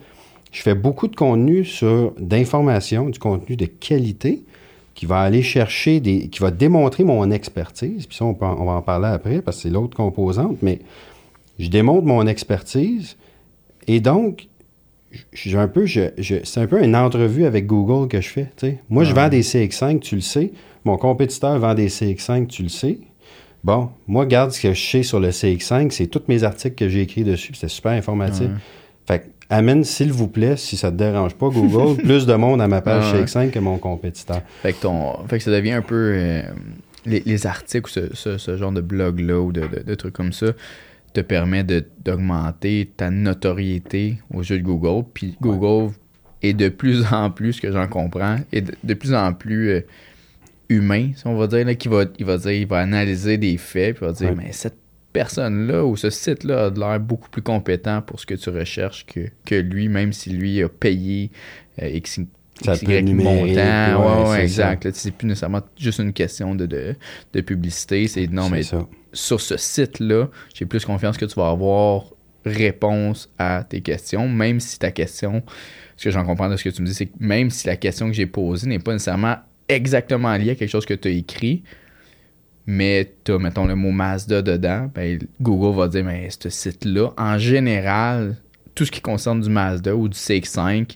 je 0.51 0.61
fais 0.61 0.75
beaucoup 0.75 1.07
de 1.07 1.15
contenu 1.15 1.65
sur 1.65 2.13
d'information, 2.19 3.09
du 3.09 3.19
contenu 3.19 3.55
de 3.55 3.65
qualité 3.65 4.43
qui 4.95 5.05
va 5.05 5.19
aller 5.19 5.43
chercher 5.43 5.99
des. 5.99 6.27
qui 6.29 6.39
va 6.39 6.49
démontrer 6.51 7.03
mon 7.03 7.29
expertise. 7.31 8.07
Puis 8.07 8.17
ça, 8.17 8.25
on, 8.25 8.33
peut 8.33 8.45
en- 8.45 8.59
on 8.61 8.65
va 8.65 8.71
en 8.73 8.81
parler 8.81 9.07
après 9.07 9.41
parce 9.41 9.57
que 9.57 9.63
c'est 9.63 9.69
l'autre 9.69 9.95
composante, 9.95 10.57
mais 10.61 10.79
je 11.59 11.67
démontre 11.69 12.05
mon 12.05 12.25
expertise 12.27 13.17
et 13.87 13.99
donc. 13.99 14.47
J'ai 15.33 15.57
un 15.57 15.67
peu, 15.67 15.85
je- 15.85 16.11
je- 16.17 16.35
c'est 16.43 16.59
un 16.59 16.67
peu 16.67 16.83
une 16.83 16.95
entrevue 16.95 17.45
avec 17.45 17.65
Google 17.65 18.07
que 18.07 18.21
je 18.21 18.27
fais. 18.29 18.47
Moi, 18.89 19.03
je 19.03 19.13
vends 19.13 19.29
des 19.29 19.41
CX5, 19.43 19.99
tu 19.99 20.15
le 20.15 20.21
sais. 20.21 20.51
Mon 20.85 20.97
compétiteur 20.97 21.57
vend 21.59 21.73
des 21.73 21.89
CX5, 21.89 22.47
tu 22.47 22.63
le 22.63 22.69
sais. 22.69 22.99
Bon, 23.63 23.89
moi, 24.07 24.23
regarde 24.23 24.51
ce 24.51 24.61
que 24.61 24.73
je 24.73 24.81
sais 24.81 25.03
sur 25.03 25.19
le 25.19 25.29
CX5, 25.31 25.91
c'est 25.91 26.07
tous 26.07 26.21
mes 26.27 26.43
articles 26.43 26.75
que 26.75 26.87
j'ai 26.89 27.01
écrits 27.01 27.23
dessus, 27.23 27.51
c'était 27.53 27.67
super 27.67 27.91
informatif. 27.91 28.43
Ouais. 28.47 28.53
Fait 29.07 29.19
que, 29.19 29.25
amène, 29.49 29.83
s'il 29.83 30.11
vous 30.13 30.27
plaît, 30.27 30.55
si 30.57 30.77
ça 30.77 30.91
te 30.91 30.95
dérange 30.97 31.33
pas, 31.35 31.49
Google, 31.49 31.97
plus 32.03 32.25
de 32.25 32.33
monde 32.35 32.61
à 32.61 32.67
ma 32.67 32.81
page 32.81 33.11
Ouais. 33.13 33.23
CX5 33.23 33.49
que 33.51 33.59
mon 33.59 33.77
compétiteur. 33.77 34.41
Fait 34.61 34.73
que, 34.73 34.81
ton, 34.81 35.25
fait 35.27 35.37
que 35.39 35.43
ça 35.43 35.51
devient 35.51 35.71
un 35.71 35.81
peu. 35.81 36.13
euh, 36.15 36.41
les, 37.05 37.23
les 37.25 37.47
articles 37.47 37.85
ou 37.85 37.89
ce, 37.89 38.13
ce- 38.15 38.37
ce 38.37 38.57
genre 38.57 38.71
de 38.73 38.81
blog-là 38.81 39.39
ou 39.39 39.51
de, 39.53 39.61
de- 39.61 39.83
de 39.85 39.95
trucs 39.95 40.13
comme 40.13 40.33
ça 40.33 40.47
te 41.17 41.21
permet 41.21 41.63
d'augmenter 41.63 42.91
ta 42.95 43.09
notoriété 43.09 44.19
aux 44.31 44.41
yeux 44.43 44.59
de 44.59 44.63
Google. 44.63 45.03
Puis 45.15 45.35
Google 45.41 45.93
est 46.43 46.53
de 46.53 46.69
plus 46.69 47.03
en 47.11 47.31
plus, 47.31 47.53
ce 47.53 47.61
que 47.61 47.71
j'en 47.71 47.87
comprends, 47.87 48.37
est 48.51 48.61
de, 48.61 48.73
de 48.83 48.93
plus 48.93 49.15
en 49.15 49.33
plus 49.33 49.69
euh, 49.69 49.81
humain, 50.69 51.09
si 51.15 51.25
on 51.25 51.35
va 51.35 51.47
dire, 51.47 51.65
là, 51.65 51.73
qui 51.73 51.87
va, 51.87 52.05
il 52.19 52.25
va 52.25 52.37
dire, 52.37 52.51
il 52.51 52.67
va 52.67 52.77
analyser 52.79 53.37
des 53.39 53.57
faits, 53.57 53.95
puis 53.95 54.05
il 54.05 54.07
va 54.07 54.13
dire, 54.13 54.29
Ouais. 54.29 54.35
mais 54.45 54.51
cette 54.51 54.77
personne-là 55.11 55.83
ou 55.83 55.95
ce 55.95 56.11
site-là 56.11 56.67
a 56.67 56.69
l'air 56.69 56.99
beaucoup 56.99 57.29
plus 57.29 57.41
compétent 57.41 58.03
pour 58.03 58.19
ce 58.19 58.27
que 58.27 58.35
tu 58.35 58.51
recherches 58.51 59.05
que, 59.07 59.21
que 59.45 59.55
lui, 59.55 59.89
même 59.89 60.13
si 60.13 60.29
lui 60.29 60.61
a 60.61 60.69
payé 60.69 61.31
euh, 61.81 61.87
X, 61.89 62.19
Ça 62.63 62.73
XY 62.73 62.85
peut 62.85 63.01
montant. 63.13 64.23
ouais, 64.23 64.29
Ouais, 64.29 64.43
exact. 64.43 64.89
C'est 64.93 65.11
plus 65.11 65.27
nécessairement 65.27 65.61
juste 65.77 65.99
une 65.99 66.13
question 66.13 66.55
de, 66.55 66.65
de, 66.65 66.95
de 67.33 67.41
publicité. 67.41 68.07
C'est 68.07 68.27
non, 68.27 68.49
mais 68.49 68.63
ça. 68.63 68.87
sur 69.13 69.39
ce 69.41 69.57
site-là, 69.57 70.29
j'ai 70.53 70.65
plus 70.65 70.83
confiance 70.85 71.17
que 71.17 71.25
tu 71.25 71.35
vas 71.35 71.49
avoir 71.49 72.05
réponse 72.45 73.29
à 73.37 73.63
tes 73.67 73.81
questions, 73.81 74.27
même 74.29 74.59
si 74.59 74.79
ta 74.79 74.91
question, 74.91 75.43
ce 75.97 76.05
que 76.05 76.11
j'en 76.11 76.23
comprends 76.23 76.49
de 76.49 76.55
ce 76.55 76.63
que 76.63 76.69
tu 76.69 76.81
me 76.81 76.87
dis, 76.87 76.93
c'est 76.93 77.07
que 77.07 77.15
même 77.19 77.49
si 77.49 77.67
la 77.67 77.75
question 77.75 78.07
que 78.07 78.13
j'ai 78.13 78.25
posée 78.25 78.67
n'est 78.67 78.79
pas 78.79 78.93
nécessairement 78.93 79.35
exactement 79.67 80.33
liée 80.35 80.51
à 80.51 80.55
quelque 80.55 80.69
chose 80.69 80.85
que 80.85 80.93
tu 80.93 81.07
as 81.09 81.11
écrit, 81.11 81.63
mais 82.65 83.13
tu 83.23 83.33
as, 83.33 83.39
mettons, 83.39 83.65
le 83.65 83.75
mot 83.75 83.91
Mazda 83.91 84.41
dedans, 84.41 84.89
ben, 84.93 85.19
Google 85.41 85.77
va 85.77 85.87
dire, 85.87 86.03
mais 86.03 86.29
ce 86.29 86.49
site-là, 86.49 87.13
en 87.17 87.37
général, 87.37 88.37
tout 88.75 88.85
ce 88.85 88.91
qui 88.91 89.01
concerne 89.01 89.41
du 89.41 89.49
Mazda 89.49 89.95
ou 89.95 90.07
du 90.07 90.17
CX5 90.17 90.95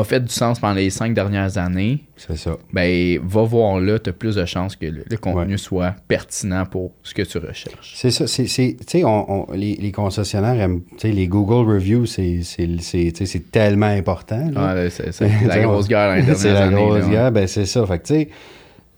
a 0.00 0.04
fait 0.04 0.20
du 0.20 0.32
sens 0.32 0.58
pendant 0.60 0.74
les 0.74 0.90
cinq 0.90 1.14
dernières 1.14 1.58
années 1.58 2.04
C'est 2.16 2.36
ça. 2.36 2.56
ben 2.72 3.18
va 3.22 3.42
voir 3.42 3.80
là, 3.80 3.98
tu 3.98 4.10
as 4.10 4.12
plus 4.12 4.34
de 4.36 4.44
chances 4.44 4.76
que 4.76 4.86
le, 4.86 5.04
le 5.10 5.16
contenu 5.16 5.52
Ouais. 5.52 5.56
soit 5.58 5.94
pertinent 6.08 6.64
pour 6.66 6.92
ce 7.02 7.14
que 7.14 7.22
tu 7.22 7.38
recherches. 7.38 7.92
C'est 7.94 8.10
ça. 8.10 8.26
C'est, 8.26 8.46
c'est- 8.46 8.76
tu 8.80 8.98
sais, 8.98 9.04
on, 9.04 9.50
on- 9.50 9.52
les, 9.54 9.74
les 9.76 9.92
concessionnaires 9.92 10.60
aiment, 10.60 10.82
tu 10.92 10.98
sais, 10.98 11.10
les 11.12 11.26
Google 11.28 11.70
Reviews, 11.70 12.06
c'est, 12.06 12.40
c'est, 12.42 13.50
tellement 13.50 13.86
important. 13.86 14.50
là. 14.52 14.68
Ah, 14.70 14.74
là, 14.74 14.90
c'est 14.90 15.12
c'est 15.12 15.28
la 15.46 15.60
grosse 15.60 15.88
guerre 15.88 16.22
c'est 16.36 16.52
la 16.52 16.64
années, 16.64 16.74
grosse 16.76 16.98
là, 17.00 17.04
ouais. 17.04 17.10
guerre, 17.10 17.32
ben 17.32 17.46
c'est 17.46 17.66
ça. 17.66 17.86
Fait 17.86 17.98
que, 17.98 18.06
tu 18.06 18.14
sais, 18.14 18.28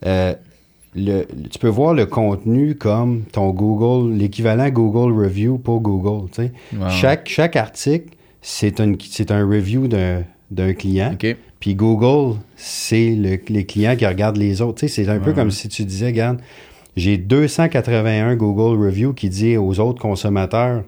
euh, 0.07 0.35
le, 0.97 1.25
tu 1.51 1.59
peux 1.61 1.69
voir 1.69 1.95
le 1.95 2.07
contenu 2.07 2.75
comme 2.75 3.23
ton 3.31 3.51
Google, 3.51 4.13
l'équivalent 4.17 4.69
Google 4.71 5.13
Review 5.25 5.59
pour 5.59 5.81
Google. 5.81 6.29
tu 6.33 6.43
sais. 6.43 6.53
Ouais, 6.77 6.91
Chaque, 6.91 7.29
chaque 7.29 7.55
article, 7.57 8.09
c'est 8.43 8.81
un, 8.81 8.95
c'est 9.01 9.31
un 9.31 9.47
review 9.47 9.87
d'un, 9.87 10.25
d'un 10.51 10.73
client. 10.73 11.11
Puis 11.61 11.75
Google, 11.75 12.39
c'est 12.57 13.11
le- 13.15 13.39
les 13.49 13.67
clients 13.67 13.97
qui 13.97 14.07
regardent 14.07 14.37
les 14.39 14.63
autres. 14.63 14.81
Tu 14.81 14.89
sais, 14.89 15.05
c'est 15.05 15.11
un 15.11 15.19
peu 15.21 15.33
comme 15.33 15.51
si 15.51 15.69
tu 15.69 15.85
disais, 15.85 16.07
regarde, 16.07 16.41
j'ai 16.97 17.17
281 17.19 18.35
Google 18.37 18.83
Review 18.85 19.13
qui 19.13 19.29
dit 19.29 19.57
aux 19.57 19.79
autres 19.79 20.01
consommateurs, 20.01 20.85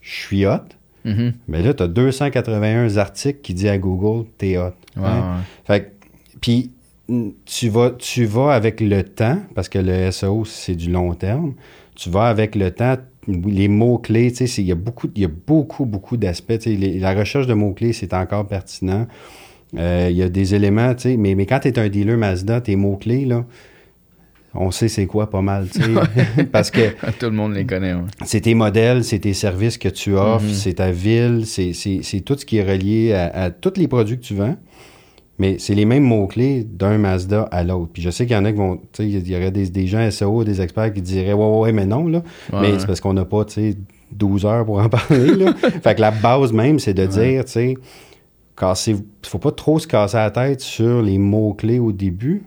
je 0.00 0.10
suis 0.12 0.46
hot. 0.46 0.58
Mhm. 1.04 1.32
Mais 1.48 1.62
là, 1.62 1.74
tu 1.74 1.82
as 1.82 1.88
281 1.88 2.96
articles 2.96 3.40
qui 3.42 3.54
disent 3.54 3.66
à 3.66 3.78
Google, 3.78 4.28
t'es 4.38 4.56
hot. 4.56 4.72
Ouais, 4.96 5.02
Hein? 5.04 5.36
ouais. 5.38 5.42
Fait 5.64 5.92
puis 6.40 6.70
tu 7.44 7.68
vas, 7.68 7.90
tu 7.90 8.24
vas 8.24 8.52
avec 8.52 8.80
le 8.80 9.02
temps, 9.02 9.38
parce 9.54 9.68
que 9.68 9.78
le 9.78 10.10
SEO, 10.10 10.44
c'est 10.44 10.74
du 10.76 10.90
long 10.90 11.12
terme. 11.14 11.54
Tu 11.94 12.08
vas 12.08 12.28
avec 12.28 12.54
le 12.54 12.70
temps, 12.70 12.96
les 13.28 13.68
mots-clés, 13.68 14.30
tu 14.32 14.38
sais, 14.38 14.46
c'est- 14.46 14.62
il 14.62 14.68
y 14.68 14.72
a 14.72 14.76
beaucoup, 14.76 15.08
il 15.14 15.22
y 15.22 15.24
a 15.24 15.30
beaucoup, 15.46 15.84
beaucoup 15.84 16.16
d'aspects. 16.16 16.58
tu 16.58 16.70
sais, 16.72 16.76
les- 16.76 16.98
La 16.98 17.14
recherche 17.14 17.46
de 17.46 17.54
mots-clés, 17.54 17.92
c'est 17.92 18.12
encore 18.14 18.46
pertinent. 18.46 19.06
Euh, 19.78 20.08
il 20.10 20.16
y 20.16 20.22
a 20.22 20.28
des 20.28 20.54
éléments, 20.54 20.94
tu 20.94 21.02
sais, 21.02 21.16
mais, 21.16 21.34
mais 21.34 21.46
quand 21.46 21.60
tu 21.60 21.68
es 21.68 21.78
un 21.78 21.88
dealer 21.88 22.18
Mazda, 22.18 22.60
tes 22.60 22.76
mots-clés, 22.76 23.24
là, 23.24 23.44
on 24.54 24.70
sait 24.70 24.88
c'est 24.88 25.06
quoi 25.06 25.30
pas 25.30 25.40
mal, 25.40 25.66
tu 25.72 25.80
sais. 25.80 26.44
parce 26.52 26.70
que 26.70 26.80
Tout 27.18 27.26
le 27.26 27.30
monde 27.30 27.54
les 27.54 27.64
connaît. 27.64 27.94
ouais. 27.94 28.02
c'est 28.24 28.42
tes 28.42 28.54
modèles, 28.54 29.02
c'est 29.02 29.20
tes 29.20 29.32
services 29.32 29.78
que 29.78 29.88
tu 29.88 30.14
offres, 30.14 30.44
Mhm. 30.44 30.52
c'est 30.52 30.74
ta 30.74 30.90
ville, 30.90 31.44
c'est 31.46 32.20
tout 32.24 32.36
ce 32.36 32.44
qui 32.44 32.58
est 32.58 32.64
relié 32.70 33.14
à, 33.14 33.44
à 33.44 33.50
tous 33.50 33.74
les 33.78 33.88
produits 33.88 34.18
que 34.18 34.24
tu 34.24 34.34
vends. 34.34 34.56
Mais 35.38 35.56
c'est 35.58 35.74
les 35.74 35.84
mêmes 35.86 36.04
mots-clés 36.04 36.62
d'un 36.64 36.98
Mazda 36.98 37.48
à 37.50 37.64
l'autre. 37.64 37.90
Puis 37.92 38.02
je 38.02 38.10
sais 38.10 38.26
qu'il 38.26 38.36
y 38.36 38.38
en 38.38 38.44
a 38.44 38.52
qui 38.52 38.58
vont. 38.58 38.76
Tu 38.76 38.82
sais, 38.92 39.08
il 39.08 39.28
y 39.28 39.34
aurait 39.36 39.50
des, 39.50 39.68
des 39.70 39.86
gens 39.86 40.08
SEO, 40.10 40.44
des 40.44 40.60
experts 40.60 40.92
qui 40.92 41.02
diraient 41.02 41.32
Ouais, 41.32 41.58
ouais, 41.58 41.72
mais 41.72 41.86
non, 41.86 42.06
là. 42.06 42.18
Ouais, 42.52 42.60
mais 42.60 42.72
ouais. 42.72 42.78
c'est 42.78 42.86
parce 42.86 43.00
qu'on 43.00 43.14
n'a 43.14 43.24
pas, 43.24 43.44
tu 43.46 43.54
sais, 43.54 43.76
12 44.12 44.44
heures 44.44 44.64
pour 44.64 44.78
en 44.78 44.88
parler, 44.90 45.34
là. 45.34 45.54
fait 45.82 45.94
que 45.94 46.00
la 46.00 46.10
base 46.10 46.52
même, 46.52 46.78
c'est 46.78 46.94
de 46.94 47.06
dire, 47.06 47.44
tu 47.46 47.52
sais, 47.52 47.74
casser. 48.56 48.96
faut 49.24 49.38
pas 49.38 49.50
trop 49.52 49.78
se 49.78 49.86
casser 49.86 50.16
la 50.18 50.30
tête 50.30 50.60
sur 50.60 51.02
les 51.02 51.18
mots-clés 51.18 51.78
au 51.78 51.92
début. 51.92 52.42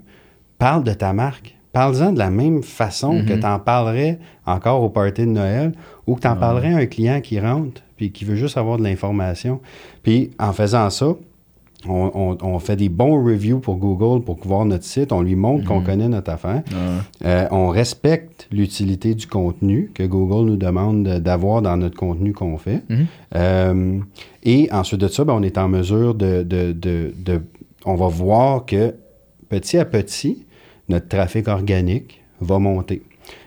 Parle 0.57 0.83
de 0.83 0.93
ta 0.93 1.11
marque. 1.13 1.53
Parle-en 1.73 2.13
de 2.13 2.19
la 2.19 2.29
même 2.29 2.63
façon 2.63 3.21
que 3.27 3.33
Mhm. 3.33 3.39
tu 3.41 3.45
en 3.45 3.59
parlerais 3.59 4.19
encore 4.45 4.81
au 4.81 4.89
party 4.89 5.23
de 5.23 5.31
Noël 5.31 5.73
ou 6.07 6.15
que 6.15 6.21
tu 6.21 6.27
en 6.27 6.33
Ouais. 6.33 6.39
parlerais 6.39 6.73
à 6.73 6.77
un 6.77 6.85
client 6.85 7.19
qui 7.19 7.37
rentre 7.39 7.81
puis 7.97 8.11
qui 8.13 8.23
veut 8.23 8.35
juste 8.37 8.57
avoir 8.57 8.77
de 8.77 8.83
l'information. 8.83 9.59
Puis 10.01 10.31
en 10.39 10.53
faisant 10.53 10.89
ça, 10.89 11.07
on, 11.87 12.11
on- 12.13 12.37
on 12.41 12.59
fait 12.59 12.75
des 12.75 12.89
bons 12.89 13.23
reviews 13.23 13.59
pour 13.59 13.77
Google 13.77 14.23
pour 14.23 14.37
voir 14.45 14.65
notre 14.65 14.83
site. 14.83 15.11
On 15.11 15.21
lui 15.21 15.35
montre 15.35 15.65
qu'on 15.65 15.79
Mhm. 15.79 15.85
connaît 15.85 16.07
notre 16.09 16.31
affaire. 16.31 16.63
Ouais. 16.71 17.27
Euh, 17.27 17.47
on 17.51 17.69
respecte 17.69 18.47
l'utilité 18.51 19.15
du 19.15 19.27
contenu 19.27 19.91
que 19.93 20.03
Google 20.03 20.49
nous 20.49 20.57
demande 20.57 21.03
de- 21.03 21.19
d'avoir 21.19 21.61
dans 21.61 21.77
notre 21.77 21.95
contenu 21.97 22.33
qu'on 22.33 22.57
fait. 22.57 22.83
Mhm. 22.89 23.05
Euh, 23.35 23.99
et 24.43 24.69
ensuite 24.71 25.01
de 25.01 25.07
ça, 25.07 25.23
ben, 25.23 25.33
on 25.33 25.43
est 25.43 25.57
en 25.57 25.67
mesure 25.67 26.15
de, 26.15 26.43
de- 26.43 26.71
de- 26.73 27.13
de- 27.17 27.41
On 27.87 27.93
va 27.95 28.07
voir 28.07 28.65
que 28.65 28.95
petit 29.49 29.77
à 29.77 29.85
petit, 29.85 30.45
notre 30.89 31.07
trafic 31.07 31.47
organique 31.47 32.21
va 32.41 32.57
monter. 32.57 33.03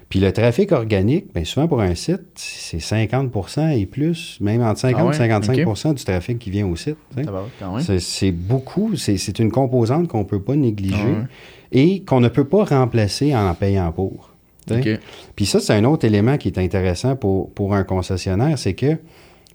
Puis 0.08 0.20
le 0.20 0.32
trafic 0.32 0.72
organique, 0.72 1.34
bien 1.34 1.44
souvent 1.44 1.68
pour 1.68 1.82
un 1.82 1.94
site, 1.94 2.22
c'est 2.34 2.78
50% 2.80 3.76
et 3.78 3.84
plus, 3.84 4.38
même 4.40 4.62
entre 4.62 4.80
50 4.80 5.00
Ah 5.00 5.04
ouais? 5.06 5.14
et 5.14 5.18
55 5.18 5.94
du 5.94 6.04
trafic 6.04 6.38
qui 6.38 6.50
vient 6.50 6.66
au 6.66 6.76
site. 6.76 6.96
tu 7.10 7.18
sais. 7.18 7.24
Ça 7.24 7.30
va 7.30 7.44
quand 7.58 7.76
même. 7.76 8.00
C'est- 8.00 8.32
beaucoup, 8.32 8.96
c'est 8.96 9.18
c'est 9.18 9.38
une 9.38 9.50
composante 9.50 10.08
qu'on 10.08 10.20
ne 10.20 10.24
peut 10.24 10.40
pas 10.40 10.56
négliger 10.56 10.96
Ah 11.22 11.26
et 11.72 12.00
qu'on 12.04 12.20
ne 12.20 12.28
peut 12.28 12.44
pas 12.46 12.64
remplacer 12.64 13.36
en 13.36 13.52
payant 13.54 13.92
pour. 13.92 14.30
tu 14.66 14.74
sais. 14.82 14.94
OK. 14.94 15.00
Puis 15.36 15.44
ça, 15.44 15.60
c'est 15.60 15.74
un 15.74 15.84
autre 15.84 16.06
élément 16.06 16.38
qui 16.38 16.48
est 16.48 16.58
intéressant 16.58 17.14
pour, 17.14 17.50
pour 17.50 17.74
un 17.74 17.84
concessionnaire, 17.84 18.58
c'est 18.58 18.72
que 18.74 18.92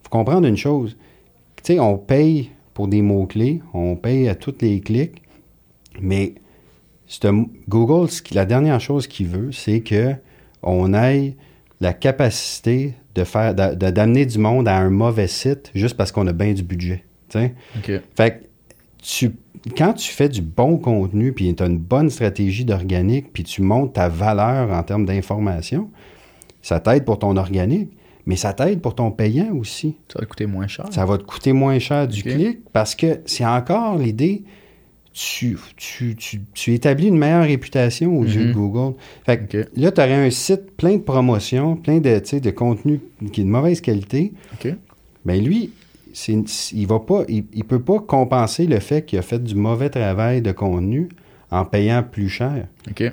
faut 0.04 0.10
comprendre 0.12 0.46
une 0.48 0.58
chose. 0.58 0.96
Tu 1.63 1.74
sais, 1.74 1.80
on 1.80 1.98
paye 1.98 2.52
pour 2.76 2.88
des 2.88 3.02
mots-clés, 3.02 3.62
on 3.74 3.96
paye 3.96 4.28
à 4.30 4.36
tous 4.36 4.54
les 4.62 4.82
clics, 4.82 5.22
mais 6.00 6.36
c'est 7.08 7.26
un- 7.26 7.46
Google, 7.70 8.08
la 8.34 8.46
dernière 8.46 8.80
chose 8.80 9.08
qu'il 9.08 9.28
veut, 9.28 9.52
c'est 9.52 9.80
que 9.82 10.13
on 10.63 10.93
ait 10.93 11.36
la 11.80 11.93
capacité 11.93 12.93
de 13.15 13.23
faire 13.23 13.54
d'amener 13.54 14.26
du 14.26 14.39
monde 14.39 14.67
à 14.67 14.78
un 14.78 14.89
mauvais 14.89 15.28
site 15.28 15.71
juste 15.76 15.95
parce 15.95 16.12
qu'on 16.12 16.26
a 16.28 16.34
bien 16.34 16.54
du 16.54 16.63
budget. 16.63 17.04
Fait 18.15 18.32
que 18.32 18.45
tu, 19.02 19.32
quand 19.78 19.93
tu 19.93 20.12
fais 20.12 20.30
du 20.30 20.41
bon 20.41 20.78
contenu, 20.78 21.34
puis 21.34 21.54
tu 21.54 21.63
as 21.63 21.65
une 21.65 21.78
bonne 21.78 22.10
stratégie 22.10 22.65
d'organique, 22.65 23.34
puis 23.34 23.43
tu 23.43 23.62
montes 23.62 23.93
ta 23.93 24.08
valeur 24.08 24.71
en 24.71 24.84
termes 24.84 25.06
d'information, 25.06 25.89
ça 26.62 26.80
t'aide 26.80 27.04
pour 27.04 27.19
ton 27.19 27.36
organique, 27.36 27.91
mais 28.26 28.36
ça 28.36 28.54
t'aide 28.54 28.82
pour 28.82 28.95
ton 28.95 29.12
payant 29.12 29.54
aussi. 29.56 29.97
Ça 30.08 30.19
va 30.19 30.26
te 30.26 30.30
coûter 30.30 30.45
moins 30.45 30.67
cher. 30.67 30.86
Ça 30.91 31.06
va 31.06 31.17
te 31.17 31.23
coûter 31.23 31.54
moins 31.54 31.80
cher 31.80 32.08
du 32.08 32.23
clic 32.23 32.60
parce 32.71 32.95
que 32.95 33.19
c'est 33.26 33.45
encore 33.45 33.97
l'idée, 33.97 34.43
tu, 35.13 35.58
tu, 35.78 36.15
tu, 36.15 36.41
tu 36.54 36.73
établis 36.73 37.08
une 37.08 37.17
meilleure 37.17 37.43
réputation 37.45 38.17
aux 38.17 38.23
yeux 38.23 38.45
de 38.45 38.47
Mhm. 38.47 38.54
Google. 38.54 38.95
Fait 39.26 39.47
que 39.47 39.65
là, 39.76 39.91
tu 39.91 40.02
aurais 40.02 40.26
un 40.26 40.30
site 40.32 40.71
plein 40.76 40.93
de 40.97 41.02
promotions, 41.02 41.76
plein 41.76 41.99
de, 41.99 42.39
de 42.39 42.49
contenu 42.52 42.99
qui 43.32 43.41
est 43.41 43.43
de 43.43 43.49
mauvaise 43.49 43.80
qualité. 43.82 44.34
OK. 44.54 44.73
Ben 45.26 45.41
lui, 45.43 45.69
il 46.73 46.88
va 46.88 46.99
pas, 46.99 47.23
il, 47.30 47.45
il 47.54 47.63
peut 47.63 47.82
pas 47.82 47.99
compenser 47.99 48.65
le 48.65 48.80
fait 48.80 49.06
qu'il 49.06 49.19
a 49.19 49.21
fait 49.21 49.41
du 49.43 49.56
mauvais 49.56 49.89
travail 49.89 50.41
de 50.41 50.52
contenu 50.52 51.10
en 51.52 51.65
payant 51.65 52.04
plus 52.04 52.30
cher. 52.30 52.67
OK. 52.89 53.04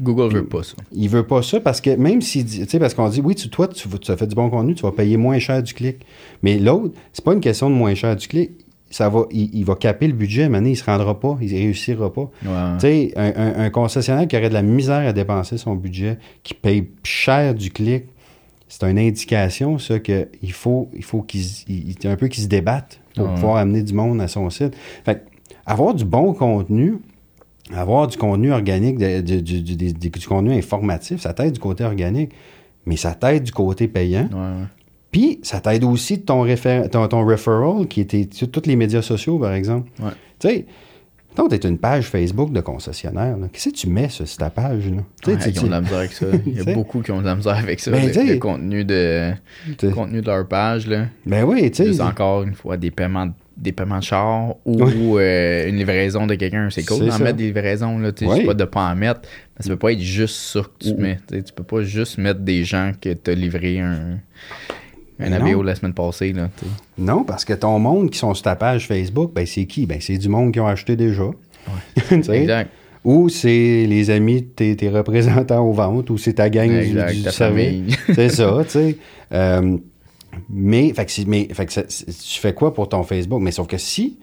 Google 0.00 0.32
veut 0.32 0.44
pas 0.46 0.62
ça. 0.62 0.76
Il 0.92 1.08
veut 1.10 1.26
pas 1.26 1.42
ça 1.42 1.60
parce 1.60 1.80
que 1.80 1.90
même 1.96 2.20
dit, 2.20 2.44
tu 2.44 2.64
sais, 2.66 2.78
parce 2.78 2.94
qu'on 2.94 3.08
dit, 3.10 3.20
oui, 3.20 3.34
tu, 3.34 3.50
toi, 3.50 3.68
tu, 3.68 3.86
tu 4.00 4.10
as 4.10 4.16
fait 4.16 4.26
du 4.26 4.34
bon 4.34 4.48
contenu, 4.48 4.74
tu 4.74 4.82
vas 4.82 4.92
payer 4.92 5.16
moins 5.18 5.38
cher 5.38 5.62
du 5.62 5.74
clic. 5.74 6.06
Mais 6.42 6.58
l'autre, 6.58 6.94
c'est 7.12 7.24
pas 7.24 7.34
une 7.34 7.40
question 7.40 7.68
de 7.68 7.74
moins 7.74 7.94
cher 7.94 8.16
du 8.16 8.26
clic. 8.26 8.52
Ça 8.92 9.08
va, 9.08 9.24
il, 9.30 9.54
il 9.54 9.64
va 9.64 9.76
caper 9.76 10.08
le 10.08 10.12
budget, 10.14 10.48
mais 10.48 10.58
il 10.68 10.76
se 10.76 10.82
rendra 10.84 11.18
pas, 11.20 11.38
il 11.40 11.52
réussira 11.54 12.12
pas. 12.12 12.28
Ouais. 12.44 12.72
Tu 12.74 12.80
sais, 12.80 13.12
un, 13.16 13.32
un- 13.36 13.64
un 13.66 13.70
concessionnaire 13.70 14.26
qui 14.26 14.36
aurait 14.36 14.48
de 14.48 14.54
la 14.54 14.62
misère 14.62 15.06
à 15.08 15.12
dépenser 15.12 15.58
son 15.58 15.76
budget, 15.76 16.18
qui 16.42 16.54
paye 16.54 16.88
cher 17.04 17.54
du 17.54 17.70
clic, 17.70 18.04
c'est 18.66 18.90
une 18.90 18.98
indication, 18.98 19.78
ça, 19.78 20.00
qu'il 20.00 20.26
faut, 20.52 20.88
il 20.94 21.04
faut 21.04 21.22
qu'il 21.22 21.42
il- 21.68 21.94
un 22.08 22.16
peu 22.16 22.26
qu'il 22.28 22.42
se 22.42 22.48
débatte 22.48 23.00
pour 23.14 23.26
Ouais. 23.28 23.34
pouvoir 23.34 23.56
amener 23.58 23.82
du 23.82 23.94
monde 23.94 24.20
à 24.20 24.26
son 24.28 24.50
site. 24.50 24.74
Fait 25.04 25.24
avoir 25.66 25.94
du 25.94 26.04
bon 26.04 26.34
contenu, 26.34 26.94
avoir 27.72 28.08
du 28.08 28.16
contenu 28.16 28.50
organique, 28.52 28.98
de- 28.98 29.20
de- 29.20 29.40
du, 29.40 30.10
contenu 30.26 30.52
informatif, 30.52 31.20
ça 31.20 31.32
t'aide 31.32 31.52
du 31.52 31.60
côté 31.60 31.84
organique, 31.84 32.32
mais 32.86 32.96
ça 32.96 33.14
t'aide 33.14 33.44
du 33.44 33.52
côté 33.52 33.86
payant. 33.86 34.28
Ouais. 34.32 34.64
Puis, 35.10 35.40
ça 35.42 35.60
t'aide 35.60 35.84
aussi 35.84 36.18
de 36.18 36.22
ton, 36.22 36.44
réfé- 36.46 36.88
ton, 36.88 37.06
ton 37.08 37.26
referral 37.26 37.86
qui 37.88 38.00
était 38.00 38.28
sur 38.32 38.50
tous 38.50 38.66
les 38.66 38.76
médias 38.76 39.02
sociaux, 39.02 39.38
par 39.38 39.52
exemple. 39.54 39.90
Ouais. 40.00 40.10
Tu 40.38 40.48
sais, 40.48 40.66
mettons, 41.30 41.48
t'es 41.48 41.56
une 41.68 41.78
page 41.78 42.04
Facebook 42.06 42.52
de 42.52 42.60
concessionnaire. 42.60 43.36
Qu'est-ce 43.52 43.70
que 43.70 43.74
tu 43.74 43.88
mets 43.88 44.08
sur 44.08 44.24
ta 44.36 44.50
page? 44.50 44.88
Là? 44.88 45.02
Tu 45.22 45.30
Ouais, 45.30 45.36
tu- 45.38 45.50
ils 45.50 45.60
ont 45.60 45.66
de 45.66 45.70
la 45.70 45.80
misère 45.80 45.98
avec 45.98 46.12
ça. 46.12 46.26
Il 46.46 46.60
y 46.60 46.64
Tu 46.64 46.70
a 46.70 46.74
beaucoup 46.74 47.00
qui 47.00 47.10
ont 47.10 47.20
de 47.20 47.26
la 47.26 47.34
misère 47.34 47.56
avec 47.56 47.80
ça. 47.80 47.90
Ben, 47.90 48.06
le, 48.06 48.12
tu 48.12 48.38
contenu 48.38 48.84
de 48.84 49.32
tu- 49.78 49.86
le 49.86 49.92
contenu 49.92 50.20
de 50.20 50.26
leur 50.26 50.46
page, 50.46 50.86
là. 50.86 51.06
Ben 51.26 51.42
oui, 51.44 51.68
tu 51.72 51.92
sais. 51.92 52.00
encore 52.00 52.44
une 52.44 52.54
fois 52.54 52.76
des 52.76 52.90
paiements 52.92 53.30
des 53.56 53.72
paiements 53.72 53.98
de 53.98 54.04
char 54.04 54.54
ou 54.64 55.18
euh, 55.18 55.68
une 55.68 55.76
livraison 55.76 56.26
de 56.26 56.34
quelqu'un. 56.34 56.68
C'est 56.70 56.82
cool 56.86 57.00
d'en 57.08 57.18
mettre 57.18 57.36
des 57.36 57.44
livraisons. 57.48 57.98
Là, 57.98 58.10
tu 58.10 58.24
sais, 58.24 58.30
Oui. 58.32 58.46
pas 58.46 58.54
de 58.54 58.64
pas 58.64 58.90
en 58.90 58.96
mettre. 58.96 59.20
Mais 59.58 59.64
ça 59.64 59.68
peut 59.68 59.76
pas 59.76 59.92
être 59.92 60.00
juste 60.00 60.36
ça 60.36 60.60
que 60.62 60.84
tu 60.88 60.94
mets. 60.94 61.18
Tu 61.30 61.42
tu 61.42 61.52
peux 61.52 61.62
pas 61.64 61.82
juste 61.82 62.16
mettre 62.16 62.40
des 62.40 62.64
gens 62.64 62.92
que 62.98 63.12
t'as 63.12 63.34
livré 63.34 63.80
un, 63.80 64.18
un 65.22 65.32
ABO 65.32 65.62
la 65.62 65.74
semaine 65.74 65.94
passée. 65.94 66.32
Là. 66.32 66.48
Non, 66.98 67.24
parce 67.24 67.44
que 67.44 67.52
ton 67.52 67.78
monde 67.78 68.10
qui 68.10 68.18
sont 68.18 68.34
sur 68.34 68.42
ta 68.44 68.56
page 68.56 68.86
Facebook, 68.86 69.32
ben 69.34 69.46
c'est 69.46 69.66
qui? 69.66 69.86
Ben 69.86 69.98
c'est 70.00 70.18
du 70.18 70.28
monde 70.28 70.52
qui 70.52 70.60
ont 70.60 70.66
acheté 70.66 70.96
déjà. 70.96 71.30
Exact. 72.10 72.70
Ou 73.04 73.28
c'est 73.30 73.86
les 73.86 74.10
amis 74.10 74.42
de 74.42 74.46
tes, 74.48 74.76
tes 74.76 74.90
représentants 74.90 75.66
aux 75.66 75.72
ventes, 75.72 76.10
ou 76.10 76.18
c'est 76.18 76.34
ta 76.34 76.50
gang 76.50 76.70
Exact, 76.70 77.12
du, 77.14 77.22
ta 77.22 77.30
service. 77.30 77.66
famille. 77.66 77.96
C'est 78.14 78.28
ça, 78.28 78.58
tu 78.64 78.70
sais. 78.70 78.96
Euh, 79.32 79.76
mais, 80.48 80.92
fait 80.92 81.04
que, 81.06 81.12
c'est- 81.12 81.24
mais 81.26 81.48
fait 81.52 81.66
que 81.66 81.72
ça- 81.72 81.84
c'est- 81.88 82.06
tu 82.06 82.40
fais 82.40 82.52
quoi 82.52 82.74
pour 82.74 82.88
ton 82.88 83.04
Facebook? 83.04 83.40
Mais 83.40 83.52
sauf 83.52 83.68
que 83.68 83.78
si 83.78 84.18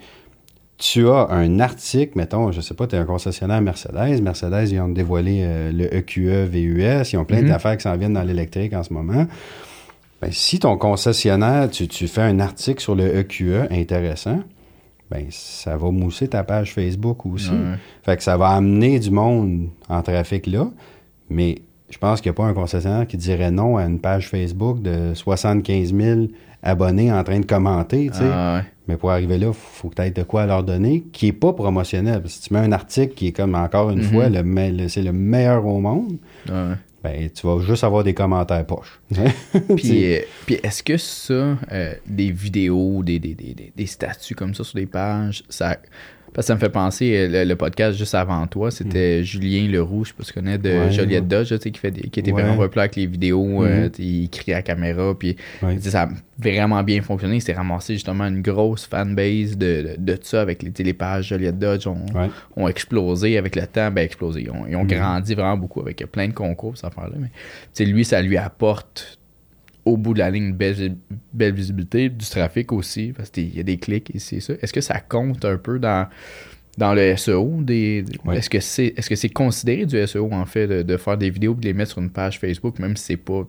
tu 0.78 1.07
as 1.07 1.28
un 1.32 1.59
article, 1.61 2.11
mettons, 2.17 2.51
je 2.51 2.59
sais 2.61 2.74
pas, 2.74 2.88
tu 2.88 2.95
es 2.95 2.99
un 2.99 3.05
concessionnaire 3.05 3.61
Mercedes, 3.61 4.21
Mercedes, 4.21 4.69
ils 4.71 4.80
ont 4.82 4.89
dévoilé 4.89 5.39
euh, 5.43 5.71
le 5.71 5.93
EQE 5.95 6.45
VUS, 6.49 7.11
ils 7.13 7.17
ont 7.17 7.26
plein 7.26 7.41
Mhm. 7.41 7.47
d'affaires 7.49 7.78
qui 7.78 7.84
s'en 7.84 7.95
viennent 7.97 8.13
dans 8.13 8.24
l'électrique 8.24 8.74
en 8.74 8.84
ce 8.84 8.93
moment. 8.93 9.28
Ben, 10.22 10.30
si 10.32 10.59
ton 10.59 10.78
concessionnaire, 10.78 11.70
tu, 11.70 11.88
tu 11.88 12.07
fais 12.07 12.22
un 12.22 12.39
article 12.39 12.82
sur 12.82 12.95
le 12.95 13.18
EQE 13.18 13.68
intéressant, 13.72 14.39
ben, 15.11 15.26
ça 15.30 15.78
va 15.78 15.91
mousser 15.91 16.28
ta 16.28 16.43
page 16.43 16.74
Facebook 16.74 17.26
aussi. 17.26 17.51
Fait 18.03 18.18
que 18.18 18.24
ça 18.24 18.36
va 18.38 18.49
amener 18.49 18.99
du 18.99 19.11
monde 19.11 19.68
en 19.89 20.01
trafic 20.01 20.47
là, 20.47 20.70
mais 21.30 21.59
je 21.89 21.97
pense 21.97 22.20
qu'il 22.20 22.30
n'y 22.32 22.36
a 22.36 22.38
pas 22.38 22.45
un 22.45 22.53
concessionnaire 22.53 23.07
qui 23.07 23.15
dirait 23.18 23.51
non 23.51 23.78
à 23.78 23.84
une 23.86 23.99
page 23.99 24.28
Facebook 24.30 24.82
de 24.82 25.13
75 25.13 25.93
000 25.93 26.20
abonnés 26.63 27.11
en 27.13 27.24
train 27.24 27.39
de 27.39 27.45
commenter, 27.45 28.09
tu 28.11 28.18
sais. 28.18 28.24
Ah, 28.30 28.57
ouais. 28.57 28.65
Mais 28.89 28.97
pour 28.97 29.11
arriver 29.11 29.38
là, 29.38 29.47
il 29.47 29.53
faut 29.53 29.91
aies 29.99 30.11
de 30.11 30.24
quoi 30.24 30.45
leur 30.45 30.63
donner 30.63 31.03
qui 31.13 31.28
n'est 31.28 31.32
pas 31.34 31.53
promotionnel. 31.53 32.22
Si 32.26 32.41
tu 32.41 32.53
mets 32.53 32.61
un 32.61 32.72
article 32.72 33.13
qui 33.13 33.28
est 33.28 33.32
comme, 33.34 33.53
encore 33.55 33.89
une 33.91 33.99
Mhm. 33.99 34.03
fois, 34.05 34.30
le, 34.30 34.88
c'est 34.88 35.01
le 35.03 35.11
meilleur 35.13 35.65
au 35.65 35.80
monde, 35.80 36.18
Ouais. 36.49 36.74
Ben, 37.08 37.30
tu 37.30 37.47
vas 37.47 37.60
juste 37.60 37.84
avoir 37.84 38.03
des 38.03 38.14
commentaires 38.14 38.66
poches. 38.66 38.99
Puis, 39.76 40.14
euh, 40.16 40.20
puis 40.45 40.55
est-ce 40.64 40.84
que 40.84 40.97
ça, 40.97 41.58
euh, 41.72 41.93
des 42.05 42.32
vidéos, 42.32 43.01
des, 43.03 43.20
des, 43.20 43.34
des, 43.34 43.53
des- 43.53 43.72
des 43.76 43.86
statuts 43.86 44.36
comme 44.36 44.53
ça 44.53 44.64
sur 44.64 44.76
des 44.76 44.86
pages, 44.86 45.43
ça. 45.49 45.78
Parce 46.34 46.45
que 46.45 46.47
ça 46.47 46.55
me 46.55 46.59
fait 46.59 46.69
penser, 46.69 47.15
euh, 47.15 47.28
le, 47.28 47.49
le 47.49 47.55
podcast 47.55 47.97
juste 47.97 48.13
avant 48.13 48.45
toi, 48.47 48.69
c'était 48.69 49.23
Julien 49.23 49.67
Leroux, 49.71 50.03
je 50.03 50.09
sais 50.09 50.15
pas 50.15 50.23
si 50.23 50.30
tu 50.30 50.34
connais, 50.39 50.57
de. 50.57 50.69
Ouais, 50.69 50.91
Joliette 50.91 51.23
ouais. 51.23 51.28
Dodge, 51.30 51.49
tu 51.49 51.57
sais, 51.57 51.71
qui, 51.71 51.80
fait 51.80 51.91
des- 51.91 52.09
qui 52.09 52.19
était 52.19 52.32
Ouais. 52.32 52.41
vraiment 52.43 52.57
populaire 52.57 52.84
avec 52.84 52.95
les 52.97 53.07
vidéos, 53.07 53.63
euh, 53.63 53.89
tu 53.89 54.03
sais, 54.03 54.07
il 54.07 54.30
crie 54.30 54.51
à 54.53 54.57
la 54.57 54.61
caméra, 54.61 55.13
puis 55.17 55.36
ça 55.80 56.03
a 56.03 56.09
vraiment 56.39 56.84
bien 56.84 57.01
fonctionné. 57.01 57.36
Il 57.38 57.41
s'est 57.41 57.53
ramassé 57.53 57.93
justement 57.93 58.25
une 58.25 58.41
grosse 58.41 58.86
fanbase 58.86 59.57
de, 59.57 59.95
de, 59.97 60.13
de 60.13 60.17
ça 60.21 60.41
avec 60.41 60.61
les, 60.63 60.71
tu 60.71 60.78
sais, 60.78 60.84
les 60.84 60.93
pages 60.93 61.30
Joliette 61.30 61.57
Dodge 61.57 61.88
ont, 61.88 62.05
ont 62.55 62.67
explosé 62.67 63.38
avec 63.38 63.55
le 63.55 63.65
temps, 63.65 63.89
ben 63.89 64.03
explosé. 64.03 64.41
Ils 64.41 64.51
ont, 64.51 64.65
ils 64.69 64.75
ont 64.75 64.84
Mhm. 64.84 64.89
grandi 64.89 65.34
vraiment 65.34 65.57
beaucoup 65.57 65.82
avec 65.82 66.05
plein 66.11 66.28
de 66.28 66.34
concours, 66.34 66.75
cette 66.75 66.86
affaire-là. 66.86 67.15
Mais 67.19 67.28
tu 67.28 67.34
sais, 67.73 67.86
lui, 67.86 68.05
ça 68.05 68.21
lui 68.21 68.38
apporte 68.38 69.16
au 69.88 69.97
bout 69.97 70.13
de 70.13 70.19
la 70.19 70.29
ligne 70.29 70.51
belle, 70.53 70.97
belle 71.33 71.53
visibilité, 71.53 72.09
du 72.09 72.25
trafic 72.25 72.71
aussi, 72.71 73.13
parce 73.15 73.29
qu'il 73.29 73.55
y 73.55 73.59
a 73.59 73.63
des 73.63 73.77
clics 73.77 74.11
et 74.13 74.19
c'est 74.19 74.39
ça. 74.39 74.53
Est-ce 74.61 74.73
que 74.73 74.81
ça 74.81 74.99
compte 74.99 75.43
un 75.45 75.57
peu 75.57 75.79
dans, 75.79 76.07
dans 76.77 76.93
le 76.93 77.15
SEO? 77.15 77.59
Des, 77.61 78.03
Ouais. 78.25 78.38
Est-ce 78.38 78.49
que 78.49 78.59
c'est 78.59 78.88
est 78.97 79.01
-ce 79.01 79.15
c'est 79.15 79.29
considéré 79.29 79.85
du 79.85 79.97
SEO, 80.07 80.29
en 80.31 80.45
fait, 80.45 80.67
de, 80.67 80.83
de 80.83 80.97
faire 80.97 81.17
des 81.17 81.29
vidéos 81.29 81.53
et 81.53 81.61
de 81.61 81.65
les 81.65 81.73
mettre 81.73 81.91
sur 81.91 82.01
une 82.01 82.09
page 82.11 82.39
Facebook, 82.39 82.79
même 82.79 82.95
si 82.97 83.03
c'est 83.05 83.17
pas 83.17 83.47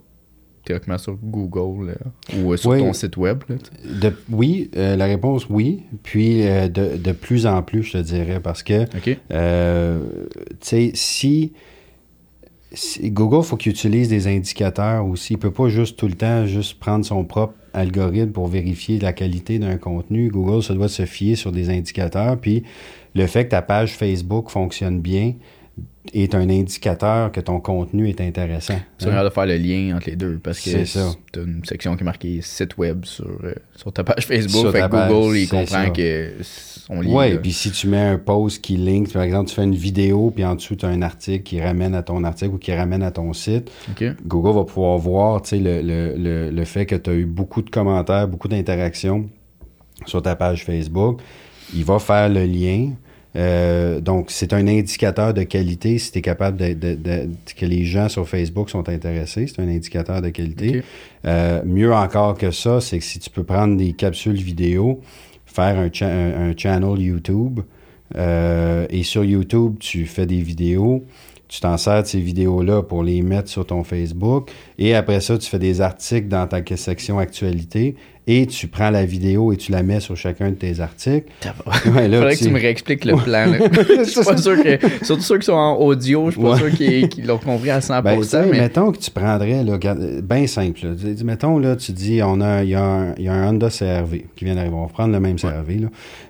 théoriquement 0.65 0.99
sur 0.99 1.17
Google 1.17 1.93
là, 1.93 1.95
ou 2.37 2.53
euh, 2.53 2.57
sur 2.59 2.71
ton 2.79 2.93
site 2.93 3.17
web? 3.17 3.39
là? 3.49 3.57
De- 4.03 4.17
oui, 4.31 4.71
euh, 4.77 4.97
la 4.97 5.07
réponse 5.07 5.47
oui. 5.49 5.83
Puis 6.03 6.47
euh, 6.47 6.69
de, 6.69 6.97
de 6.99 7.13
plus 7.13 7.47
en 7.47 7.63
plus, 7.63 7.83
je 7.85 7.93
te 7.93 8.03
dirais, 8.03 8.41
parce 8.41 8.63
que, 8.63 8.85
tu 8.85 8.99
sais, 10.61 10.91
si- 10.95 11.53
Google, 13.03 13.43
faut 13.45 13.57
qu'il 13.57 13.73
utilise 13.73 14.09
des 14.09 14.27
indicateurs 14.27 15.07
aussi. 15.07 15.35
Il 15.35 15.39
peut 15.39 15.51
pas 15.51 15.69
juste 15.69 15.97
tout 15.99 16.07
le 16.09 16.15
temps 16.15 16.45
juste 16.47 16.79
prendre 16.79 17.05
son 17.05 17.25
propre 17.25 17.55
algorithme 17.73 18.33
pour 18.33 18.47
vérifier 18.47 18.99
la 18.99 19.13
qualité 19.13 19.59
d'un 19.59 19.77
contenu. 19.79 20.29
Google 20.29 20.63
se 20.63 20.73
doit 20.75 20.89
se 20.89 21.07
fier 21.07 21.35
sur 21.35 21.51
des 21.51 21.71
indicateurs. 21.71 22.37
Puis 22.39 22.65
le 23.15 23.27
fait 23.27 23.47
que 23.47 23.51
ta 23.51 23.63
page 23.63 23.95
Facebook 23.95 24.51
fonctionne 24.51 25.01
bien 25.01 25.35
est 26.15 26.35
un 26.35 26.49
indicateur 26.49 27.31
que 27.33 27.41
ton 27.41 27.61
contenu 27.61 28.09
est 28.09 28.21
intéressant. 28.21 28.79
Tu 28.99 29.09
Hein? 29.09 29.25
de 29.25 29.31
faire 29.31 29.47
le 29.47 29.57
lien 29.57 29.97
entre 29.97 30.09
les 30.11 30.17
deux 30.17 30.39
parce 30.43 30.61
que 30.61 30.71
C'est 30.71 30.85
ça. 30.87 31.13
tu 31.33 31.39
as 31.41 31.43
une 31.43 31.65
section 31.65 31.97
qui 31.97 32.03
est 32.03 32.05
marquée 32.05 32.41
site 32.43 32.77
web 32.79 33.05
sur, 33.05 33.27
euh, 33.45 33.55
sur 33.77 33.93
ta 33.93 34.05
page 34.05 34.27
Facebook. 34.27 34.61
Sur 34.63 34.73
fait 34.73 34.81
ta 34.81 34.89
que 34.89 34.93
Google, 35.09 35.31
page, 35.33 35.37
il 35.41 35.47
c'est 35.47 35.57
comprend 35.57 35.85
ça. 35.85 35.91
que 35.91 36.33
Oui, 37.15 37.39
puis 37.43 37.53
si 37.53 37.71
tu 37.71 37.87
mets 37.89 37.99
un 38.01 38.19
post 38.19 38.63
qui 38.63 38.77
link, 38.77 39.13
par 39.13 39.23
exemple, 39.23 39.49
tu 39.51 39.55
fais 39.55 39.65
une 39.65 39.75
vidéo, 39.75 40.33
puis 40.35 40.45
en 40.45 40.55
dessous, 40.55 40.75
tu 40.77 40.87
as 40.87 40.89
un 40.89 41.03
article 41.03 41.43
qui 41.43 41.61
ramène 41.61 41.95
à 41.95 42.03
ton 42.03 42.25
article 42.25 42.55
ou 42.55 42.59
qui 42.59 42.73
ramène 42.75 43.03
à 43.03 43.11
ton 43.11 43.33
site. 43.33 43.71
Google 44.27 44.55
va 44.57 44.65
pouvoir 44.65 44.97
voir 44.99 45.43
le, 45.53 45.59
le, 45.83 46.15
le, 46.17 46.51
le 46.51 46.65
fait 46.65 46.87
que 46.87 46.95
tu 46.97 47.11
as 47.11 47.15
eu 47.15 47.27
beaucoup 47.27 47.61
de 47.63 47.71
commentaires, 47.71 48.27
beaucoup 48.27 48.49
d'interactions 48.49 49.29
sur 50.07 50.23
ta 50.23 50.35
page 50.37 50.65
Facebook. 50.65 51.21
Il 51.75 51.85
va 51.85 51.99
faire 51.99 52.29
le 52.29 52.45
lien. 52.47 52.91
Euh, 53.37 54.01
donc, 54.01 54.31
c'est 54.31 54.55
un 54.55 54.67
indicateur 54.67 55.35
de 55.35 55.43
qualité 55.43 55.99
si 55.99 56.11
tu 56.11 56.19
es 56.19 56.23
capable 56.23 56.57
de, 56.57 56.73
de- 56.73 56.95
de- 56.95 57.29
que 57.57 57.67
les 57.67 57.85
gens 57.85 58.09
sur 58.09 58.27
Facebook 58.27 58.71
sont 58.71 58.89
intéressés. 58.89 59.47
C'est 59.47 59.61
un 59.61 59.69
indicateur 59.69 60.23
de 60.23 60.31
qualité. 60.31 60.83
Euh, 61.27 61.61
mieux 61.65 61.93
encore 61.93 62.37
que 62.39 62.51
ça, 62.51 62.81
c'est 62.81 62.99
que 62.99 63.05
si 63.05 63.19
tu 63.19 63.29
peux 63.29 63.45
prendre 63.45 63.77
des 63.77 63.93
capsules 63.93 64.33
vidéo, 64.41 65.01
faire 65.59 65.79
un, 65.79 65.91
cha- 65.93 66.07
un, 66.09 66.51
un 66.51 66.57
channel 66.57 67.01
YouTube, 67.01 67.61
euh, 68.17 68.87
et 68.91 69.03
sur 69.03 69.25
YouTube, 69.25 69.77
tu 69.81 70.07
fais 70.07 70.25
des 70.27 70.41
vidéos, 70.41 71.05
tu 71.49 71.61
t'en 71.61 71.77
sers 71.79 72.03
de 72.03 72.07
ces 72.07 72.21
vidéos-là 72.21 72.83
pour 72.83 73.03
les 73.03 73.23
mettre 73.23 73.49
sur 73.49 73.65
ton 73.67 73.83
Facebook, 73.85 74.51
et 74.79 74.95
après 74.95 75.21
ça, 75.21 75.37
tu 75.39 75.49
fais 75.49 75.59
des 75.59 75.81
articles 75.81 76.29
dans 76.29 76.47
ta 76.47 76.61
section 76.77 77.19
actualité, 77.19 77.97
et 78.31 78.47
tu 78.47 78.69
prends 78.69 78.91
la 78.91 79.07
vidéo 79.07 79.53
et 79.55 79.57
tu 79.57 79.73
la 79.73 79.83
mets 79.83 80.01
sur 80.01 80.15
chacun 80.15 80.51
de 80.51 80.57
tes 80.57 80.81
articles. 80.81 81.25
Ça 81.41 81.55
va. 81.65 81.73
Ouais, 81.93 82.09
là, 82.09 82.19
Faudrait 82.19 82.37
que 82.37 82.45
tu- 82.45 82.51
me 82.51 82.61
réexpliques 82.61 83.07
le 83.07 83.17
plan. 83.17 83.47
Je 83.99 84.05
suis 84.05 84.23
pas 84.23 84.37
sûr 84.37 84.63
que. 84.63 84.79
Surtout 85.03 85.23
ceux 85.23 85.39
qui 85.39 85.47
sont 85.47 85.53
en 85.55 85.77
audio, 85.79 86.27
je 86.27 86.33
suis 86.33 86.43
pas 86.43 86.51
Ouais. 86.53 86.59
sûr 86.59 86.71
qu'ils 87.11 87.27
l'ont 87.27 87.39
compris 87.39 87.71
à 87.71 87.81
100%. 87.81 88.03
Ben, 88.03 88.21
mais... 88.51 88.59
mettons 88.61 88.93
que 88.93 88.99
tu 88.99 89.11
prendrais, 89.11 89.65
là, 89.65 89.79
bien 90.23 90.47
simple. 90.47 90.81
là. 90.85 90.91
Mettons, 91.25 91.59
là, 91.59 91.75
tu 91.77 91.93
dis, 91.93 92.21
on 92.23 92.43
a, 92.43 92.63
il 92.65 92.69
y, 92.69 92.75
a 92.75 92.85
un- 92.85 93.15
il 93.17 93.25
y 93.25 93.29
a 93.29 93.33
un 93.33 93.49
Honda 93.49 93.71
CRV 93.71 94.27
qui 94.37 94.45
vient 94.45 94.57
d'arriver. 94.57 94.75
On 94.75 94.83
va 94.83 94.89
prendre 94.93 95.15
le 95.15 95.21
même 95.21 95.37
CRV. 95.39 95.79
Là. 95.79 95.89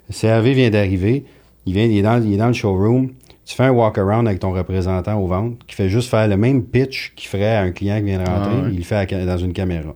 Le 0.09 0.15
CRV 0.15 0.53
vient 0.55 0.71
d'arriver. 0.71 1.25
Il, 1.67 1.73
vient, 1.75 1.85
il, 1.85 1.99
est 1.99 2.03
dans, 2.03 2.23
il 2.23 2.33
est 2.33 2.37
dans 2.37 2.47
le 2.47 2.53
showroom. 2.53 3.09
Tu 3.49 3.55
fais 3.55 3.63
un 3.65 3.71
walk-around 3.71 4.29
avec 4.29 4.41
ton 4.41 4.53
représentant 4.53 5.19
aux 5.19 5.27
ventes 5.27 5.57
qui 5.67 5.75
fait 5.75 5.89
juste 5.89 6.11
faire 6.11 6.29
le 6.29 6.37
même 6.37 6.63
pitch 6.65 7.15
qu'il 7.17 7.31
ferait 7.31 7.57
à 7.57 7.63
un 7.63 7.71
client 7.71 7.97
qui 7.97 8.03
vient 8.05 8.23
de 8.23 8.29
rentrer. 8.29 8.53
Ah 8.59 8.63
ouais. 8.65 8.69
Il 8.73 8.77
le 8.77 8.85
fait 8.85 9.11
à 9.15 9.25
dans 9.25 9.39
une 9.39 9.55
caméra. 9.55 9.95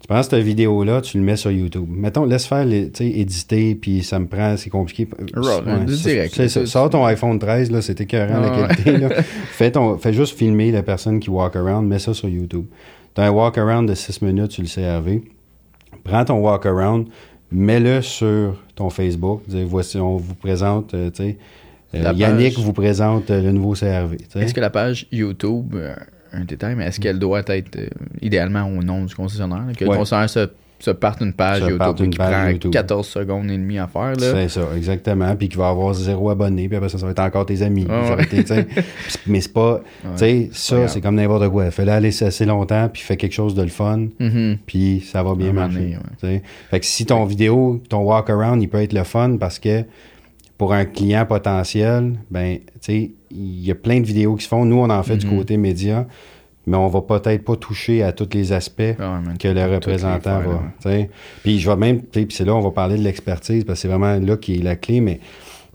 Tu 0.00 0.06
prends 0.06 0.22
cette 0.22 0.34
vidéo-là, 0.36 1.00
tu 1.00 1.18
le 1.18 1.24
mets 1.24 1.34
sur 1.34 1.50
YouTube. 1.50 1.88
Mettons, 1.90 2.24
laisse 2.24 2.46
faire, 2.46 2.64
les, 2.64 2.88
tu 2.92 2.98
sais, 3.02 3.10
éditer, 3.18 3.74
puis 3.74 4.04
ça 4.04 4.20
me 4.20 4.28
prend, 4.28 4.56
c'est 4.56 4.70
compliqué. 4.70 5.08
Ouais, 5.36 5.84
direct, 5.86 6.46
Sors 6.66 6.88
ton 6.88 7.04
iPhone 7.04 7.40
13, 7.40 7.72
là, 7.72 7.82
c'est 7.82 8.00
écœurant 8.00 8.38
la 8.38 8.46
Ah 8.46 8.60
ouais. 8.60 8.68
qualité. 8.68 8.96
là. 8.96 9.22
fais, 9.22 9.72
ton, 9.72 9.98
fais 9.98 10.12
juste 10.12 10.38
filmer 10.38 10.70
la 10.70 10.84
personne 10.84 11.18
qui 11.18 11.30
walk 11.30 11.56
around, 11.56 11.84
mets 11.88 11.98
ça 11.98 12.14
sur 12.14 12.28
YouTube. 12.28 12.66
Tu 13.12 13.20
as 13.20 13.24
un 13.24 13.30
walk 13.30 13.58
around 13.58 13.88
de 13.88 13.94
6 13.96 14.22
minutes 14.22 14.52
sur 14.52 14.62
le 14.62 14.68
CRV. 14.68 15.22
Prends 16.04 16.24
ton 16.24 16.38
walk 16.38 16.64
around, 16.64 17.08
mets-le 17.50 18.00
sur 18.02 18.54
ton 18.76 18.88
Facebook. 18.88 19.42
Dis, 19.48 19.64
voici, 19.64 19.98
on 19.98 20.16
vous 20.16 20.34
présente, 20.36 20.94
euh, 20.94 21.10
tu 21.10 21.24
sais, 21.24 21.38
euh, 21.94 22.02
La 22.02 22.12
Yannick 22.12 22.54
page. 22.54 22.64
vous 22.64 22.72
présente 22.72 23.30
euh, 23.30 23.42
le 23.42 23.52
nouveau 23.52 23.72
CRV. 23.74 24.16
Est-ce 24.36 24.54
que 24.54 24.60
la 24.60 24.70
page 24.70 25.06
YouTube, 25.12 25.74
euh, 25.74 25.94
un 26.32 26.44
détail, 26.44 26.74
mais 26.76 26.86
est-ce 26.86 27.00
qu'elle 27.00 27.18
doit 27.18 27.40
être 27.46 27.76
euh, 27.76 27.86
idéalement 28.20 28.64
au 28.64 28.82
nom 28.82 29.04
du 29.04 29.14
concessionnaire? 29.14 29.64
là, 29.66 29.72
que 29.74 29.84
le 29.84 29.90
Ouais. 29.90 29.96
concessionnaire 29.96 30.28
se, 30.28 30.48
se 30.80 30.90
parte 30.92 31.20
une 31.22 31.32
page 31.32 31.62
Se 31.62 31.70
YouTube 31.70 32.04
une 32.04 32.10
qui 32.10 32.18
page 32.18 32.32
prend 32.32 32.48
YouTube. 32.50 32.72
14 32.72 33.06
secondes 33.08 33.50
et 33.50 33.56
demie 33.56 33.78
à 33.78 33.86
faire. 33.88 34.12
C'est 34.18 34.48
ça, 34.48 34.60
exactement. 34.76 35.34
Puis 35.34 35.48
qu'il 35.48 35.58
va 35.58 35.70
avoir 35.70 35.92
zéro 35.94 36.28
abonné, 36.30 36.68
puis 36.68 36.76
après 36.76 36.88
ça, 36.90 36.98
ça 36.98 37.06
va 37.06 37.12
être 37.12 37.18
encore 37.20 37.46
tes 37.46 37.62
amis. 37.62 37.84
Ouais. 37.86 38.26
mais 39.26 39.40
c'est 39.40 39.52
pas. 39.52 39.80
Tu 40.02 40.18
sais, 40.18 40.50
ça, 40.52 40.86
c'est 40.88 41.00
comme 41.00 41.14
n'importe 41.16 41.48
quoi. 41.48 41.70
Fais-le 41.70 41.90
aller 41.92 42.22
assez 42.22 42.44
longtemps, 42.44 42.88
puis 42.92 43.02
fais 43.02 43.16
quelque 43.16 43.32
chose 43.32 43.54
de 43.54 43.62
le 43.62 43.68
fun, 43.68 44.06
Mhm. 44.20 44.58
puis 44.66 45.02
ça 45.10 45.22
va 45.22 45.34
bien 45.34 45.52
marcher. 45.52 45.78
donné, 45.78 45.98
ouais. 46.22 46.42
Fait 46.70 46.80
que 46.80 46.86
si 46.86 47.06
ton 47.06 47.24
vidéo, 47.24 47.82
ton 47.88 48.02
walk-around, 48.02 48.62
il 48.62 48.68
peut 48.68 48.82
être 48.82 48.92
le 48.92 49.04
fun 49.04 49.36
parce 49.40 49.58
que 49.58 49.82
pour 50.58 50.72
un 50.74 50.84
client 50.84 51.24
potentiel, 51.24 52.18
ben, 52.30 52.58
tu 52.58 52.64
sais, 52.80 53.10
il 53.30 53.64
y 53.64 53.70
a 53.70 53.74
plein 53.74 54.00
de 54.00 54.06
vidéos 54.06 54.34
qui 54.36 54.44
se 54.44 54.48
font. 54.48 54.64
Nous, 54.64 54.76
on 54.76 54.90
en 54.90 55.02
fait 55.02 55.16
du 55.16 55.26
Mhm. 55.26 55.36
côté 55.38 55.56
média, 55.56 56.06
mais 56.66 56.76
on 56.76 56.88
va 56.88 57.00
peut-être 57.00 57.44
pas 57.44 57.56
toucher 57.56 58.02
à 58.02 58.12
tous 58.12 58.28
les 58.34 58.52
aspects 58.52 58.82
Ah 58.98 59.20
que 59.38 59.48
le 59.48 59.64
représentant 59.74 60.40
va. 60.40 60.62
Puis 61.42 61.60
je 61.60 61.70
vais 61.70 61.76
même, 61.76 62.02
c'est 62.30 62.44
là 62.44 62.54
on 62.54 62.60
va 62.60 62.70
parler 62.72 62.96
de 62.98 63.02
l'expertise 63.04 63.64
parce 63.64 63.78
que 63.78 63.82
c'est 63.82 63.88
vraiment 63.88 64.18
là 64.18 64.36
qui 64.36 64.56
est 64.56 64.62
la 64.62 64.74
clé, 64.76 65.00
mais 65.00 65.20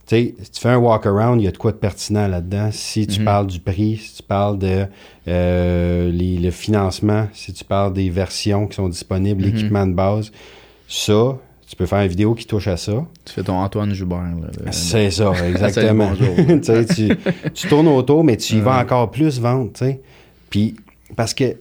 tu 0.05 0.17
sais, 0.17 0.35
si 0.41 0.51
tu 0.51 0.59
fais 0.59 0.69
un 0.69 0.77
walk-around, 0.77 1.39
il 1.41 1.45
y 1.45 1.47
a 1.47 1.51
de 1.51 1.57
quoi 1.57 1.71
de 1.71 1.77
pertinent 1.77 2.27
là-dedans. 2.27 2.69
Si 2.73 3.07
tu 3.07 3.19
Mhm. 3.19 3.25
parles 3.25 3.47
du 3.47 3.59
prix, 3.61 3.95
si 3.97 4.17
tu 4.17 4.23
parles 4.23 4.59
de 4.59 4.85
euh, 5.29 6.11
les- 6.11 6.37
le 6.37 6.51
financement, 6.51 7.27
si 7.31 7.53
tu 7.53 7.63
parles 7.63 7.93
des 7.93 8.09
versions 8.09 8.67
qui 8.67 8.75
sont 8.75 8.89
disponibles, 8.89 9.41
Mhm. 9.41 9.47
l'équipement 9.49 9.87
de 9.87 9.93
base, 9.93 10.31
ça, 10.89 11.37
tu 11.73 11.77
peux 11.77 11.87
faire 11.87 12.01
une 12.03 12.07
vidéo 12.07 12.35
qui 12.35 12.45
touche 12.45 12.67
à 12.67 12.77
ça. 12.77 13.03
Tu 13.25 13.33
fais 13.33 13.41
ton 13.41 13.53
Antoine 13.55 13.95
Joubert. 13.95 14.19
Là, 14.21 14.47
le- 14.63 14.71
C'est 14.71 15.09
ça, 15.09 15.31
exactement. 15.49 16.11
Tu 17.55 17.67
tournes 17.67 17.87
autour, 17.87 18.23
mais 18.23 18.37
tu 18.37 18.53
y 18.57 18.59
vas 18.59 18.77
encore 18.79 19.09
plus 19.09 19.39
vendre. 19.39 19.71
Puis, 20.51 20.75
parce 21.15 21.33
que, 21.33 21.55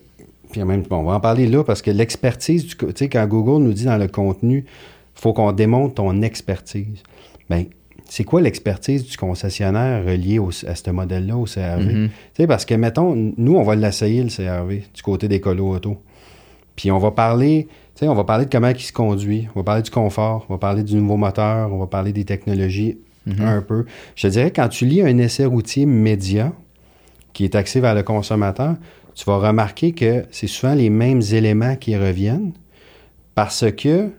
puis 0.50 0.62
même, 0.64 0.82
bon, 0.82 0.98
on 0.98 1.04
va 1.04 1.14
en 1.14 1.20
parler 1.20 1.46
là, 1.46 1.64
parce 1.64 1.80
que 1.80 1.90
l'expertise, 1.90 2.66
tu 2.66 2.76
sais, 2.94 3.08
quand 3.08 3.26
Google 3.26 3.64
nous 3.64 3.72
dit 3.72 3.86
dans 3.86 3.96
le 3.96 4.06
contenu, 4.06 4.66
faut 5.14 5.32
qu'on 5.32 5.50
démontre 5.52 5.94
ton 5.94 6.20
expertise. 6.20 7.02
Ben, 7.48 7.64
c'est 8.06 8.24
quoi 8.24 8.42
l'expertise 8.42 9.06
du 9.06 9.16
concessionnaire 9.16 10.04
relié 10.04 10.38
au- 10.38 10.50
à 10.66 10.74
ce 10.74 10.90
modèle-là, 10.90 11.38
au 11.38 11.46
CRV? 11.46 11.86
Tu 11.88 12.10
sais, 12.36 12.46
parce 12.46 12.66
que, 12.66 12.74
mettons, 12.74 13.14
nous, 13.38 13.56
on 13.56 13.62
va 13.62 13.76
l'essayer, 13.76 14.22
le 14.22 14.28
CRV, 14.28 14.82
du 14.92 15.00
côté 15.02 15.26
des 15.26 15.40
colos 15.40 15.70
auto. 15.74 15.96
Puis 16.76 16.90
on 16.90 16.98
va 16.98 17.12
parler, 17.12 17.66
on 18.00 18.14
va 18.14 18.24
parler 18.24 18.46
de 18.46 18.50
comment 18.50 18.68
il 18.68 18.80
se 18.80 18.92
conduit, 18.92 19.48
on 19.54 19.60
va 19.60 19.64
parler 19.64 19.82
du 19.82 19.90
confort, 19.90 20.46
on 20.48 20.54
va 20.54 20.58
parler 20.58 20.82
du 20.82 20.96
nouveau 20.96 21.16
moteur, 21.16 21.72
on 21.72 21.78
va 21.78 21.86
parler 21.86 22.12
des 22.12 22.24
technologies 22.24 22.98
Mhm. 23.26 23.40
un 23.40 23.62
peu. 23.62 23.84
Je 24.16 24.26
te 24.26 24.32
dirais, 24.32 24.50
quand 24.50 24.68
tu 24.68 24.84
lis 24.84 25.00
un 25.02 25.16
essai 25.18 25.44
routier 25.44 25.86
média 25.86 26.52
qui 27.32 27.44
est 27.44 27.54
axé 27.54 27.78
vers 27.80 27.94
le 27.94 28.02
consommateur, 28.02 28.74
tu 29.14 29.24
vas 29.26 29.36
remarquer 29.38 29.92
que 29.92 30.24
c'est 30.32 30.48
souvent 30.48 30.74
les 30.74 30.90
mêmes 30.90 31.22
éléments 31.32 31.76
qui 31.76 31.96
reviennent 31.96 32.52
parce 33.36 33.64
que 33.70 34.10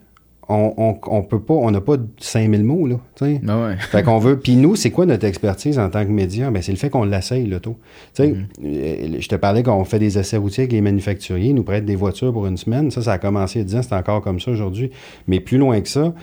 on, 0.49 0.73
on, 0.77 0.97
on 1.07 1.21
peut 1.23 1.39
pas, 1.39 1.53
on 1.53 1.71
n'a 1.71 1.81
pas 1.81 1.95
5000 2.19 2.63
mots, 2.63 2.85
là, 2.87 2.95
tu. 3.15 3.39
Ah 3.47 3.63
ouais. 3.65 3.75
Fait 3.77 4.03
qu'on 4.03 4.19
veut. 4.19 4.37
Puis 4.37 4.55
nous, 4.55 4.75
c'est 4.75 4.91
quoi 4.91 5.05
notre 5.05 5.25
expertise 5.25 5.79
en 5.79 5.89
tant 5.89 6.03
que 6.05 6.11
média? 6.11 6.49
Ben, 6.51 6.61
c'est 6.61 6.71
le 6.73 6.77
fait 6.77 6.89
qu'on 6.89 7.05
l'essaye, 7.05 7.45
l'auto. 7.45 7.77
Tu 8.13 8.23
sais, 8.23 8.35
euh, 8.65 9.17
je 9.19 9.27
te 9.27 9.35
parlais 9.35 9.63
qu'on 9.63 9.83
fait 9.85 9.99
des 9.99 10.17
essais 10.17 10.37
routiers 10.37 10.63
avec 10.63 10.73
les 10.73 10.81
manufacturiers, 10.81 11.49
ils 11.49 11.55
nous 11.55 11.63
prêtent 11.63 11.85
des 11.85 11.95
voitures 11.95 12.33
pour 12.33 12.45
une 12.47 12.57
semaine. 12.57 12.91
Ça, 12.91 13.01
ça 13.01 13.13
a 13.13 13.17
commencé 13.17 13.59
il 13.59 13.61
y 13.61 13.65
a 13.65 13.67
10 13.67 13.75
ans, 13.77 13.81
c'est 13.83 13.95
encore 13.95 14.21
comme 14.21 14.39
ça 14.39 14.51
aujourd'hui. 14.51 14.91
Mais 15.27 15.39
plus 15.39 15.57
loin 15.57 15.79
que 15.81 15.89
ça, 15.89 16.13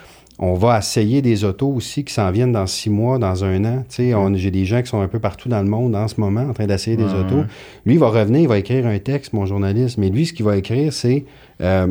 On 0.42 0.54
va 0.54 0.78
essayer 0.78 1.20
des 1.20 1.44
autos 1.44 1.68
aussi 1.68 2.02
qui 2.02 2.14
s'en 2.14 2.30
viennent 2.30 2.52
dans 2.52 2.66
six 2.66 2.88
mois, 2.88 3.18
dans 3.18 3.44
un 3.44 3.62
an. 3.66 3.84
On- 4.16 4.34
j'ai 4.34 4.50
des 4.50 4.64
gens 4.64 4.80
qui 4.80 4.88
sont 4.88 5.02
un 5.02 5.06
peu 5.08 5.18
partout 5.18 5.50
dans 5.50 5.62
le 5.62 5.68
monde 5.68 5.94
en 5.94 6.08
ce 6.08 6.18
moment 6.18 6.40
en 6.48 6.54
train 6.54 6.66
d'essayer 6.66 6.96
des 6.96 7.04
autos. 7.12 7.42
Lui, 7.84 7.94
il 7.96 7.98
va 7.98 8.08
revenir, 8.08 8.40
il 8.40 8.48
va 8.48 8.56
écrire 8.56 8.86
un 8.86 8.98
texte, 8.98 9.34
mon 9.34 9.44
journaliste. 9.44 9.98
Mais 9.98 10.08
lui, 10.08 10.24
ce 10.24 10.32
qu'il 10.32 10.46
va 10.46 10.56
écrire, 10.56 10.94
c'est 10.94 11.26
euh, 11.60 11.88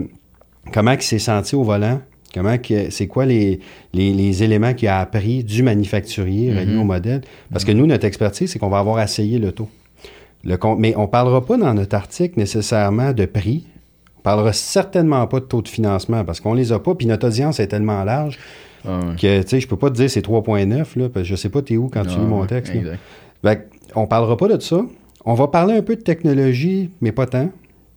comment 0.73 0.93
il 0.93 1.01
s'est 1.03 1.19
senti 1.19 1.55
au 1.55 1.61
volant, 1.63 1.99
comment 2.33 2.57
que- 2.57 2.89
c'est 2.89 3.07
quoi 3.07 3.25
les, 3.25 3.59
les, 3.93 4.13
les 4.13 4.43
éléments 4.43 4.73
qu'il 4.73 4.87
a 4.87 4.99
appris 4.99 5.43
du 5.43 5.63
manufacturier 5.63 6.51
Mhm. 6.51 6.79
au 6.79 6.83
modèle? 6.83 7.21
Parce 7.51 7.65
que 7.65 7.71
nous, 7.71 7.85
notre 7.87 8.05
expertise, 8.05 8.51
c'est 8.51 8.59
qu'on 8.59 8.69
va 8.69 8.79
avoir 8.79 9.01
essayé. 9.01 9.39
Le 10.43 10.55
con- 10.57 10.75
mais 10.77 10.95
on 10.95 11.01
ne 11.03 11.07
parlera 11.07 11.45
pas 11.45 11.57
dans 11.57 11.73
notre 11.73 11.95
article 11.95 12.39
nécessairement 12.39 13.11
de 13.13 13.25
prix. 13.25 13.65
On 14.19 14.21
parlera 14.21 14.53
certainement 14.53 15.25
pas 15.27 15.39
de 15.39 15.45
taux 15.45 15.61
de 15.61 15.67
financement 15.67 16.23
parce 16.25 16.39
qu'on 16.39 16.53
les 16.53 16.71
a 16.71 16.79
pas. 16.79 16.93
Puis 16.95 17.07
notre 17.07 17.27
audience 17.27 17.59
est 17.59 17.67
tellement 17.67 18.03
large 18.03 18.37
Ah, 18.85 18.99
ouais. 18.99 19.15
que, 19.15 19.41
tu 19.41 19.47
sais, 19.49 19.59
je 19.59 19.67
peux 19.67 19.75
pas 19.77 19.89
te 19.89 19.95
dire 19.95 20.09
c'est 20.09 20.21
3.9, 20.21 20.95
là, 20.97 21.09
parce 21.09 21.23
que 21.23 21.29
je 21.29 21.35
sais 21.35 21.49
pas 21.49 21.61
t'es 21.61 21.77
où 21.77 21.89
quand 21.91 22.03
tu 22.03 22.11
Ah, 22.15 22.19
lis 22.19 22.25
mon 22.25 22.41
ouais, 22.41 22.47
texte. 22.47 22.73
on 23.95 24.07
parlera 24.07 24.37
pas 24.37 24.47
de 24.47 24.61
ça. 24.61 24.81
On 25.25 25.33
va 25.33 25.47
parler 25.47 25.73
un 25.75 25.81
peu 25.81 25.95
de 25.95 26.01
technologie, 26.01 26.89
mais 27.01 27.11
pas 27.11 27.25
tant. 27.25 27.49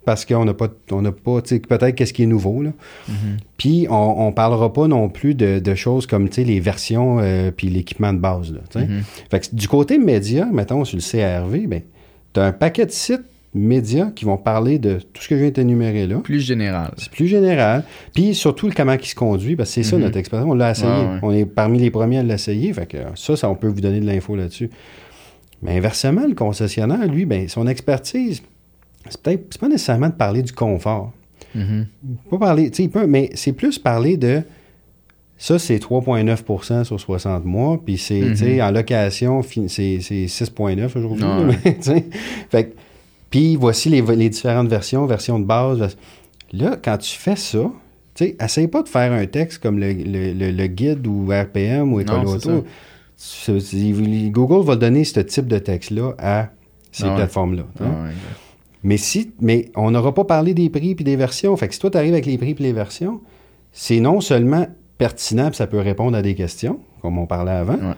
Parce 0.05 0.25
qu'on 0.25 0.45
n'a 0.45 0.53
pas, 0.55 0.69
on 0.91 1.01
n'a 1.03 1.13
pas, 1.13 1.41
peut-être 1.43 1.95
qu'est-ce 1.95 2.13
qui 2.13 2.25
est 2.25 2.27
nouveau, 2.27 2.63
là. 2.63 2.71
Mhm. 3.09 3.15
Puis, 3.57 3.87
on, 3.89 4.27
on 4.27 4.33
parlera 4.33 4.73
pas 4.73 4.89
non 4.89 5.09
plus 5.09 5.35
de, 5.35 5.61
de 5.61 5.75
choses 5.77 6.07
comme, 6.07 6.29
tu 6.29 6.37
sais, 6.37 6.45
les 6.45 6.59
versions 6.61 7.19
euh, 7.21 7.51
puis 7.57 7.69
l'équipement 7.69 8.13
de 8.13 8.19
base, 8.19 8.53
là. 8.53 8.61
Mhm. 8.83 9.03
Fait 9.31 9.41
que 9.41 9.55
du 9.55 9.69
côté 9.69 9.99
média, 9.99 10.47
mettons, 10.53 10.85
sur 10.85 10.97
le 10.99 11.03
CRV, 11.03 11.67
ben, 11.69 11.83
tu 12.35 12.41
as 12.41 12.45
un 12.47 12.53
paquet 12.53 12.87
de 12.87 12.91
sites 12.91 13.23
médias 13.55 14.11
qui 14.17 14.25
vont 14.25 14.39
parler 14.39 14.79
de 14.79 14.95
tout 15.13 15.23
ce 15.23 15.29
que 15.29 15.35
je 15.37 15.41
viens 15.41 15.51
de 15.51 15.55
t'énumérer 15.55 16.07
là. 16.07 16.17
Plus 16.25 16.41
général. 16.41 16.91
C'est 16.97 17.11
plus 17.11 17.27
général. 17.27 17.85
Puis 18.15 18.35
surtout 18.35 18.67
le 18.67 18.73
comment 18.73 18.95
il 18.95 19.05
se 19.07 19.15
conduit, 19.15 19.57
parce 19.57 19.69
que 19.69 19.75
c'est 19.75 19.83
ça 19.83 19.97
Mhm. 19.97 20.03
notre 20.05 20.17
expérience. 20.17 20.49
On 20.51 20.55
l'a 20.55 20.71
essayé. 20.71 20.91
Ouais. 20.91 21.19
On 21.23 21.33
est 21.33 21.45
parmi 21.45 21.79
les 21.79 21.91
premiers 21.91 22.19
à 22.19 22.23
l'essayer. 22.23 22.73
Fait 22.73 22.87
que 22.87 22.97
ça, 23.15 23.37
ça, 23.37 23.51
on 23.51 23.55
peut 23.55 23.69
vous 23.69 23.83
donner 23.83 24.01
de 24.01 24.07
l'info 24.07 24.35
là-dessus. 24.37 24.71
Mais 25.61 25.77
inversement, 25.77 26.27
le 26.27 26.35
concessionnaire, 26.35 27.07
lui, 27.07 27.27
ben, 27.27 27.47
son 27.49 27.67
expertise, 27.69 28.43
c'est 29.09 29.21
peut-être 29.23 29.47
c'est 29.51 29.61
pas 29.61 29.69
nécessairement 29.69 30.09
de 30.09 30.15
parler 30.15 30.43
du 30.43 30.53
confort. 30.53 31.13
Mhm. 31.55 31.87
Pas 32.31 32.39
parler, 32.39 32.71
tu 32.71 32.83
sais, 32.85 32.89
peut- 32.89 33.07
mais 33.07 33.31
c'est 33.35 33.53
plus 33.53 33.79
parler 33.79 34.17
de 34.17 34.43
ça, 35.37 35.59
c'est 35.59 35.79
3,9% 35.79 36.85
sur 36.85 37.01
60 37.01 37.45
mois, 37.45 37.81
puis 37.85 37.99
c'est, 37.99 38.21
tu 38.21 38.37
sais, 38.37 38.55
Mhm. 38.57 38.63
en 38.63 38.71
location, 38.71 39.43
c'est 39.43 39.99
c'est 40.01 40.29
6,9 40.29 40.97
aujourd'hui. 40.97 41.25
Ouais. 41.25 41.57
tu 41.75 41.83
sais, 41.83 42.05
fait 42.51 42.65
que- 42.71 42.75
puis 43.29 43.57
voici 43.57 43.89
les, 43.89 44.03
les 44.03 44.29
différentes 44.31 44.69
versions, 44.69 45.05
version 45.07 45.39
de 45.41 45.45
base. 45.45 45.97
Là, 46.53 46.77
quand 46.83 46.99
tu 46.99 47.17
fais 47.17 47.35
ça, 47.37 47.71
tu 48.15 48.25
sais, 48.27 48.37
essaye 48.43 48.69
pas 48.69 48.83
de 48.83 48.89
faire 48.89 49.11
un 49.13 49.27
texte 49.27 49.59
comme 49.63 49.79
le, 49.79 49.93
le- 49.93 50.33
le- 50.35 50.51
le 50.51 50.67
guide 50.67 51.07
ou 51.07 51.29
RPM 51.31 51.93
ou 51.93 52.01
École 52.01 52.25
Non, 52.25 52.33
Auto. 52.35 52.65
Google 54.31 54.65
va 54.67 54.77
donner 54.77 55.05
ce 55.05 55.21
type 55.21 55.47
de 55.47 55.59
texte-là 55.59 56.15
à 56.19 56.49
ces 56.91 57.05
Ah 57.05 57.09
ouais. 57.11 57.17
plateformes-là. 57.17 57.63
sais. 57.79 57.85
Ah, 57.85 58.05
ouais. 58.05 58.11
Mais 58.83 58.97
si, 58.97 59.33
mais 59.41 59.71
on 59.77 59.91
n'aura 59.93 60.13
pas 60.13 60.25
parlé 60.25 60.55
des 60.55 60.69
prix 60.71 60.95
puis 60.95 61.05
des 61.05 61.17
versions. 61.17 61.57
Fait 61.57 61.69
que 61.69 61.75
si 61.75 61.81
toi, 61.81 61.91
tu 61.91 61.99
arrives 61.99 62.13
avec 62.13 62.27
les 62.27 62.37
prix 62.39 62.55
puis 62.55 62.65
les 62.65 62.73
versions, 62.73 63.21
c'est 63.73 64.01
non 64.01 64.21
seulement 64.21 64.67
pertinent 64.99 65.49
puis 65.49 65.57
ça 65.57 65.67
peut 65.67 65.79
répondre 65.79 66.17
à 66.17 66.23
des 66.23 66.35
questions, 66.35 66.81
comme 67.01 67.19
on 67.19 67.27
parlait 67.27 67.53
avant, 67.53 67.75
Ouais. 67.75 67.95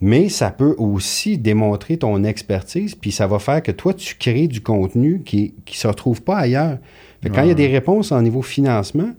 mais 0.00 0.28
ça 0.28 0.50
peut 0.50 0.74
aussi 0.78 1.38
démontrer 1.38 1.96
ton 1.98 2.24
expertise 2.24 2.94
puis 2.94 3.12
ça 3.12 3.26
va 3.26 3.38
faire 3.38 3.62
que 3.62 3.72
toi, 3.72 3.94
tu 3.94 4.16
crées 4.16 4.48
du 4.48 4.60
contenu 4.60 5.22
qui 5.24 5.54
ne 5.68 5.72
se 5.72 5.86
retrouve 5.86 6.22
pas 6.22 6.36
ailleurs. 6.38 6.78
Fait 7.22 7.30
que 7.30 7.34
quand 7.34 7.42
il 7.42 7.48
y 7.48 7.52
a 7.52 7.54
des 7.54 7.68
réponses 7.68 8.12
en 8.12 8.20
niveau 8.20 8.42
financement, 8.42 9.10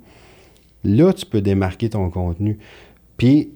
là, 0.84 1.12
tu 1.14 1.26
peux 1.26 1.42
démarquer 1.42 1.90
ton 1.90 2.10
contenu. 2.10 2.60
Puis 3.18 3.50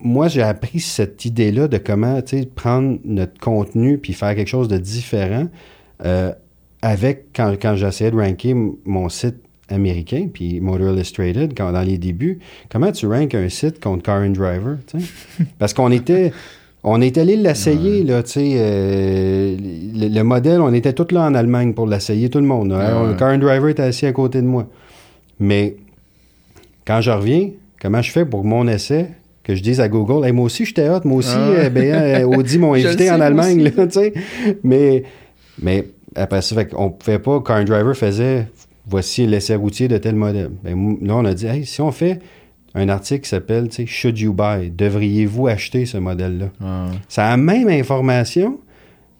moi, 0.00 0.26
j'ai 0.28 0.42
appris 0.42 0.80
cette 0.80 1.24
idée-là 1.24 1.68
de 1.68 1.78
comment 1.78 2.20
prendre 2.56 2.98
notre 3.04 3.38
contenu 3.38 3.98
puis 3.98 4.12
faire 4.14 4.34
quelque 4.34 4.48
chose 4.48 4.66
de 4.66 4.78
différent 4.78 5.46
euh, 6.04 6.32
avec 6.82 7.26
quand, 7.34 7.54
quand 7.60 7.76
j'essayais 7.76 8.10
de 8.10 8.16
ranker 8.16 8.54
mon 8.84 9.08
site 9.08 9.36
américain, 9.68 10.26
puis 10.32 10.60
Motor 10.60 10.92
Illustrated, 10.94 11.54
quand, 11.56 11.72
dans 11.72 11.82
les 11.82 11.96
débuts, 11.96 12.40
comment 12.70 12.92
tu 12.92 13.06
ranks 13.06 13.34
un 13.34 13.48
site 13.48 13.80
contre 13.80 14.02
Car 14.02 14.22
and 14.22 14.30
Driver? 14.30 14.76
Parce 15.58 15.72
qu'on 15.74 15.90
était... 15.90 16.32
On 16.84 17.00
est 17.00 17.16
allé 17.16 17.36
l'essayer, 17.36 18.02
là, 18.02 18.24
tu 18.24 18.32
sais, 18.32 18.54
euh, 18.56 19.56
le, 19.94 20.08
le 20.08 20.24
modèle, 20.24 20.60
on 20.60 20.74
était 20.74 20.92
tous 20.92 21.14
là 21.14 21.26
en 21.26 21.34
Allemagne 21.34 21.74
pour 21.74 21.86
l'essayer, 21.86 22.28
tout 22.28 22.40
le 22.40 22.44
monde. 22.44 22.72
Ouais. 22.72 23.16
Car 23.16 23.32
and 23.34 23.38
Driver 23.38 23.68
était 23.68 23.84
assis 23.84 24.04
à 24.04 24.10
côté 24.12 24.42
de 24.42 24.48
moi. 24.48 24.66
Mais 25.38 25.76
quand 26.84 27.00
je 27.00 27.12
reviens, 27.12 27.50
comment 27.80 28.02
je 28.02 28.10
fais 28.10 28.24
pour 28.24 28.42
mon 28.42 28.66
essai, 28.66 29.10
que 29.44 29.54
je 29.54 29.62
dise 29.62 29.80
à 29.80 29.88
Google, 29.88 30.26
Hey, 30.26 30.32
moi 30.32 30.46
aussi 30.46 30.64
j'étais 30.64 30.88
hot, 30.88 31.02
moi 31.04 31.18
aussi, 31.18 31.30
Ah 31.36 31.50
euh, 31.50 31.70
ben, 31.70 31.84
euh, 31.84 32.24
Audi 32.36 32.58
m'ont 32.58 32.74
invité 32.74 33.12
en 33.12 33.20
Allemagne, 33.20 33.62
aussi. 33.62 33.76
là, 33.76 33.86
tu 33.86 33.92
sais? 33.92 34.12
Mais, 34.64 35.04
mais 35.62 35.86
après 36.14 36.42
ça, 36.42 36.54
fait 36.54 36.66
qu'on 36.66 36.90
pouvait 36.90 37.18
pas, 37.18 37.40
Car 37.40 37.58
and 37.60 37.64
Driver 37.64 37.96
faisait, 37.96 38.48
voici 38.86 39.26
l'essai 39.26 39.54
routier 39.54 39.88
de 39.88 39.98
tel 39.98 40.14
modèle. 40.14 40.50
Ben, 40.62 40.98
là, 41.02 41.16
on 41.16 41.24
a 41.24 41.34
dit, 41.34 41.46
hey, 41.46 41.64
si 41.64 41.80
on 41.80 41.92
fait 41.92 42.20
un 42.74 42.88
article 42.88 43.22
qui 43.22 43.28
s'appelle, 43.28 43.68
tu 43.68 43.76
sais, 43.76 43.86
Should 43.86 44.18
you 44.18 44.32
buy? 44.32 44.70
Devriez-vous 44.70 45.46
acheter 45.46 45.86
ce 45.86 45.98
modèle-là? 45.98 46.46
Ah. 46.60 46.86
Ça 47.08 47.26
a 47.26 47.30
la 47.30 47.36
même 47.36 47.68
information, 47.68 48.58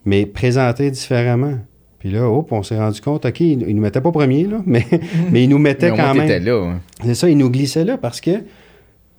mais 0.05 0.27
présentée 0.27 0.91
différemment. 0.91 1.59
Puis 1.99 2.11
là, 2.11 2.29
hop, 2.29 2.51
on 2.51 2.63
s'est 2.63 2.79
rendu 2.79 3.01
compte, 3.01 3.27
OK, 3.27 3.41
il, 3.41 3.63
il 3.69 3.77
nous 3.77 3.83
mettait 3.83 4.01
pas 4.01 4.11
premier, 4.11 4.45
là, 4.47 4.61
mais, 4.67 4.85
mais 5.31 5.45
il 5.45 5.49
nous 5.49 5.59
Mais 5.59 5.77
au 5.91 5.95
quand 5.95 6.15
même. 6.15 6.45
là. 6.45 6.75
C'est 7.05 7.15
ça, 7.15 7.29
il 7.29 7.39
nous 7.39 7.51
glissait 7.51 7.85
là 7.85 7.97
parce 7.97 8.21
que, 8.21 8.43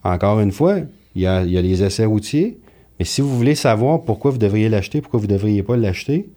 encore 0.04 0.40
une 0.42 0.52
fois, 0.52 0.80
il 1.16 1.22
y 1.22 1.28
a, 1.28 1.44
il 1.44 1.52
y 1.52 1.58
a 1.58 1.62
les 1.62 1.82
essais 1.84 2.06
routiers, 2.06 2.58
mais 3.00 3.06
si 3.06 3.22
vous 3.22 3.36
voulez 3.38 3.56
savoir 3.56 4.02
pourquoi 4.02 4.32
vous 4.32 4.38
devriez 4.38 4.68
l'acheter, 4.68 5.00
pourquoi 5.00 5.20
vous 5.20 5.28
ne 5.28 5.32
devriez 5.32 5.64
pas 5.64 5.78
l'acheter, 5.78 6.28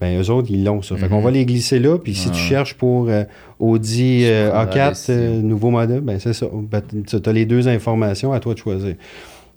ben 0.00 0.20
eux 0.20 0.30
autres, 0.30 0.48
ils 0.50 0.64
l'ont, 0.64 0.82
ça. 0.82 0.96
Fait 0.96 1.08
qu'on 1.08 1.18
Mhm. 1.18 1.24
va 1.24 1.30
les 1.30 1.44
glisser 1.44 1.78
là, 1.78 1.98
puis 1.98 2.14
si 2.14 2.30
tu 2.30 2.38
cherches 2.38 2.74
pour 2.74 3.08
euh, 3.08 3.24
Audi 3.58 4.22
euh, 4.24 4.46
Tu 4.46 4.50
prendras 4.52 4.64
la 4.64 4.86
A4, 4.86 4.90
décision. 4.90 5.14
euh, 5.14 5.40
nouveau 5.42 5.70
modèle, 5.70 6.00
ben 6.00 6.18
c'est 6.18 6.32
ça. 6.32 6.46
Ben, 6.52 6.82
tu 7.06 7.16
as 7.28 7.32
les 7.32 7.44
deux 7.46 7.68
informations, 7.68 8.32
à 8.32 8.40
toi 8.40 8.54
de 8.54 8.58
choisir. 8.58 8.94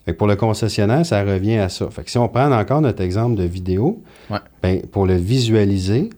Fait 0.05 0.11
que 0.11 0.17
pour 0.17 0.27
le 0.27 0.35
concessionnaire, 0.35 1.05
ça 1.05 1.23
revient 1.23 1.57
à 1.57 1.69
ça. 1.69 1.87
Fait 1.89 2.03
que 2.03 2.11
si 2.11 2.17
on 2.17 2.27
prend 2.27 2.51
encore 2.51 2.81
notre 2.81 3.01
exemple 3.01 3.35
de 3.37 3.43
vidéo, 3.45 4.01
Ouais. 4.29 4.37
ben, 4.61 4.81
pour 4.91 5.05
le 5.05 5.15
visualiser, 5.15 6.09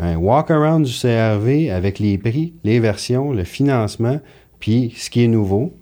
un 0.00 0.16
walk-around 0.16 0.84
du 0.84 0.92
CRV 0.92 1.70
avec 1.70 1.98
les 2.00 2.18
prix, 2.18 2.54
les 2.64 2.80
versions, 2.80 3.32
le 3.32 3.44
financement, 3.44 4.18
puis 4.58 4.92
ce 4.96 5.10
qui 5.10 5.22
est 5.22 5.28
nouveau. 5.28 5.72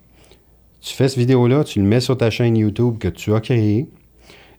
Tu 0.80 0.92
fais 0.94 1.08
cette 1.08 1.18
vidéo-là, 1.18 1.64
tu 1.64 1.80
le 1.80 1.86
mets 1.86 2.00
sur 2.00 2.16
ta 2.18 2.28
chaîne 2.30 2.56
YouTube 2.56 2.98
que 2.98 3.08
tu 3.08 3.32
as 3.34 3.40
créée. 3.40 3.86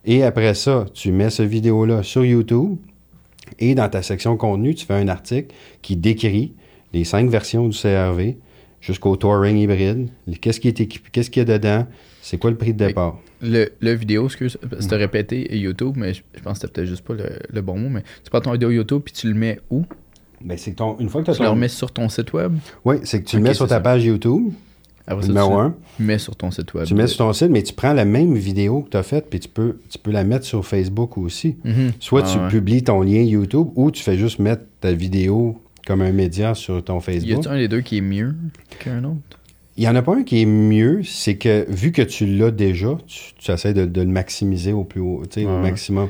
Et 0.05 0.23
après 0.23 0.53
ça, 0.53 0.85
tu 0.93 1.11
mets 1.11 1.29
cette 1.29 1.47
vidéo-là 1.49 2.03
sur 2.03 2.25
YouTube. 2.25 2.77
Et 3.57 3.75
dans 3.75 3.89
ta 3.89 4.01
section 4.01 4.37
contenu, 4.37 4.75
tu 4.75 4.85
fais 4.85 4.93
un 4.93 5.07
article 5.07 5.53
qui 5.81 5.95
décrit 5.95 6.53
les 6.93 7.03
cinq 7.03 7.29
versions 7.29 7.67
du 7.67 7.77
CRV 7.77 8.37
jusqu'au 8.81 9.15
touring 9.15 9.57
hybride. 9.57 10.09
Qu'est-ce 10.41 10.59
qui 10.59 10.67
est 10.67 10.79
équipé, 10.79 11.09
qu'est-ce 11.11 11.29
qu'il 11.29 11.41
y 11.47 11.51
a 11.51 11.57
dedans, 11.57 11.85
c'est 12.21 12.37
quoi 12.37 12.49
le 12.51 12.57
prix 12.57 12.73
de 12.73 12.85
départ? 12.87 13.19
Le, 13.41 13.69
le 13.79 13.93
vidéo, 13.93 14.25
excuse, 14.25 14.57
c'était 14.79 14.95
répété 14.97 15.55
YouTube, 15.57 15.95
mais 15.97 16.13
je, 16.13 16.21
je 16.35 16.41
pense 16.41 16.59
que 16.59 16.61
c'était 16.67 16.73
peut-être 16.81 16.87
juste 16.89 17.03
pas 17.05 17.13
le, 17.13 17.29
le 17.49 17.61
bon 17.61 17.77
mot, 17.77 17.89
mais 17.89 18.03
tu 18.23 18.29
prends 18.29 18.41
ton 18.41 18.51
vidéo 18.51 18.69
YouTube 18.71 19.01
puis 19.03 19.13
tu 19.13 19.27
le 19.27 19.33
mets 19.33 19.59
où? 19.69 19.83
Ben, 20.41 20.57
c'est 20.57 20.71
ton, 20.73 20.97
une 20.99 21.09
fois 21.09 21.21
que 21.21 21.31
tu 21.31 21.37
Tu 21.37 21.43
le 21.43 21.49
remets 21.49 21.67
sur 21.67 21.91
ton 21.91 22.07
site 22.09 22.31
web? 22.33 22.53
Oui, 22.85 22.97
c'est 23.03 23.21
que 23.21 23.27
tu 23.29 23.37
le 23.37 23.43
mets 23.43 23.53
sur 23.53 23.67
ta 23.67 23.75
ça. 23.75 23.81
page 23.81 24.05
YouTube, 24.05 24.51
Après 25.09 25.23
ça, 25.23 25.27
numéro 25.27 25.49
tu 25.55 25.59
un. 25.59 25.75
le 25.99 26.05
mets 26.05 26.17
sur 26.19 26.35
ton 26.35 26.51
site 26.51 26.73
web. 26.73 26.85
Tu 26.85 26.93
mets 26.93 27.07
sur 27.07 27.17
ton 27.17 27.33
site, 27.33 27.49
mais 27.49 27.63
tu 27.63 27.73
prends 27.73 27.93
la 27.93 28.05
même 28.05 28.35
vidéo 28.35 28.81
que 28.83 28.89
tu 28.91 28.97
as 28.97 29.03
faite, 29.03 29.25
puis 29.29 29.39
tu 29.39 29.49
peux, 29.49 29.79
tu 29.89 29.97
peux 29.97 30.11
la 30.11 30.23
mettre 30.23 30.45
sur 30.45 30.65
Facebook 30.65 31.17
aussi. 31.17 31.57
Mhm. 31.65 31.91
Soit 31.99 32.23
Ah, 32.25 32.31
tu 32.31 32.37
ouais. 32.39 32.47
publies 32.49 32.83
ton 32.83 33.01
lien 33.01 33.21
YouTube 33.21 33.67
ou 33.75 33.91
tu 33.91 34.01
fais 34.03 34.17
juste 34.17 34.39
mettre 34.39 34.63
ta 34.79 34.93
vidéo 34.93 35.59
comme 35.87 36.01
un 36.01 36.11
média 36.11 36.53
sur 36.53 36.83
ton 36.83 36.99
Y 36.99 37.01
Facebook. 37.01 37.39
a-tu 37.39 37.47
un 37.49 37.57
des 37.57 37.67
deux 37.67 37.81
qui 37.81 37.97
est 37.97 38.01
mieux 38.01 38.35
qu'un 38.79 39.03
autre? 39.03 39.17
Il 39.77 39.81
n'y 39.83 39.87
en 39.87 39.95
a 39.95 40.01
pas 40.01 40.13
un 40.15 40.23
qui 40.23 40.41
est 40.41 40.45
mieux, 40.45 41.01
c'est 41.05 41.35
que 41.37 41.65
vu 41.69 41.91
que 41.93 42.01
tu 42.01 42.25
l'as 42.25 42.51
déjà, 42.51 42.97
tu, 43.07 43.33
tu 43.37 43.51
essaies 43.51 43.73
de, 43.73 43.85
de 43.85 44.01
le 44.01 44.07
maximiser 44.07 44.73
au 44.73 44.83
plus 44.83 44.99
haut, 44.99 45.23
au 45.37 45.47
maximum. 45.61 46.09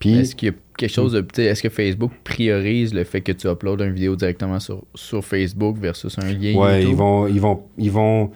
Puis, 0.00 0.14
Est-ce 0.18 0.34
qu'il 0.34 0.48
y 0.48 0.50
a 0.50 0.54
quelque 0.76 0.90
chose 0.90 1.12
de. 1.12 1.24
Est-ce 1.40 1.62
que 1.62 1.68
Facebook 1.68 2.10
priorise 2.24 2.92
le 2.92 3.04
fait 3.04 3.20
que 3.20 3.32
tu 3.32 3.46
uploades 3.46 3.82
une 3.82 3.92
vidéo 3.92 4.16
directement 4.16 4.58
sur, 4.58 4.82
sur 4.94 5.24
Facebook 5.24 5.76
versus 5.78 6.18
un 6.18 6.32
lien 6.32 6.54
ouais, 6.54 6.80
YouTube? 6.80 6.90
ils 6.90 6.96
vont, 6.96 7.28
ils 7.28 7.40
vont, 7.40 7.62
ils 7.78 7.90
vont, 7.90 8.30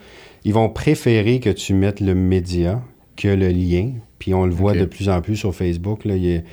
ils 0.45 0.53
vont 0.53 0.69
préférer 0.69 1.39
que 1.39 1.49
tu 1.49 1.73
mettes 1.73 1.99
le 1.99 2.15
média 2.15 2.81
que 3.17 3.27
le 3.27 3.49
lien. 3.49 3.93
Puis 4.19 4.33
on 4.33 4.45
le 4.45 4.53
voit 4.53 4.73
de 4.73 4.85
plus 4.85 5.09
en 5.09 5.21
plus 5.21 5.35
sur 5.35 5.53
Facebook. 5.53 6.05
Là, 6.05 6.15
ils, 6.15 6.43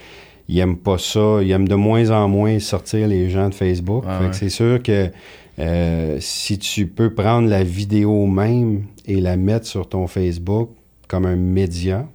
ils 0.48 0.58
aiment 0.58 0.78
pas 0.78 0.98
ça. 0.98 1.40
Ils 1.42 1.50
aiment 1.50 1.68
de 1.68 1.74
moins 1.74 2.10
en 2.10 2.28
moins 2.28 2.58
sortir 2.58 3.06
les 3.06 3.28
gens 3.28 3.50
de 3.50 3.54
Facebook. 3.54 4.04
Ah 4.06 4.18
Fait 4.18 4.24
que 4.24 4.28
ouais. 4.30 4.36
c'est 4.36 4.48
sûr 4.48 4.82
que 4.82 5.10
euh, 5.58 6.16
si 6.20 6.58
tu 6.58 6.86
peux 6.86 7.12
prendre 7.12 7.48
la 7.48 7.62
vidéo 7.62 8.26
même 8.26 8.84
et 9.06 9.20
la 9.20 9.36
mettre 9.36 9.66
sur 9.66 9.88
ton 9.88 10.06
Facebook 10.06 10.70
comme 11.06 11.26
un 11.26 11.36
média, 11.36 12.08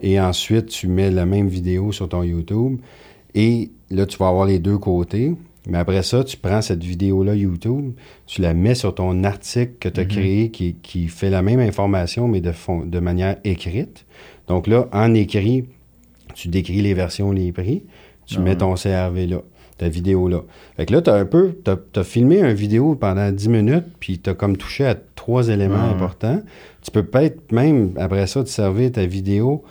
et 0.00 0.20
ensuite 0.20 0.66
tu 0.66 0.86
mets 0.88 1.10
la 1.10 1.26
même 1.26 1.48
vidéo 1.48 1.92
sur 1.92 2.08
ton 2.08 2.22
YouTube, 2.22 2.78
et 3.34 3.70
là 3.90 4.06
tu 4.06 4.16
vas 4.18 4.28
avoir 4.28 4.46
les 4.46 4.58
deux 4.58 4.78
côtés, 4.78 5.34
Mais 5.70 5.76
après 5.76 6.02
ça, 6.02 6.24
tu 6.24 6.38
prends 6.38 6.62
cette 6.62 6.82
vidéo-là 6.82 7.34
YouTube, 7.34 7.92
tu 8.26 8.40
la 8.40 8.54
mets 8.54 8.74
sur 8.74 8.94
ton 8.94 9.22
article 9.24 9.72
que 9.78 9.90
tu 9.90 10.00
as 10.00 10.04
Mhm. 10.04 10.08
créé 10.08 10.50
qui, 10.50 10.76
qui 10.82 11.08
fait 11.08 11.28
la 11.28 11.42
même 11.42 11.60
information, 11.60 12.26
mais 12.26 12.40
de, 12.40 12.52
fond- 12.52 12.86
de 12.86 12.98
manière 13.00 13.36
écrite. 13.44 14.06
Donc 14.46 14.66
là, 14.66 14.88
en 14.92 15.12
écrit, 15.12 15.66
tu 16.34 16.48
décris 16.48 16.80
les 16.80 16.94
versions, 16.94 17.32
les 17.32 17.52
prix, 17.52 17.82
tu 18.24 18.36
Ah 18.38 18.40
mets 18.40 18.56
ton 18.56 18.76
CRV 18.76 19.26
là, 19.26 19.42
ta 19.76 19.90
vidéo 19.90 20.26
là. 20.28 20.40
Fait 20.78 20.86
que 20.86 20.94
là, 20.94 21.02
tu 21.02 21.10
as 21.10 21.14
un 21.16 21.26
peu, 21.26 21.52
tu 21.62 21.98
as, 22.00 22.04
filmé 22.04 22.40
une 22.40 22.54
vidéo 22.54 22.94
pendant 22.94 23.30
10 23.30 23.50
minutes, 23.50 23.84
puis 24.00 24.18
tu 24.20 24.30
as 24.30 24.34
comme 24.34 24.56
touché 24.56 24.86
à 24.86 24.94
trois 24.94 25.48
éléments 25.50 25.74
Ah 25.90 25.90
importants. 25.94 26.40
Tu 26.80 26.90
peux 26.90 27.02
peut-être 27.02 27.52
même, 27.52 27.92
après 27.98 28.26
ça, 28.26 28.42
te 28.42 28.48
servir 28.48 28.92
ta 28.92 29.04
vidéo 29.04 29.62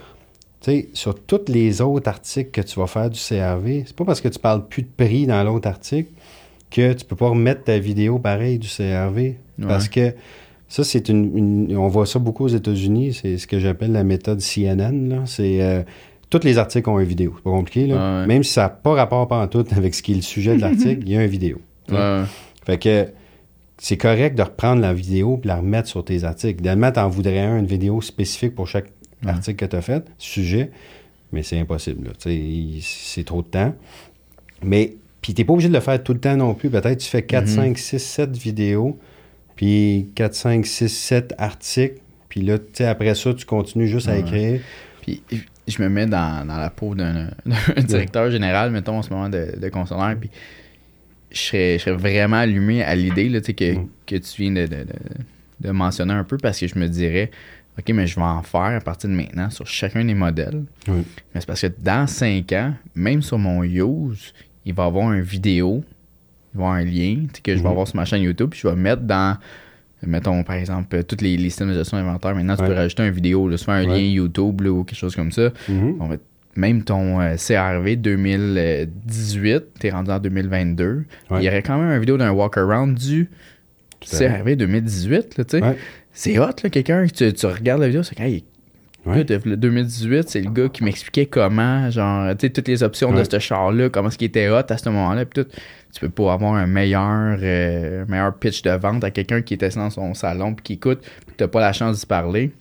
tu 0.61 0.71
sais, 0.71 0.89
sur 0.93 1.13
tous 1.19 1.41
les 1.49 1.81
autres 1.81 2.09
articles 2.09 2.51
que 2.51 2.61
tu 2.61 2.79
vas 2.79 2.87
faire 2.87 3.09
du 3.09 3.19
CRV, 3.19 3.83
c'est 3.85 3.95
pas 3.95 4.05
parce 4.05 4.21
que 4.21 4.27
tu 4.27 4.39
parles 4.39 4.67
plus 4.67 4.83
de 4.83 4.89
prix 4.95 5.25
dans 5.27 5.43
l'autre 5.43 5.67
article 5.67 6.09
que 6.71 6.93
tu 6.93 7.05
peux 7.05 7.15
pas 7.15 7.29
remettre 7.29 7.63
ta 7.65 7.77
vidéo 7.79 8.19
pareil 8.19 8.57
du 8.59 8.67
CRV. 8.67 9.35
Parce 9.67 9.87
que 9.89 10.13
ça, 10.67 10.83
c'est 10.83 11.09
une, 11.09 11.37
une- 11.69 11.77
On 11.77 11.87
voit 11.87 12.05
ça 12.05 12.19
beaucoup 12.19 12.43
aux 12.45 12.49
États-Unis, 12.49 13.13
c'est 13.13 13.37
ce 13.37 13.47
que 13.47 13.57
j'appelle 13.59 13.91
la 13.93 14.03
méthode 14.03 14.39
CNN. 14.41 15.21
C'est. 15.25 15.61
euh, 15.61 15.83
tous 16.29 16.43
les 16.43 16.57
articles 16.57 16.89
ont 16.89 16.99
une 16.99 17.07
vidéo. 17.07 17.33
C'est 17.37 17.43
pas 17.43 17.51
compliqué, 17.51 17.87
là. 17.87 17.95
Ah 17.99 18.21
ouais. 18.21 18.27
Même 18.27 18.43
si 18.43 18.51
ça 18.51 18.63
n'a 18.63 18.69
pas 18.69 18.93
rapport 18.95 19.25
pas 19.29 19.41
en 19.41 19.47
tout 19.47 19.63
avec 19.71 19.95
ce 19.95 20.03
qui 20.03 20.11
est 20.11 20.15
le 20.15 20.21
sujet 20.21 20.55
de 20.57 20.61
l'article, 20.61 21.03
il 21.05 21.09
y 21.13 21.17
a 21.17 21.23
une 21.23 21.29
vidéo. 21.29 21.61
Ouais. 21.89 22.23
Fait 22.65 22.77
que 22.77 23.07
c'est 23.77 23.95
correct 23.95 24.35
de 24.37 24.41
reprendre 24.43 24.81
la 24.81 24.93
vidéo 24.93 25.39
et 25.41 25.47
la 25.47 25.55
remettre 25.57 25.87
sur 25.87 26.03
tes 26.03 26.25
articles. 26.25 26.59
Idéalement, 26.59 26.91
tu 26.91 26.99
en 26.99 27.07
voudrais 27.07 27.39
un, 27.39 27.59
une 27.59 27.65
vidéo 27.65 28.01
spécifique 28.01 28.55
pour 28.55 28.67
chaque 28.67 28.87
Ouais. 29.23 29.31
article 29.31 29.65
que 29.65 29.69
tu 29.69 29.75
as 29.75 29.81
fait, 29.81 30.05
sujet, 30.17 30.71
mais 31.31 31.43
c'est 31.43 31.59
impossible. 31.59 32.11
C'est 32.19 33.23
trop 33.25 33.41
de 33.41 33.47
temps. 33.47 33.73
Mais, 34.63 34.95
puis 35.21 35.33
tu 35.33 35.41
n'es 35.41 35.45
pas 35.45 35.53
obligé 35.53 35.69
de 35.69 35.73
le 35.73 35.79
faire 35.79 36.01
tout 36.03 36.13
le 36.13 36.19
temps 36.19 36.35
non 36.37 36.53
plus. 36.53 36.69
Peut-être 36.69 36.99
tu 36.99 37.07
fais 37.09 37.23
4, 37.23 37.45
Mhm. 37.47 37.55
5, 37.55 37.77
6, 37.77 37.99
7 37.99 38.37
vidéos, 38.37 38.97
puis 39.55 40.09
4, 40.15 40.33
5, 40.35 40.65
6, 40.65 40.89
7 40.89 41.33
articles, 41.37 41.99
puis 42.29 42.41
là, 42.41 42.57
tu 42.59 42.65
sais, 42.73 42.85
après 42.85 43.13
ça, 43.15 43.33
tu 43.33 43.45
continues 43.45 43.87
juste 43.87 44.07
à 44.07 44.17
écrire. 44.17 44.61
Puis 45.01 45.23
je 45.67 45.81
me 45.81 45.89
mets 45.89 46.05
dans, 46.05 46.45
dans 46.45 46.57
la 46.57 46.69
peau 46.69 46.93
d'un 46.95 47.29
directeur 47.87 48.29
général, 48.31 48.71
mettons, 48.71 48.97
en 48.97 49.01
ce 49.01 49.09
moment 49.09 49.29
de, 49.29 49.57
de 49.59 49.69
puis 50.19 50.29
je 51.31 51.37
serais, 51.39 51.77
je 51.77 51.83
serais 51.83 51.95
vraiment 51.95 52.37
allumé 52.37 52.83
à 52.83 52.95
l'idée 52.95 53.29
là, 53.29 53.39
tu 53.41 53.47
sais, 53.47 53.53
que, 53.53 53.73
Mm. 53.79 53.87
que 54.05 54.15
tu 54.15 54.41
viens 54.43 54.51
de, 54.51 54.61
de- 54.65 54.83
de- 54.83 54.85
de 55.59 55.71
mentionner 55.71 56.13
un 56.13 56.23
peu 56.23 56.37
parce 56.37 56.59
que 56.59 56.67
je 56.67 56.77
me 56.77 56.87
dirais, 56.87 57.31
OK, 57.79 57.89
mais 57.93 58.07
je 58.07 58.15
vais 58.15 58.21
en 58.23 58.41
faire 58.41 58.61
à 58.61 58.79
partir 58.81 59.09
de 59.09 59.15
maintenant 59.15 59.49
sur 59.49 59.67
chacun 59.67 60.03
des 60.03 60.15
modèles. 60.15 60.63
Oui. 60.87 61.03
Mais 61.33 61.41
c'est 61.41 61.45
parce 61.45 61.61
que 61.61 61.67
dans 61.79 62.07
5 62.07 62.51
ans, 62.53 62.73
même 62.95 63.21
sur 63.21 63.37
mon 63.37 63.63
use, 63.63 64.33
il 64.65 64.73
va 64.73 64.83
y 64.85 64.87
avoir 64.87 65.13
une 65.13 65.21
vidéo, 65.21 65.83
il 66.53 66.57
va 66.59 66.63
y 66.63 66.67
avoir 66.67 66.73
un 66.73 66.85
lien 66.85 67.27
que 67.43 67.51
je 67.53 67.57
vais 67.57 67.63
Mhm. 67.63 67.71
avoir 67.71 67.87
sur 67.87 67.95
ma 67.97 68.05
chaîne 68.05 68.21
YouTube, 68.23 68.49
puis 68.49 68.59
je 68.63 68.67
vais 68.67 68.75
mettre 68.75 69.03
dans, 69.03 69.37
mettons 70.05 70.43
par 70.43 70.55
exemple, 70.55 70.95
euh, 70.95 71.03
tous 71.03 71.21
les, 71.23 71.37
les 71.37 71.49
systèmes 71.49 71.69
de 71.69 71.73
gestion 71.75 71.97
d'inventaire. 71.97 72.33
Maintenant, 72.33 72.55
tu 72.55 72.63
Ouais. 72.63 72.69
peux 72.69 72.73
rajouter 72.75 73.03
une 73.05 73.13
vidéo, 73.13 73.47
là, 73.47 73.57
soit 73.57 73.75
un 73.75 73.85
Ouais. 73.87 73.99
lien 73.99 74.07
YouTube 74.07 74.61
là, 74.61 74.71
ou 74.71 74.83
quelque 74.83 74.97
chose 74.99 75.15
comme 75.15 75.31
ça. 75.31 75.51
Mhm. 75.69 75.97
On 75.99 76.07
va- 76.07 76.17
même 76.55 76.83
ton 76.83 77.21
euh, 77.21 77.35
CRV 77.37 77.95
2018, 77.97 79.63
t'es 79.79 79.89
rendu 79.91 80.11
en 80.11 80.19
2022, 80.19 81.05
Ouais. 81.29 81.39
il 81.41 81.43
y 81.43 81.47
aurait 81.47 81.61
quand 81.63 81.77
même 81.77 81.91
une 81.91 81.99
vidéo 81.99 82.17
d'un 82.17 82.31
walk-around 82.31 82.97
du 82.97 83.29
Tout 83.99 84.09
à 84.15 84.17
fait. 84.17 84.27
CRV 84.29 84.55
2018, 84.55 85.37
là, 85.37 85.45
tu 85.45 85.57
sais. 85.57 85.63
Ouais. 85.63 85.77
C'est 86.19 86.39
hot, 86.39 86.47
là, 86.63 86.69
quelqu'un, 86.71 87.05
tu, 87.05 87.31
tu 87.31 87.45
regardes 87.45 87.81
la 87.81 87.87
vidéo, 87.87 88.01
c'est 88.01 88.19
Ouais. 88.19 89.21
écoute, 89.21 89.45
le 89.45 89.55
2018, 89.55 90.27
c'est 90.27 90.41
le 90.41 90.49
gars 90.49 90.67
qui 90.67 90.83
m'expliquait 90.83 91.27
comment, 91.27 91.91
genre, 91.91 92.31
tu 92.35 92.47
sais, 92.47 92.49
toutes 92.51 92.67
les 92.67 92.81
options 92.81 93.11
de 93.11 93.17
Ouais. 93.19 93.23
ce 93.29 93.37
char-là, 93.37 93.89
comment 93.89 94.09
ce 94.09 94.17
qui 94.17 94.25
était 94.25 94.49
hot 94.49 94.63
à 94.67 94.77
ce 94.79 94.89
moment-là, 94.89 95.25
puis 95.25 95.43
tout. 95.43 95.49
Tu 95.93 95.99
peux 96.01 96.09
pas 96.09 96.33
avoir 96.33 96.55
un 96.55 96.65
meilleur, 96.65 97.37
euh, 97.41 98.03
meilleur 98.07 98.35
pitch 98.35 98.63
de 98.63 98.71
vente 98.71 99.03
à 99.03 99.11
quelqu'un 99.11 99.41
qui 99.43 99.53
était 99.53 99.69
dans 99.69 99.91
son 99.91 100.15
salon 100.15 100.55
puis 100.55 100.63
qui 100.63 100.73
écoute, 100.73 101.01
puis 101.25 101.35
t'as 101.37 101.47
pas 101.47 101.61
la 101.61 101.71
chance 101.71 101.99
d'y 101.99 102.05
parler. 102.07 102.51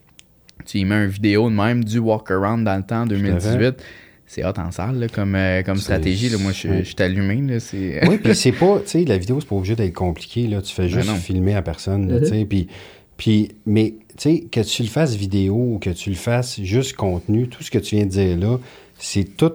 Tu 0.67 0.79
y 0.79 0.85
mets 0.85 1.05
une 1.05 1.11
vidéo 1.11 1.49
de 1.49 1.55
même 1.55 1.83
du 1.83 1.99
walk-around 1.99 2.63
dans 2.65 2.77
le 2.77 2.83
temps, 2.85 3.07
2018. 3.07 3.83
C'est 4.29 4.45
hot 4.45 4.53
en 4.59 4.71
salle, 4.73 4.99
là, 4.99 5.07
comme, 5.09 5.35
euh, 5.35 5.63
comme 5.63 5.77
stratégie. 5.79 6.29
Là. 6.29 6.37
Moi, 6.39 6.51
je 6.53 6.69
ouais. 6.69 6.85
suis 6.85 6.97
allumé. 6.99 7.37
Là, 7.55 7.61
c'est... 7.61 8.07
Oui, 8.09 8.19
puis 8.19 8.35
c'est 8.37 8.51
pas, 8.53 8.81
tu 8.81 8.89
sais, 8.89 9.05
la 9.05 9.19
vidéo, 9.19 9.39
c'est 9.41 9.49
pas 9.49 9.55
obligé 9.57 9.77
d'être 9.77 9.93
compliqué, 9.95 10.47
là. 10.49 10.61
Tu 10.63 10.75
fais 10.75 10.89
juste 10.89 11.07
Ben 11.07 11.13
non. 11.15 11.19
filmer 11.19 11.55
à 11.55 11.63
personne, 11.63 12.09
là, 12.09 12.17
Mhm. 12.17 12.21
tu 12.23 12.27
sais. 12.29 12.45
Puis, 12.45 12.67
puis, 13.17 13.53
mais, 13.65 13.95
tu 14.17 14.31
sais, 14.31 14.41
que 14.51 14.61
tu 14.61 14.83
le 14.83 14.89
fasses 14.89 15.15
vidéo 15.15 15.55
ou 15.55 15.79
que 15.79 15.91
tu 15.91 16.11
le 16.11 16.17
fasses 16.17 16.61
juste 16.63 16.95
contenu, 16.95 17.49
tout 17.49 17.63
ce 17.63 17.71
que 17.71 17.79
tu 17.79 17.97
viens 17.97 18.05
de 18.07 18.11
dire 18.11 18.37
là, 18.39 18.59
c'est 18.99 19.37
tout, 19.37 19.53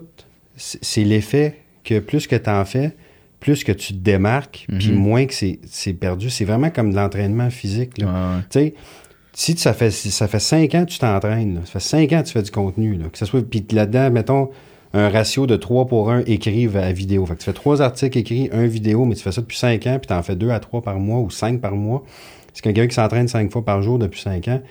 c'est 0.56 1.04
l'effet 1.04 1.58
que 1.84 2.00
plus 2.00 2.28
que 2.28 2.36
tu 2.36 2.50
en 2.50 2.66
fais, 2.66 2.96
plus 3.40 3.64
que 3.64 3.72
tu 3.72 3.94
te 3.94 3.98
démarques, 4.00 4.68
puis 4.80 4.90
Mhm. 4.92 4.96
moins 4.96 5.26
que 5.26 5.34
c'est 5.34 5.94
perdu. 5.94 6.30
C'est 6.30 6.46
vraiment 6.46 6.70
comme 6.70 6.92
de 6.92 6.96
l'entraînement 6.96 7.50
physique, 7.50 7.98
là. 7.98 8.06
Ouais, 8.06 8.42
Tu 8.52 8.60
sais, 8.60 8.74
si 9.34 9.58
ça 9.58 9.74
fait, 9.74 9.90
ça 9.92 10.28
fait 10.28 10.40
cinq 10.40 10.76
ans 10.76 10.86
que 10.86 10.92
tu 10.92 11.00
t'entraînes, 11.00 11.62
ça 11.66 11.72
fait 11.72 11.80
cinq 11.80 12.14
ans 12.14 12.22
que 12.22 12.28
tu 12.28 12.34
fais 12.34 12.44
du 12.44 12.52
contenu, 12.52 12.96
là, 12.96 13.06
que 13.12 13.18
ça 13.18 13.26
soit, 13.26 13.42
puis 13.48 13.66
là-dedans, 13.72 14.12
mettons, 14.12 14.50
un 14.94 15.08
ratio 15.10 15.48
de 15.48 15.56
3 15.56 15.88
pour 15.88 16.12
1 16.12 16.24
écrit 16.28 16.68
à 16.76 16.92
vidéo. 16.92 17.26
Fait 17.26 17.36
que 17.36 17.40
tu 17.40 17.46
fais 17.46 17.54
trois 17.54 17.82
articles 17.82 18.18
écrits, 18.18 18.50
un 18.52 18.66
vidéo, 18.68 19.06
mais 19.06 19.16
tu 19.16 19.24
fais 19.24 19.32
ça 19.32 19.40
depuis 19.40 19.58
cinq 19.58 19.88
ans, 19.88 19.98
puis 19.98 20.08
tu 20.08 20.14
en 20.14 20.22
fais 20.22 20.36
deux 20.36 20.50
à 20.50 20.60
trois 20.60 20.82
par 20.82 21.00
mois 21.00 21.20
ou 21.20 21.30
cinq 21.30 21.62
par 21.62 21.76
mois. 21.76 22.04
C'est 22.54 22.62
quelqu'un 22.64 22.88
qui 22.88 22.96
s'entraîne 22.96 23.28
cinq 23.28 23.52
fois 23.52 23.64
par 23.64 23.82
jour 23.82 23.98
depuis 24.00 24.22
cinq 24.22 24.48
ans. 24.48 24.62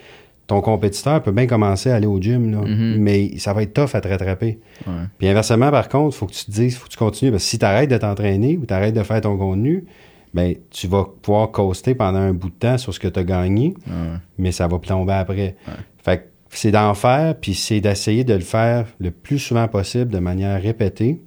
Ton 0.47 0.59
compétiteur 0.61 1.21
peut 1.23 1.31
bien 1.31 1.47
commencer 1.47 1.89
à 1.91 1.95
aller 1.95 2.07
au 2.07 2.19
gym, 2.21 2.51
là, 2.51 2.57
Mhm. 2.67 2.97
mais 2.99 3.37
ça 3.37 3.53
va 3.53 3.63
être 3.63 3.73
tough 3.73 3.95
à 3.95 4.01
te 4.01 4.07
rattraper. 4.07 4.59
ouais. 4.85 4.93
Puis 5.17 5.27
inversement, 5.27 5.71
par 5.71 5.87
contre, 5.87 6.15
il 6.15 6.19
faut 6.19 6.25
que 6.27 6.33
tu 6.33 6.45
te 6.45 6.51
dises, 6.51 6.75
faut 6.77 6.85
que 6.87 6.91
tu 6.91 6.97
continues. 6.97 7.31
Parce 7.31 7.43
que 7.43 7.49
si 7.49 7.59
tu 7.59 7.65
arrêtes 7.65 7.89
de 7.89 7.97
t'entraîner 7.97 8.57
ou 8.57 8.65
tu 8.65 8.73
arrêtes 8.73 8.95
de 8.95 9.03
faire 9.03 9.21
ton 9.21 9.37
contenu, 9.37 9.85
ben, 10.33 10.55
tu 10.69 10.87
vas 10.87 11.05
pouvoir 11.21 11.51
coaster 11.51 11.95
pendant 11.95 12.19
un 12.19 12.33
bout 12.33 12.49
de 12.49 12.55
temps 12.55 12.77
sur 12.77 12.93
ce 12.93 12.99
que 12.99 13.07
tu 13.07 13.19
as 13.19 13.23
gagné, 13.23 13.73
Ouais. 13.87 14.17
mais 14.37 14.51
ça 14.51 14.67
va 14.67 14.77
tomber 14.79 15.13
après. 15.13 15.55
Fait 16.03 16.17
que 16.17 16.23
c'est 16.49 16.71
d'en 16.71 16.93
faire, 16.95 17.35
puis 17.39 17.53
c'est 17.53 17.79
d'essayer 17.79 18.23
de 18.25 18.33
le 18.33 18.39
faire 18.41 18.87
le 18.99 19.11
plus 19.11 19.39
souvent 19.39 19.67
possible 19.69 20.11
de 20.11 20.19
manière 20.19 20.61
répétée. 20.61 21.21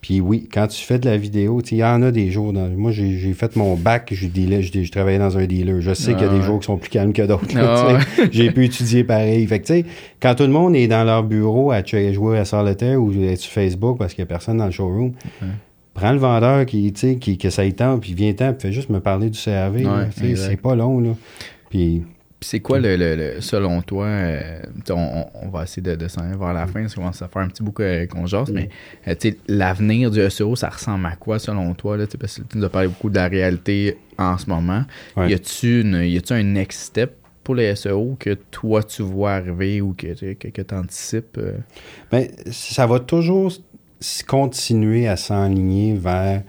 Puis 0.00 0.20
oui, 0.20 0.48
quand 0.52 0.68
tu 0.68 0.80
fais 0.82 0.98
de 0.98 1.08
la 1.08 1.16
vidéo, 1.16 1.60
il 1.70 1.78
y 1.78 1.84
en 1.84 2.02
a 2.02 2.10
des 2.12 2.30
jours. 2.30 2.52
Dans, 2.52 2.68
moi, 2.68 2.92
j'ai 2.92 3.32
fait 3.32 3.56
mon 3.56 3.74
bac, 3.74 4.08
j'ai 4.12 4.28
dealé- 4.28 4.62
j'ai 4.62 4.84
j'ai 4.84 4.90
travaillé 4.90 5.18
dans 5.18 5.36
un 5.36 5.44
dealer. 5.46 5.80
Je 5.80 5.92
sais 5.92 6.12
qu'il 6.12 6.22
y 6.22 6.24
a 6.24 6.28
Ah 6.28 6.34
des 6.34 6.38
ouais. 6.40 6.46
jours 6.46 6.60
qui 6.60 6.66
sont 6.66 6.76
plus 6.78 6.88
calmes 6.90 7.12
que 7.12 7.22
d'autres. 7.22 7.44
Ah. 7.56 7.98
J'ai 8.30 8.50
pu 8.52 8.64
étudier 8.66 9.02
pareil. 9.02 9.44
Fait 9.46 9.58
que, 9.60 9.82
quand 10.20 10.34
tout 10.36 10.44
le 10.44 10.50
monde 10.50 10.76
est 10.76 10.86
dans 10.86 11.02
leur 11.04 11.24
bureau 11.24 11.72
à 11.72 11.82
jouer 11.84 12.38
à 12.38 12.44
solitaire 12.44 13.02
ou 13.02 13.12
être 13.24 13.38
sur 13.40 13.50
Facebook 13.52 13.98
parce 13.98 14.14
qu'il 14.14 14.22
n'y 14.22 14.28
a 14.28 14.28
personne 14.28 14.58
dans 14.58 14.66
le 14.66 14.70
showroom, 14.70 15.12
prends 15.94 16.12
le 16.12 16.18
vendeur 16.18 16.64
qui, 16.64 16.92
qui, 16.92 17.36
que 17.38 17.50
ça 17.50 17.64
y 17.64 17.72
tente, 17.74 18.00
puis 18.02 18.14
viens-ten, 18.14 18.52
puis 18.54 18.68
fais 18.68 18.72
juste 18.72 18.90
me 18.90 19.00
parler 19.00 19.30
du 19.30 19.38
CRV. 19.38 19.84
Ouais, 19.84 20.34
c'est 20.36 20.56
pas 20.60 20.76
long, 20.76 21.00
là. 21.00 21.10
Puis 21.70 22.02
c'est 22.40 22.60
quoi, 22.60 22.78
le, 22.78 22.96
le- 22.96 23.16
le- 23.16 23.40
selon 23.40 23.82
toi, 23.82 24.06
euh, 24.06 24.60
on, 24.90 25.48
va 25.48 25.64
essayer 25.64 25.82
de, 25.82 25.96
de 25.96 26.06
s'en 26.08 26.20
aller 26.22 26.36
vers 26.36 26.52
la 26.52 26.66
fin, 26.66 26.82
parce 26.82 26.94
qu'on 26.94 27.00
commence 27.00 27.20
à 27.22 27.28
faire 27.28 27.42
un 27.42 27.48
petit 27.48 27.62
bout 27.62 27.72
que- 27.72 28.06
qu'on 28.06 28.26
jase, 28.26 28.50
mais 28.52 28.68
euh, 29.08 29.14
l'avenir 29.48 30.10
du 30.10 30.20
SEO, 30.30 30.54
ça 30.54 30.68
ressemble 30.68 31.06
à 31.06 31.16
quoi 31.16 31.38
selon 31.38 31.74
toi? 31.74 31.96
Là, 31.96 32.04
parce 32.18 32.38
que 32.38 32.42
tu 32.42 32.58
nous 32.58 32.64
as 32.64 32.68
parlé 32.70 32.88
beaucoup 32.88 33.10
de 33.10 33.16
la 33.16 33.26
réalité 33.28 33.98
en 34.18 34.38
ce 34.38 34.48
moment. 34.48 34.84
Ouais. 35.16 35.30
Y 35.30 35.34
a-tu 35.34 35.84
un 36.30 36.42
next 36.44 36.80
step 36.80 37.16
pour 37.42 37.54
les 37.56 37.74
SEO 37.74 38.16
que 38.20 38.34
toi 38.34 38.82
tu 38.84 39.02
vois 39.02 39.32
arriver 39.32 39.80
ou 39.80 39.94
que, 39.94 40.34
que, 40.34 40.48
que 40.48 40.62
tu 40.62 40.74
anticipes? 40.74 41.40
Ben, 42.12 42.28
ça 42.50 42.86
va 42.86 43.00
toujours 43.00 43.52
continuer 44.26 45.08
à 45.08 45.16
s'enligner 45.16 45.94
vers 45.94 46.42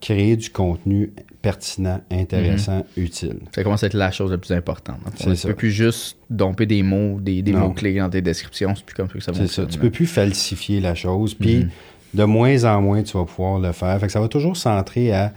créer 0.00 0.36
du 0.36 0.50
contenu 0.50 1.12
pertinent, 1.42 2.00
intéressant, 2.10 2.86
utile. 2.96 3.40
Ça 3.54 3.62
commence 3.64 3.82
à 3.82 3.88
être 3.88 3.94
la 3.94 4.10
chose 4.12 4.30
la 4.30 4.38
plus 4.38 4.52
importante. 4.52 4.98
Tu 5.18 5.34
ça. 5.36 5.48
peux 5.48 5.54
plus 5.54 5.72
juste 5.72 6.16
domper 6.30 6.66
des 6.66 6.82
mots, 6.82 7.18
des, 7.20 7.42
mots-clés 7.52 7.98
dans 7.98 8.08
tes 8.08 8.22
descriptions, 8.22 8.74
c'est 8.76 8.84
plus 8.86 8.94
comme 8.94 9.08
ça 9.08 9.14
que 9.14 9.20
ça 9.20 9.32
C'est 9.32 9.38
ça. 9.40 9.42
fonctionne. 9.42 9.68
Tu 9.68 9.78
peux 9.78 9.90
plus 9.90 10.06
falsifier 10.06 10.80
la 10.80 10.94
chose. 10.94 11.34
Puis, 11.34 11.56
Mhm. 11.64 11.70
de 12.14 12.24
moins 12.24 12.64
en 12.64 12.80
moins, 12.80 13.02
tu 13.02 13.16
vas 13.18 13.24
pouvoir 13.24 13.58
le 13.58 13.72
faire. 13.72 13.98
Fait 13.98 14.06
que 14.06 14.12
ça 14.12 14.20
va 14.20 14.28
toujours 14.28 14.56
centrer 14.56 15.12
à 15.12 15.32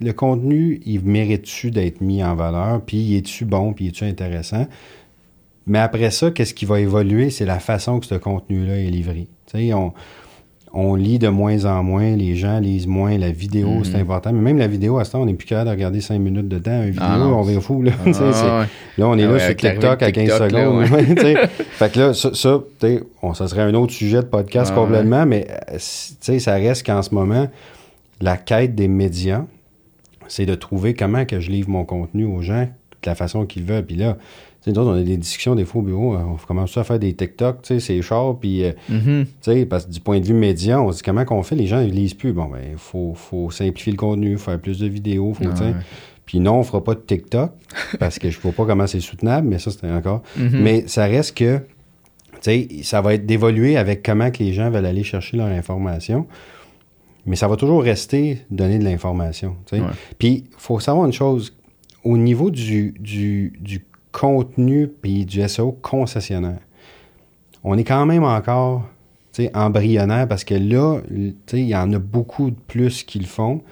le 0.00 0.12
contenu, 0.12 0.80
il 0.86 1.02
mérite-tu 1.04 1.70
d'être 1.70 2.00
mis 2.00 2.22
en 2.22 2.34
valeur, 2.34 2.80
puis 2.82 2.96
il 2.98 3.16
est-tu 3.16 3.44
bon, 3.44 3.72
puis 3.72 3.86
il 3.86 3.88
est-tu 3.88 4.04
intéressant? 4.04 4.66
Mais 5.66 5.80
après 5.80 6.10
ça, 6.10 6.30
qu'est-ce 6.30 6.54
qui 6.54 6.64
va 6.64 6.80
évoluer, 6.80 7.30
c'est 7.30 7.44
la 7.44 7.58
façon 7.58 8.00
que 8.00 8.06
ce 8.06 8.14
contenu-là 8.14 8.78
est 8.78 8.90
livré. 8.90 9.28
Tu 9.46 9.58
sais, 9.58 9.74
on, 9.74 9.92
on 10.72 10.94
lit 10.94 11.18
de 11.18 11.28
moins 11.28 11.64
en 11.64 11.82
moins, 11.82 12.14
les 12.14 12.36
gens 12.36 12.58
lisent 12.60 12.86
moins, 12.86 13.16
la 13.16 13.30
vidéo, 13.30 13.68
Mhm. 13.68 13.84
c'est 13.84 13.96
important. 13.96 14.32
Mais 14.32 14.40
même 14.40 14.58
la 14.58 14.66
vidéo, 14.66 14.98
à 14.98 15.04
ce 15.04 15.12
temps, 15.12 15.22
on 15.22 15.26
n'est 15.26 15.34
plus 15.34 15.46
capable 15.46 15.68
de 15.70 15.74
regarder 15.74 16.00
cinq 16.00 16.18
minutes 16.18 16.48
de 16.48 16.58
temps. 16.58 16.82
Une 16.82 16.90
vidéo, 16.90 17.02
Ah 17.08 17.18
non. 17.18 17.38
on 17.38 17.42
vient 17.42 17.60
fou. 17.60 17.82
Là, 17.82 17.92
Ah, 18.04 18.08
ouais. 18.60 18.66
là 18.98 19.08
on 19.08 19.16
est 19.18 19.22
Ah 19.22 19.26
là 19.26 19.32
ouais, 19.32 19.38
sur 19.40 19.56
TikTok 19.56 20.02
à 20.02 20.12
15 20.12 20.24
TikTok, 20.28 20.52
là, 20.52 20.64
secondes. 20.64 20.78
Ouais, 20.90 21.46
fait 21.70 21.92
que 21.92 21.98
là, 21.98 22.14
ça, 22.14 22.34
ça, 22.34 22.60
on, 23.22 23.34
serait 23.34 23.62
un 23.62 23.74
autre 23.74 23.92
sujet 23.92 24.18
de 24.18 24.26
podcast 24.26 24.74
complètement, 24.74 25.24
mais 25.26 25.46
euh, 25.72 25.78
ça 25.78 26.54
reste 26.54 26.84
qu'en 26.86 27.02
ce 27.02 27.14
moment, 27.14 27.48
la 28.20 28.36
quête 28.36 28.74
des 28.74 28.88
médias, 28.88 29.44
c'est 30.28 30.44
de 30.46 30.54
trouver 30.54 30.92
comment 30.94 31.24
que 31.24 31.40
je 31.40 31.50
livre 31.50 31.70
mon 31.70 31.84
contenu 31.84 32.24
aux 32.24 32.42
gens 32.42 32.64
de 32.64 33.06
la 33.06 33.14
façon 33.14 33.46
qu'ils 33.46 33.62
veulent. 33.62 33.86
Puis 33.86 33.96
là, 33.96 34.16
sais, 34.60 34.72
nous 34.72 34.78
autres, 34.80 34.90
on 34.90 34.94
a 34.94 35.02
des 35.02 35.16
discussions 35.16 35.54
des 35.54 35.64
fois 35.64 35.80
au 35.80 35.84
bureau, 35.84 36.16
on 36.16 36.36
commence 36.46 36.76
à 36.76 36.84
faire 36.84 36.98
des 36.98 37.12
TikTok, 37.14 37.62
tu 37.62 37.68
sais, 37.74 37.80
c'est 37.80 38.02
chaud, 38.02 38.36
puis, 38.40 38.64
euh, 38.64 38.72
Mhm. 38.88 39.24
tu 39.26 39.32
sais, 39.40 39.66
parce 39.66 39.86
que 39.86 39.90
du 39.92 40.00
point 40.00 40.20
de 40.20 40.24
vue 40.26 40.34
média, 40.34 40.80
on 40.82 40.90
se 40.92 40.96
dit 40.98 41.02
comment 41.02 41.24
qu'on 41.24 41.42
fait, 41.42 41.54
les 41.56 41.66
gens, 41.66 41.80
ils 41.80 41.90
lisent 41.92 42.14
plus. 42.14 42.32
Bon, 42.32 42.46
ben, 42.46 42.60
il 42.72 42.76
faut, 42.78 43.14
faut 43.14 43.50
simplifier 43.50 43.92
le 43.92 43.98
contenu, 43.98 44.36
faire 44.38 44.58
plus 44.58 44.78
de 44.78 44.86
vidéos, 44.88 45.32
faut, 45.34 45.44
Ah, 45.44 45.60
ouais. 45.64 45.74
Puis 46.26 46.40
non, 46.40 46.56
on 46.58 46.62
fera 46.62 46.84
pas 46.84 46.94
de 46.94 47.00
TikTok, 47.00 47.52
parce 47.98 48.18
que 48.18 48.30
je 48.30 48.38
vois 48.40 48.52
pas 48.52 48.66
comment 48.66 48.86
c'est 48.86 49.00
soutenable, 49.00 49.48
mais 49.48 49.58
ça, 49.58 49.70
c'est 49.70 49.90
encore. 49.90 50.22
Mhm. 50.36 50.60
Mais 50.62 50.84
ça 50.86 51.04
reste 51.06 51.36
que, 51.36 51.58
tu 51.58 51.62
sais, 52.42 52.68
ça 52.82 53.00
va 53.00 53.14
être 53.14 53.26
d'évoluer 53.26 53.76
avec 53.76 54.02
comment 54.04 54.30
que 54.30 54.42
les 54.42 54.52
gens 54.52 54.70
veulent 54.70 54.84
aller 54.86 55.04
chercher 55.04 55.36
leur 55.36 55.46
information. 55.48 56.26
Mais 57.26 57.36
ça 57.36 57.46
va 57.48 57.56
toujours 57.56 57.82
rester 57.82 58.38
donner 58.50 58.78
de 58.78 58.84
l'information. 58.84 59.56
tu 59.66 59.76
sais. 59.76 59.82
Ouais. 59.82 59.88
Puis, 60.18 60.44
il 60.48 60.54
faut 60.56 60.80
savoir 60.80 61.04
une 61.06 61.12
chose. 61.12 61.54
Au 62.04 62.16
niveau 62.16 62.50
du, 62.50 62.94
du, 63.00 63.52
du 63.60 63.84
contenu 64.18 64.88
puis 64.88 65.24
du 65.24 65.46
SEO 65.46 65.72
concessionnaire, 65.72 66.60
on 67.62 67.76
est 67.78 67.84
quand 67.84 68.06
même 68.06 68.24
encore 68.24 68.84
embryonnaire 69.54 70.26
parce 70.26 70.44
que 70.44 70.54
là, 70.54 71.00
il 71.10 71.60
y 71.60 71.76
en 71.76 71.92
a 71.92 71.98
beaucoup 71.98 72.50
de 72.50 72.56
plus 72.66 73.04
qui 73.04 73.18
le 73.18 73.26
font. 73.26 73.62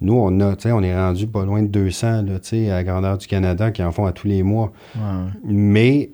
Nous, 0.00 0.14
on 0.14 0.40
a, 0.40 0.54
on 0.66 0.82
est 0.82 0.94
rendu 0.94 1.26
pas 1.26 1.44
loin 1.44 1.62
de 1.62 1.68
200 1.68 2.22
là, 2.22 2.38
tu 2.38 2.48
sais, 2.48 2.70
à 2.70 2.76
la 2.76 2.84
grandeur 2.84 3.18
du 3.18 3.26
Canada 3.26 3.70
qui 3.70 3.82
en 3.82 3.92
font 3.92 4.06
à 4.06 4.12
tous 4.12 4.28
les 4.28 4.42
mois. 4.42 4.72
Ouais. 4.94 5.30
Mais, 5.44 6.10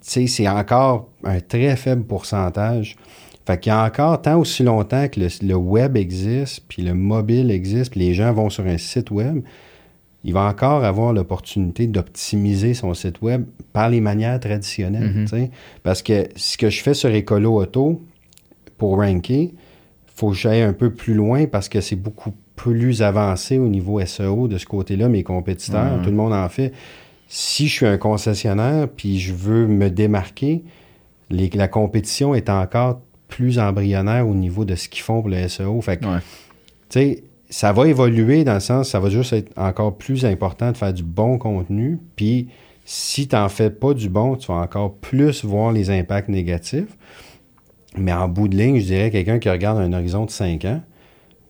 c'est 0.00 0.48
encore 0.48 1.08
un 1.24 1.40
très 1.40 1.76
faible 1.76 2.04
pourcentage. 2.04 2.96
Fait 3.46 3.58
qu'il 3.58 3.70
y 3.70 3.74
a 3.74 3.84
encore 3.84 4.22
tant 4.22 4.38
aussi 4.38 4.62
longtemps 4.62 5.08
que 5.08 5.18
le, 5.18 5.28
le 5.42 5.54
web 5.54 5.96
existe, 5.96 6.64
puis 6.68 6.82
le 6.82 6.94
mobile 6.94 7.50
existe, 7.50 7.92
puis 7.92 8.00
les 8.00 8.14
gens 8.14 8.32
vont 8.32 8.50
sur 8.50 8.66
un 8.66 8.78
site 8.78 9.10
web, 9.10 9.42
il 10.24 10.32
va 10.32 10.44
encore 10.48 10.84
avoir 10.84 11.12
l'opportunité 11.12 11.86
d'optimiser 11.86 12.74
son 12.74 12.94
site 12.94 13.20
web 13.22 13.44
par 13.72 13.88
les 13.90 14.00
manières 14.00 14.38
traditionnelles. 14.38 15.26
Mhm. 15.30 15.48
Parce 15.82 16.02
que 16.02 16.28
ce 16.36 16.56
que 16.56 16.70
je 16.70 16.82
fais 16.82 16.94
sur 16.94 17.10
Écolo 17.10 17.60
Auto, 17.60 18.00
pour 18.78 18.96
ranker, 18.98 19.52
faut 20.14 20.30
que 20.30 20.36
j'aille 20.36 20.62
un 20.62 20.72
peu 20.72 20.90
plus 20.92 21.14
loin 21.14 21.46
parce 21.46 21.68
que 21.68 21.80
c'est 21.80 21.96
beaucoup 21.96 22.32
plus 22.56 23.02
avancé 23.02 23.58
au 23.58 23.66
niveau 23.68 23.98
SEO 24.00 24.46
de 24.46 24.58
ce 24.58 24.66
côté-là, 24.66 25.08
mes 25.08 25.22
compétiteurs, 25.24 25.96
Ouais. 25.98 26.02
tout 26.04 26.10
le 26.10 26.16
monde 26.16 26.32
en 26.32 26.48
fait. 26.48 26.72
Si 27.26 27.66
je 27.66 27.72
suis 27.72 27.86
un 27.86 27.96
concessionnaire 27.98 28.88
puis 28.88 29.18
je 29.18 29.32
veux 29.32 29.66
me 29.66 29.88
démarquer, 29.90 30.62
les- 31.30 31.48
la 31.50 31.66
compétition 31.66 32.34
est 32.34 32.50
encore 32.50 33.00
plus 33.28 33.58
embryonnaire 33.58 34.28
au 34.28 34.34
niveau 34.34 34.64
de 34.66 34.74
ce 34.74 34.88
qu'ils 34.88 35.02
font 35.02 35.20
pour 35.22 35.30
le 35.30 35.48
SEO. 35.48 35.80
Fait 35.80 35.96
que, 35.96 36.04
Ouais. 36.04 36.18
tu 36.90 37.00
sais, 37.00 37.24
ça 37.52 37.70
va 37.72 37.86
évoluer 37.86 38.44
dans 38.44 38.54
le 38.54 38.60
sens, 38.60 38.88
ça 38.88 38.98
va 38.98 39.10
juste 39.10 39.34
être 39.34 39.52
encore 39.58 39.96
plus 39.98 40.24
important 40.24 40.72
de 40.72 40.76
faire 40.78 40.92
du 40.94 41.02
bon 41.02 41.36
contenu. 41.36 41.98
Puis, 42.16 42.48
si 42.86 43.28
tu 43.28 43.36
n'en 43.36 43.48
fais 43.50 43.68
pas 43.68 43.92
du 43.92 44.08
bon, 44.08 44.36
tu 44.36 44.46
vas 44.46 44.54
encore 44.54 44.94
plus 44.94 45.44
voir 45.44 45.70
les 45.70 45.90
impacts 45.90 46.28
négatifs. 46.30 46.96
Mais 47.98 48.12
en 48.12 48.26
bout 48.26 48.48
de 48.48 48.56
ligne, 48.56 48.80
je 48.80 48.86
dirais 48.86 49.10
quelqu'un 49.10 49.38
qui 49.38 49.50
regarde 49.50 49.78
un 49.78 49.92
horizon 49.92 50.24
de 50.24 50.30
5 50.30 50.64
ans, 50.64 50.80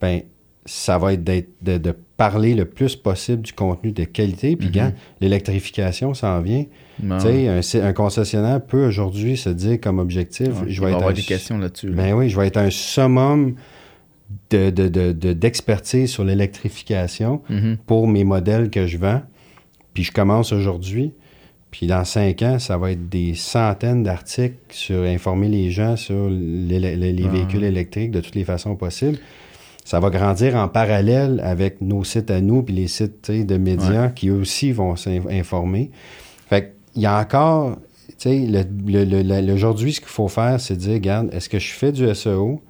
ben 0.00 0.22
ça 0.64 0.98
va 0.98 1.12
être 1.12 1.22
de, 1.24 1.78
de 1.78 1.94
parler 2.16 2.54
le 2.54 2.64
plus 2.64 2.94
possible 2.96 3.42
du 3.42 3.52
contenu 3.52 3.92
de 3.92 4.04
qualité. 4.04 4.56
Puis, 4.56 4.66
Mhm. 4.68 4.72
gars, 4.72 4.92
l'électrification 5.20 6.14
s'en 6.14 6.40
vient. 6.40 6.64
Sais, 7.18 7.48
un, 7.48 7.62
si- 7.62 7.78
un 7.78 7.92
concessionnaire 7.92 8.60
peut 8.60 8.86
aujourd'hui 8.86 9.36
se 9.36 9.48
dire 9.50 9.80
comme 9.80 9.98
objectif, 9.98 10.48
Ouais, 10.48 10.54
je 10.68 10.72
il 10.72 10.74
vais 10.80 10.80
va 10.80 10.88
être 10.90 10.96
avoir 10.96 11.10
un 11.10 11.14
des 11.14 11.22
questions 11.22 11.58
là-dessus. 11.58 11.88
là. 11.88 11.94
ben 11.96 12.12
oui, 12.14 12.28
je 12.28 12.38
vais 12.38 12.46
être 12.48 12.58
un 12.58 12.70
summum 12.70 13.54
de, 14.50 14.70
de- 14.70 14.88
de- 14.88 15.12
de- 15.12 15.32
d'expertise 15.32 16.10
sur 16.10 16.24
l'électrification 16.24 17.42
Mhm. 17.48 17.76
pour 17.86 18.06
mes 18.08 18.24
modèles 18.24 18.70
que 18.70 18.86
je 18.86 18.98
vends. 18.98 19.22
Puis 19.94 20.04
je 20.04 20.12
commence 20.12 20.52
aujourd'hui. 20.52 21.12
Puis 21.70 21.86
dans 21.86 22.04
cinq 22.04 22.42
ans, 22.42 22.58
ça 22.58 22.76
va 22.76 22.92
être 22.92 23.08
des 23.08 23.34
centaines 23.34 24.02
d'articles 24.02 24.56
sur 24.70 25.02
informer 25.04 25.48
les 25.48 25.70
gens 25.70 25.96
sur 25.96 26.28
les, 26.28 26.78
les- 26.78 26.96
les 27.12 27.24
Ah. 27.24 27.28
véhicules 27.28 27.64
électriques 27.64 28.10
de 28.10 28.20
toutes 28.20 28.34
les 28.34 28.44
façons 28.44 28.76
possibles. 28.76 29.18
Ça 29.84 29.98
va 29.98 30.10
grandir 30.10 30.54
en 30.56 30.68
parallèle 30.68 31.40
avec 31.42 31.80
nos 31.80 32.04
sites 32.04 32.30
à 32.30 32.40
nous 32.40 32.62
puis 32.62 32.74
les 32.74 32.88
sites 32.88 33.30
de 33.30 33.56
médias 33.56 34.10
qui 34.10 34.28
eux 34.28 34.34
aussi 34.34 34.70
vont 34.70 34.94
s'informer. 34.96 35.90
Fait 36.48 36.74
qu'il 36.92 37.02
y 37.02 37.06
a 37.06 37.18
encore, 37.18 37.76
tu 38.08 38.14
sais, 38.18 38.38
le, 38.38 38.62
le- 38.86 39.04
le- 39.22 39.40
le- 39.40 39.52
aujourd'hui, 39.54 39.92
ce 39.94 40.00
qu'il 40.00 40.08
faut 40.10 40.28
faire, 40.28 40.60
c'est 40.60 40.76
dire, 40.76 40.92
regarde, 40.92 41.32
est-ce 41.34 41.48
que 41.48 41.58
je 41.58 41.72
fais 41.72 41.90
du 41.90 42.06
SEO? 42.14 42.60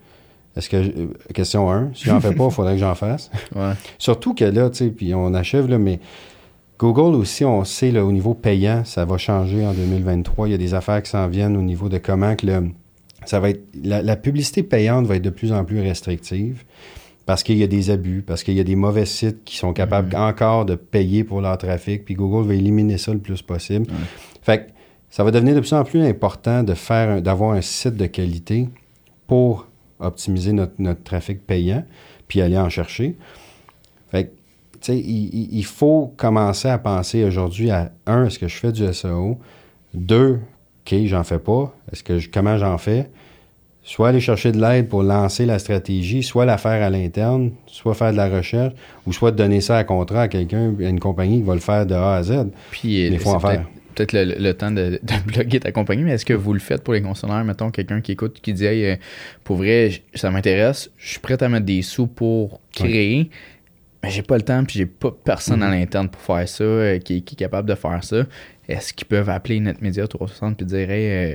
Est-ce 0.57 0.69
que, 0.69 0.77
euh, 0.77 1.07
question 1.35 1.71
1, 1.71 1.91
si 1.95 2.05
j'en 2.05 2.21
fais 2.21 2.35
pas, 2.35 2.45
il 2.45 2.51
faudrait 2.55 2.75
que 2.75 2.81
j'en 2.81 2.95
fasse. 2.95 3.31
Ouais. 3.55 3.73
Surtout 3.99 4.35
que 4.35 4.45
là, 4.45 4.69
tu 4.71 4.79
sais, 4.79 4.91
puis 4.91 5.15
on 5.15 5.33
achève, 5.35 5.69
là, 5.69 5.79
mais 5.79 5.99
Google 6.79 7.15
aussi, 7.17 7.45
on 7.45 7.65
sait, 7.65 7.91
là, 7.91 8.05
au 8.05 8.13
niveau 8.13 8.35
payant, 8.35 8.85
ça 8.85 9.05
va 9.05 9.17
changer 9.19 9.65
en 9.65 9.73
2023. 9.73 10.49
Il 10.49 10.51
y 10.51 10.55
a 10.55 10.59
des 10.59 10.75
affaires 10.75 11.03
qui 11.03 11.11
s'en 11.11 11.27
viennent 11.29 11.57
au 11.57 11.63
niveau 11.63 11.89
de 11.89 11.99
comment 11.99 12.35
que 12.37 12.47
le, 12.47 12.65
ça 13.25 13.39
va 13.41 13.51
être, 13.51 13.63
la, 13.83 14.03
la 14.03 14.17
publicité 14.17 14.63
payante 14.63 15.07
va 15.07 15.17
être 15.17 15.23
de 15.23 15.31
plus 15.31 15.53
en 15.53 15.65
plus 15.65 15.81
restrictive 15.81 16.65
parce 17.25 17.45
qu'il 17.45 17.57
y 17.57 17.63
a 17.63 17.69
des 17.69 17.91
abus, 17.91 18.23
parce 18.27 18.43
qu'il 18.43 18.55
y 18.55 18.61
a 18.61 18.65
des 18.65 18.75
mauvais 18.75 19.07
sites 19.07 19.45
qui 19.45 19.57
sont 19.57 19.73
capables 19.73 20.09
Mhm. 20.15 20.21
encore 20.23 20.65
de 20.65 20.75
payer 20.75 21.23
pour 21.23 21.41
leur 21.41 21.57
trafic, 21.57 22.05
puis 22.05 22.15
Google 22.15 22.49
va 22.49 22.55
éliminer 22.55 22.99
ça 22.99 23.13
le 23.13 23.21
plus 23.21 23.43
possible. 23.43 23.87
Fait 24.43 24.59
que 24.67 24.71
ça 25.09 25.23
va 25.23 25.31
devenir 25.31 25.55
de 25.55 25.61
plus 25.61 25.73
en 25.73 25.85
plus 25.85 26.03
important 26.05 26.65
de 26.65 26.75
faire, 26.75 27.23
d'avoir 27.23 27.53
un 27.53 27.61
site 27.61 27.97
de 27.97 28.07
qualité 28.07 28.69
pour 29.29 29.69
optimiser 30.03 30.53
notre, 30.53 30.75
notre 30.79 31.03
trafic 31.03 31.47
payant, 31.47 31.85
puis 32.29 32.41
aller 32.41 32.59
en 32.59 32.69
chercher. 32.69 33.17
Fait 34.11 34.25
que, 34.25 34.29
tu 34.31 34.79
sais, 34.83 34.99
il, 34.99 35.31
il- 35.35 35.49
il 35.59 35.65
faut 35.65 36.13
commencer 36.17 36.69
à 36.69 36.79
penser 36.79 37.25
aujourd'hui 37.25 37.71
à, 37.71 37.93
un, 38.07 38.27
est-ce 38.27 38.39
que 38.39 38.49
je 38.49 38.57
fais 38.57 38.73
du 38.73 38.85
SEO? 38.93 39.39
Deux, 39.95 40.41
OK, 40.87 40.95
j'en 41.07 41.23
fais 41.25 41.39
pas. 41.39 41.75
Est-ce 41.93 42.03
que 42.03 42.19
je- 42.19 42.29
comment 42.29 42.57
j'en 42.59 42.79
fais? 42.79 43.11
Soit 43.85 44.11
aller 44.11 44.21
chercher 44.21 44.53
de 44.53 44.61
l'aide 44.61 44.89
pour 44.89 45.03
lancer 45.03 45.45
la 45.45 45.59
stratégie, 45.59 46.23
soit 46.23 46.45
la 46.45 46.57
faire 46.57 46.83
à 46.85 46.89
l'interne, 46.89 47.51
soit 47.67 47.95
faire 47.95 48.13
de 48.13 48.17
la 48.17 48.29
recherche, 48.29 48.75
ou 49.07 49.13
soit 49.13 49.33
donner 49.33 49.61
ça 49.61 49.77
à 49.77 49.83
contrat 49.85 50.23
à 50.23 50.29
quelqu'un, 50.29 50.73
à 50.79 50.85
une 50.89 51.01
compagnie 51.01 51.39
qui 51.39 51.43
va 51.43 51.55
le 51.55 51.61
faire 51.61 51.85
de 51.85 51.95
A 51.95 52.15
à 52.15 52.23
Z. 52.23 52.47
Puis, 52.71 53.09
euh, 53.09 53.11
faut 53.19 53.31
en 53.31 53.41
faire. 53.41 53.67
Peut-être 53.95 54.13
le, 54.13 54.25
le 54.25 54.55
temps 54.55 54.71
de, 54.71 55.01
de 55.03 55.27
bloguer 55.33 55.61
ta 55.61 55.73
compagnie, 55.73 56.03
mais 56.03 56.13
est-ce 56.13 56.27
que 56.27 56.33
vous 56.35 56.53
le 56.53 56.61
faites 56.61 56.83
pour 56.83 56.95
les 56.95 57.03
concessionnaires? 57.03 57.45
Mettons 57.45 57.71
quelqu'un 57.71 58.01
qui 58.01 58.13
écoute, 58.13 58.41
qui 58.41 58.53
dit, 58.53 58.65
hey, 58.65 58.85
euh, 58.87 58.97
pour 59.45 59.57
vrai, 59.57 60.03
ça 60.15 60.31
m'intéresse, 60.31 60.91
je 60.99 61.11
suis 61.11 61.21
prêt 61.21 61.43
à 61.43 61.49
mettre 61.49 61.67
des 61.67 61.83
sous 61.83 62.07
pour 62.07 62.61
créer, 62.75 63.31
mais 64.03 64.11
j'ai 64.11 64.23
pas 64.23 64.37
le 64.37 64.43
temps, 64.43 64.65
puis 64.65 64.79
j'ai 64.79 64.87
pas 64.87 65.11
personne 65.25 65.63
à 65.63 65.71
l'interne 65.71 66.09
pour 66.09 66.21
faire 66.21 66.49
ça, 66.49 66.65
euh, 66.65 66.99
qui, 66.99 67.23
qui 67.23 67.35
est 67.35 67.39
capable 67.39 67.69
de 67.69 67.75
faire 67.75 68.03
ça. 68.03 68.27
Est-ce 68.69 68.93
qu'ils 68.93 69.07
peuvent 69.07 69.29
appeler 69.31 69.61
NetMedia 69.61 70.07
360 70.07 70.57
puis 70.57 70.67
dire, 70.67 70.91
hey, 70.91 71.35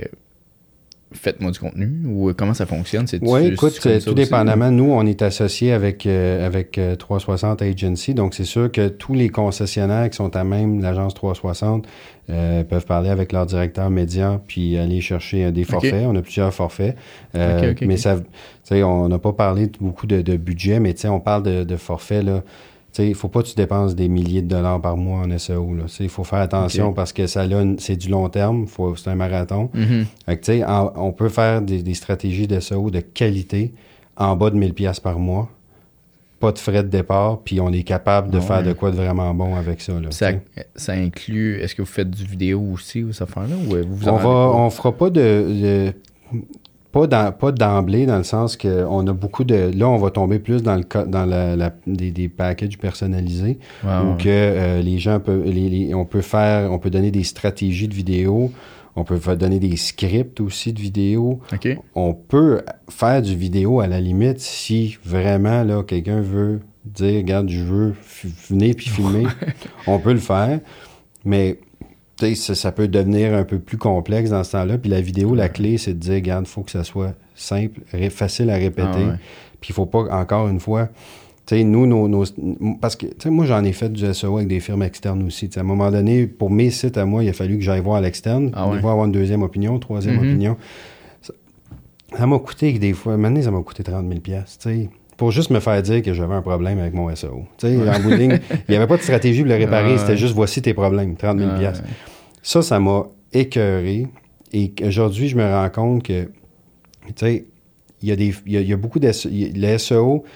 faites-moi 1.12 1.50
du 1.50 1.58
contenu? 1.58 1.90
Ou 2.06 2.28
euh, 2.28 2.34
comment 2.36 2.54
ça 2.54 2.66
fonctionne? 2.66 3.06
C'est 3.06 3.18
Oui, 3.22 3.46
écoute, 3.46 3.80
euh, 3.86 3.98
tout 4.00 4.06
aussi? 4.08 4.14
dépendamment, 4.14 4.70
nous, 4.70 4.90
on 4.90 5.06
est 5.06 5.22
associé 5.22 5.72
avec, 5.72 6.06
euh, 6.06 6.46
avec 6.46 6.78
euh, 6.78 6.96
360 6.96 7.62
Agency, 7.62 8.14
donc 8.14 8.34
c'est 8.34 8.44
sûr 8.44 8.70
que 8.70 8.88
tous 8.88 9.14
les 9.14 9.28
concessionnaires 9.28 10.10
qui 10.10 10.16
sont 10.16 10.34
à 10.36 10.44
même 10.44 10.80
l'agence 10.82 11.14
360 11.14 11.86
euh, 12.30 12.62
peuvent 12.64 12.84
parler 12.84 13.08
avec 13.08 13.32
leur 13.32 13.46
directeur 13.46 13.88
média 13.88 14.40
puis 14.46 14.76
aller 14.76 15.00
chercher 15.00 15.46
euh, 15.46 15.50
des 15.50 15.64
forfaits. 15.64 16.04
On 16.06 16.14
a 16.16 16.22
plusieurs 16.22 16.52
forfaits. 16.52 16.96
Euh, 17.34 17.58
Ok, 17.72 17.76
ok, 17.82 17.86
mais 17.88 17.96
ça, 17.96 18.16
on 18.70 19.08
n'a 19.08 19.18
pas 19.18 19.32
parlé 19.32 19.70
beaucoup 19.80 20.06
de, 20.06 20.20
de 20.20 20.36
budget, 20.36 20.78
mais 20.78 20.94
on 21.06 21.20
parle 21.20 21.42
de, 21.42 21.64
de 21.64 21.76
forfaits, 21.76 22.24
là. 22.24 22.42
Il 23.06 23.14
faut 23.14 23.28
pas 23.28 23.42
que 23.42 23.48
tu 23.48 23.54
dépenses 23.54 23.94
des 23.94 24.08
milliers 24.08 24.42
de 24.42 24.48
dollars 24.48 24.80
par 24.80 24.96
mois 24.96 25.20
en 25.26 25.38
SEO. 25.38 25.74
Là. 25.74 25.84
Il 26.00 26.08
faut 26.08 26.24
faire 26.24 26.40
attention 26.40 26.92
parce 26.94 27.12
que 27.12 27.26
ça 27.26 27.44
c'est 27.78 27.96
du 27.96 28.08
long 28.08 28.28
terme, 28.28 28.66
c'est 28.96 29.08
un 29.10 29.14
marathon. 29.14 29.70
Mhm. 29.74 30.06
Fait 30.26 30.36
que, 30.38 30.64
en- 30.64 30.92
on 30.96 31.12
peut 31.12 31.28
faire 31.28 31.62
des, 31.62 31.82
des 31.82 31.94
stratégies 31.94 32.46
de 32.46 32.58
SEO 32.60 32.90
de 32.90 33.00
qualité 33.00 33.72
en 34.16 34.36
bas 34.36 34.50
de 34.50 34.56
1000 34.56 34.74
pièces 34.74 35.00
par 35.00 35.18
mois. 35.18 35.48
Pas 36.40 36.52
de 36.52 36.58
frais 36.60 36.84
de 36.84 36.88
départ, 36.88 37.40
puis 37.40 37.60
on 37.60 37.72
est 37.72 37.82
capable 37.82 38.30
de 38.30 38.38
Ah 38.38 38.40
faire 38.40 38.62
de 38.62 38.72
quoi 38.72 38.92
de 38.92 38.96
vraiment 38.96 39.34
bon 39.34 39.56
avec 39.56 39.80
ça. 39.80 39.94
Là, 39.94 40.12
Ça, 40.12 40.30
ça 40.76 40.92
inclut, 40.92 41.56
est-ce 41.60 41.74
que 41.74 41.82
vous 41.82 41.88
faites 41.88 42.10
du 42.10 42.24
vidéo 42.24 42.62
aussi 42.74 43.02
ou 43.02 43.12
ça? 43.12 43.26
Ou 43.68 43.74
vous 43.88 43.96
vous 43.96 44.08
on 44.08 44.16
va, 44.16 44.28
on 44.28 44.70
fera 44.70 44.92
pas 44.92 45.10
de, 45.10 45.20
de- 45.20 45.92
pas 46.92 47.06
dans- 47.06 47.32
pas 47.32 47.52
d'emblée 47.52 48.06
dans 48.06 48.16
le 48.18 48.24
sens 48.24 48.56
que 48.56 48.84
on 48.88 49.06
a 49.06 49.12
beaucoup 49.12 49.44
de 49.44 49.70
là 49.76 49.88
on 49.88 49.98
va 49.98 50.10
tomber 50.10 50.38
plus 50.38 50.62
dans 50.62 50.76
le 50.76 50.84
dans 51.06 51.26
la, 51.26 51.54
la- 51.56 51.74
des, 51.86 52.10
des 52.10 52.28
packages 52.28 52.78
personnalisés 52.78 53.58
Ouais, 53.84 53.90
où 54.04 54.16
que 54.16 54.24
euh, 54.28 54.80
les 54.82 54.98
gens 54.98 55.20
peuvent 55.20 55.44
les- 55.44 55.68
les- 55.68 55.94
on 55.94 56.04
peut 56.06 56.22
faire 56.22 56.72
on 56.72 56.78
peut 56.78 56.90
donner 56.90 57.10
des 57.10 57.24
stratégies 57.24 57.88
de 57.88 57.94
vidéo 57.94 58.50
on 58.96 59.04
peut 59.04 59.20
donner 59.36 59.60
des 59.60 59.76
scripts 59.76 60.40
aussi 60.40 60.72
de 60.72 60.80
vidéo. 60.80 61.38
OK. 61.52 61.68
on 61.94 62.14
peut 62.14 62.62
faire 62.88 63.22
du 63.22 63.36
vidéo 63.36 63.80
à 63.80 63.86
la 63.86 64.00
limite 64.00 64.40
si 64.40 64.96
vraiment 65.04 65.62
là 65.62 65.82
quelqu'un 65.84 66.20
veut 66.20 66.60
dire 66.84 67.18
regarde 67.18 67.48
je 67.50 67.62
veux 67.62 67.94
venir 68.48 68.74
puis 68.76 68.88
filmer. 68.88 69.26
On 69.86 69.98
peut 69.98 70.14
le 70.14 70.18
faire 70.20 70.60
mais 71.24 71.58
ça, 72.34 72.54
ça 72.54 72.72
peut 72.72 72.88
devenir 72.88 73.34
un 73.34 73.44
peu 73.44 73.58
plus 73.58 73.78
complexe 73.78 74.30
dans 74.30 74.42
ce 74.44 74.52
temps-là 74.52 74.78
puis 74.78 74.90
la 74.90 75.00
vidéo 75.00 75.34
la 75.34 75.48
clé 75.48 75.78
c'est 75.78 75.94
de 75.94 75.98
dire 75.98 76.14
regarde 76.14 76.46
faut 76.46 76.62
que 76.62 76.70
ça 76.70 76.84
soit 76.84 77.14
simple 77.34 77.80
facile 78.10 78.50
à 78.50 78.56
répéter 78.56 78.88
Ah 79.04 79.08
ouais. 79.10 79.14
puis 79.60 79.70
il 79.70 79.74
faut 79.74 79.86
pas 79.86 80.00
encore 80.20 80.48
une 80.48 80.60
fois 80.60 80.88
Tu 81.46 81.56
sais, 81.56 81.64
nous, 81.64 81.86
nos, 81.86 82.08
nos- 82.08 82.24
parce 82.80 82.94
que, 82.96 83.06
tu 83.06 83.14
sais, 83.22 83.30
moi, 83.30 83.46
j'en 83.46 83.64
ai 83.64 83.72
fait 83.72 83.88
du 83.90 84.04
SEO 84.12 84.36
avec 84.36 84.48
des 84.48 84.60
firmes 84.60 84.82
externes 84.82 85.22
aussi. 85.22 85.48
À 85.56 85.60
un 85.60 85.62
moment 85.62 85.90
donné, 85.90 86.26
pour 86.26 86.50
mes 86.50 86.68
sites 86.70 86.98
à 86.98 87.06
moi, 87.06 87.24
il 87.24 87.28
a 87.30 87.32
fallu 87.32 87.56
que 87.56 87.64
j'aille 87.64 87.80
voir 87.80 87.96
à 87.96 88.00
l'externe, 88.02 88.50
Ah 88.52 88.68
ouais. 88.68 88.76
avoir 88.76 89.02
une 89.06 89.12
deuxième 89.12 89.42
opinion, 89.42 89.78
troisième 89.78 90.16
Mhm. 90.16 90.20
opinion. 90.28 90.56
Ça 92.16 92.26
m'a 92.26 92.38
coûté, 92.38 92.72
des 92.78 92.92
fois, 92.92 93.16
maintenant, 93.16 93.40
ça 93.42 93.50
m'a 93.50 93.62
coûté 93.62 93.82
30 93.82 94.06
000 94.08 94.20
pièces 94.20 94.58
tu 94.60 94.68
sais, 94.68 94.90
pour 95.18 95.30
juste 95.32 95.50
me 95.50 95.60
faire 95.60 95.82
dire 95.82 96.00
que 96.00 96.14
j'avais 96.14 96.34
un 96.34 96.40
problème 96.42 96.78
avec 96.78 96.94
mon 96.94 97.14
SEO. 97.14 97.42
Tu 97.58 97.66
sais, 97.68 97.76
en 97.76 98.00
bout 98.00 98.10
de 98.10 98.14
ligne, 98.16 98.38
il 98.50 98.70
n'y 98.70 98.76
avait 98.76 98.86
pas 98.86 98.96
de 98.96 99.02
stratégie 99.02 99.42
pour 99.42 99.50
le 99.50 99.56
réparer, 99.56 99.92
ouais. 99.92 99.98
c'était 99.98 100.16
juste 100.16 100.34
voici 100.34 100.62
tes 100.62 100.72
problèmes, 100.72 101.14
30 101.16 101.38
000 101.38 101.50
Ouais. 101.50 101.72
Ça, 102.42 102.62
ça 102.62 102.80
m'a 102.80 103.04
écœuré. 103.32 104.06
Et 104.54 104.72
aujourd'hui, 104.86 105.28
je 105.28 105.36
me 105.36 105.44
rends 105.44 105.68
compte 105.68 106.02
que, 106.04 106.22
tu 106.24 107.12
sais, 107.16 107.44
il 108.00 108.08
y, 108.08 108.12
a 108.12 108.16
des- 108.16 108.32
il 108.46 108.52
y 108.52 108.56
a, 108.56 108.60
il 108.60 108.68
y 108.68 108.72
a 108.72 108.76
beaucoup 108.76 109.00
de... 109.00 109.08
Le 109.08 109.76
SEO, 109.78 110.22
tu 110.24 110.30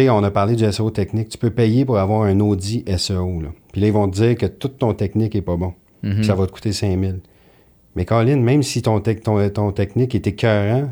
sais, 0.00 0.08
on 0.10 0.22
a 0.24 0.30
parlé 0.30 0.56
du 0.56 0.64
SEO 0.72 0.90
technique. 0.90 1.28
Tu 1.28 1.38
peux 1.38 1.50
payer 1.50 1.84
pour 1.84 1.98
avoir 1.98 2.22
un 2.22 2.40
audit 2.40 2.84
SEO. 2.98 3.40
Là. 3.42 3.48
Puis 3.72 3.80
là, 3.82 3.86
ils 3.88 3.92
vont 3.92 4.08
te 4.08 4.16
dire 4.16 4.36
que 4.36 4.46
toute 4.46 4.78
ton 4.78 4.94
technique 4.94 5.36
est 5.36 5.42
pas 5.42 5.56
bon. 5.56 5.74
Puis 6.02 6.24
ça 6.24 6.34
va 6.34 6.46
te 6.46 6.52
coûter 6.52 6.72
5 6.72 6.98
000. 6.98 7.12
Mais 7.94 8.04
Colin, 8.04 8.36
même 8.36 8.62
si 8.62 8.80
ton, 8.82 9.00
tec- 9.00 9.22
ton, 9.22 9.46
ton 9.50 9.70
technique 9.72 10.14
est 10.14 10.26
écœurant, 10.26 10.90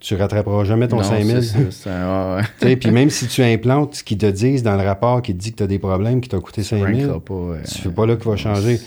tu 0.00 0.14
rattraperas 0.16 0.64
jamais 0.64 0.88
ton 0.88 0.96
Non, 0.96 1.02
5 1.02 1.22
000. 1.22 1.40
c'est 1.42 1.46
ça, 1.46 1.58
c'est 1.70 1.90
un- 1.90 2.34
ouais, 2.34 2.36
ouais. 2.40 2.42
Tu 2.60 2.66
sais, 2.68 2.76
Puis 2.76 2.90
même 2.90 3.10
si 3.10 3.26
tu 3.28 3.42
implantes 3.42 3.96
ce 3.96 4.04
qu'ils 4.04 4.18
te 4.18 4.26
disent 4.26 4.62
dans 4.62 4.76
le 4.76 4.82
rapport 4.84 5.20
qui 5.22 5.34
te 5.34 5.38
dit 5.38 5.52
que 5.52 5.58
tu 5.58 5.62
as 5.62 5.66
des 5.66 5.78
problèmes 5.78 6.20
qui 6.20 6.28
t'ont 6.28 6.40
coûté 6.40 6.62
5 6.62 6.78
000, 6.78 7.12
Rankera 7.12 7.20
pas, 7.20 7.34
euh, 7.34 7.62
tu 7.70 7.78
fais 7.82 7.90
pas 7.90 8.06
là 8.06 8.16
qu'il 8.16 8.28
va 8.30 8.36
changer. 8.36 8.78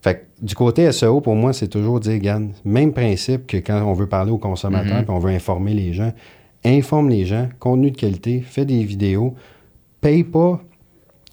Fait 0.00 0.14
que 0.40 0.44
du 0.44 0.54
côté 0.54 0.90
SEO, 0.90 1.20
pour 1.20 1.34
moi, 1.36 1.52
c'est 1.52 1.68
toujours 1.68 2.00
dire, 2.00 2.12
regarde, 2.14 2.48
même 2.64 2.92
principe 2.92 3.46
que 3.46 3.56
quand 3.58 3.82
on 3.82 3.92
veut 3.92 4.08
parler 4.08 4.30
aux 4.32 4.38
consommateurs 4.38 4.98
Mhm. 4.98 5.04
puis 5.04 5.14
on 5.14 5.18
veut 5.18 5.30
informer 5.30 5.74
les 5.74 5.92
gens, 5.92 6.12
informe 6.64 7.08
les 7.10 7.24
gens, 7.26 7.48
contenu 7.58 7.90
de 7.90 7.96
qualité, 7.96 8.40
fais 8.44 8.64
des 8.64 8.82
vidéos, 8.84 9.34
paye 10.00 10.24
pas, 10.24 10.60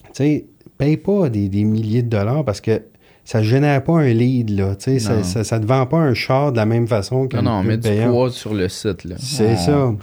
tu 0.06 0.10
sais, 0.14 0.46
paye 0.78 0.98
pas 0.98 1.30
des, 1.30 1.50
des 1.50 1.64
milliers 1.64 2.04
de 2.04 2.10
dollars 2.10 2.44
parce 2.46 2.62
que 2.62 2.82
ça 3.26 3.44
génère 3.44 3.84
pas 3.84 3.94
un 4.00 4.10
lead, 4.14 4.50
là, 4.50 4.76
tu 4.76 4.86
sais, 4.86 5.00
ça, 5.00 5.24
ça, 5.24 5.60
te 5.60 5.66
vend 5.66 5.86
pas 5.86 5.98
un 6.00 6.14
char 6.14 6.52
de 6.52 6.58
la 6.58 6.66
même 6.66 6.88
façon 6.88 7.28
qu'un 7.28 7.42
Non, 7.42 7.58
non, 7.58 7.62
pub 7.62 7.68
met 7.70 7.78
du 7.78 8.10
poids 8.10 8.32
sur 8.32 8.54
le 8.54 8.68
site. 8.70 9.04
là. 9.06 9.16
C'est 9.20 9.52
On- 9.54 9.58
ça. 9.58 9.94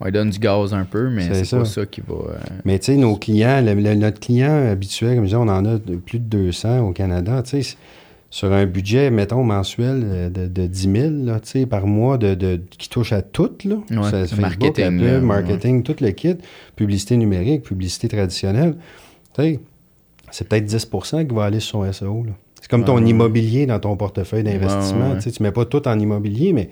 On 0.00 0.04
lui 0.06 0.12
donne 0.12 0.28
du 0.30 0.38
gaz 0.40 0.74
un 0.74 0.84
peu, 0.84 1.08
mais 1.08 1.22
C'est 1.44 1.56
pas 1.56 1.64
ça. 1.64 1.86
qui 1.86 2.00
va. 2.06 2.14
euh, 2.14 2.36
Mais 2.64 2.78
tu 2.80 2.86
sais, 2.86 2.96
nos 2.96 3.16
clients, 3.16 3.62
le- 3.64 3.74
le- 3.74 3.94
notre 3.94 4.18
client 4.20 4.68
habituel, 4.70 5.14
comme 5.14 5.24
je 5.24 5.28
disais, 5.28 5.36
on 5.36 5.42
en 5.48 5.64
a 5.64 5.78
de- 5.78 5.96
plus 5.96 6.18
de 6.18 6.24
200 6.24 6.80
au 6.80 6.92
Canada, 6.92 7.42
tu 7.42 7.62
sais, 7.62 7.76
sur 8.28 8.52
un 8.52 8.66
budget, 8.66 9.10
mettons, 9.12 9.44
mensuel 9.44 10.02
euh, 10.04 10.28
de, 10.28 10.46
de 10.48 10.66
10 10.66 10.90
000 10.92 11.10
là, 11.24 11.38
tu 11.38 11.48
sais, 11.60 11.66
par 11.66 11.86
mois, 11.86 12.18
de, 12.18 12.34
de- 12.34 12.60
qui 12.76 12.90
touche 12.90 13.12
à 13.12 13.22
tout, 13.22 13.50
là. 13.64 13.76
Ouais, 13.76 14.02
Ça, 14.02 14.10
Facebook, 14.10 14.40
marketing, 14.40 14.98
pub, 14.98 15.22
marketing, 15.22 15.82
tout 15.84 15.94
le 16.00 16.10
kit, 16.10 16.36
publicité 16.74 17.16
numérique, 17.16 17.62
publicité 17.62 18.08
traditionnelle. 18.08 18.74
Tu 19.34 19.42
sais, 19.42 19.60
c'est 20.32 20.48
peut-être 20.48 20.66
10% 20.66 21.24
qui 21.24 21.34
va 21.34 21.44
aller 21.44 21.60
sur 21.60 21.78
son 21.84 21.92
SEO, 21.92 22.24
là. 22.24 22.32
C'est 22.64 22.70
comme 22.70 22.86
ton 22.86 22.96
ouais. 22.96 23.10
immobilier 23.10 23.66
dans 23.66 23.78
ton 23.78 23.94
portefeuille 23.94 24.42
d'investissement. 24.42 25.10
Ouais. 25.12 25.18
Tu 25.18 25.30
tu 25.30 25.42
mets 25.42 25.52
pas 25.52 25.66
tout 25.66 25.86
en 25.86 25.98
immobilier, 25.98 26.54
mais 26.54 26.70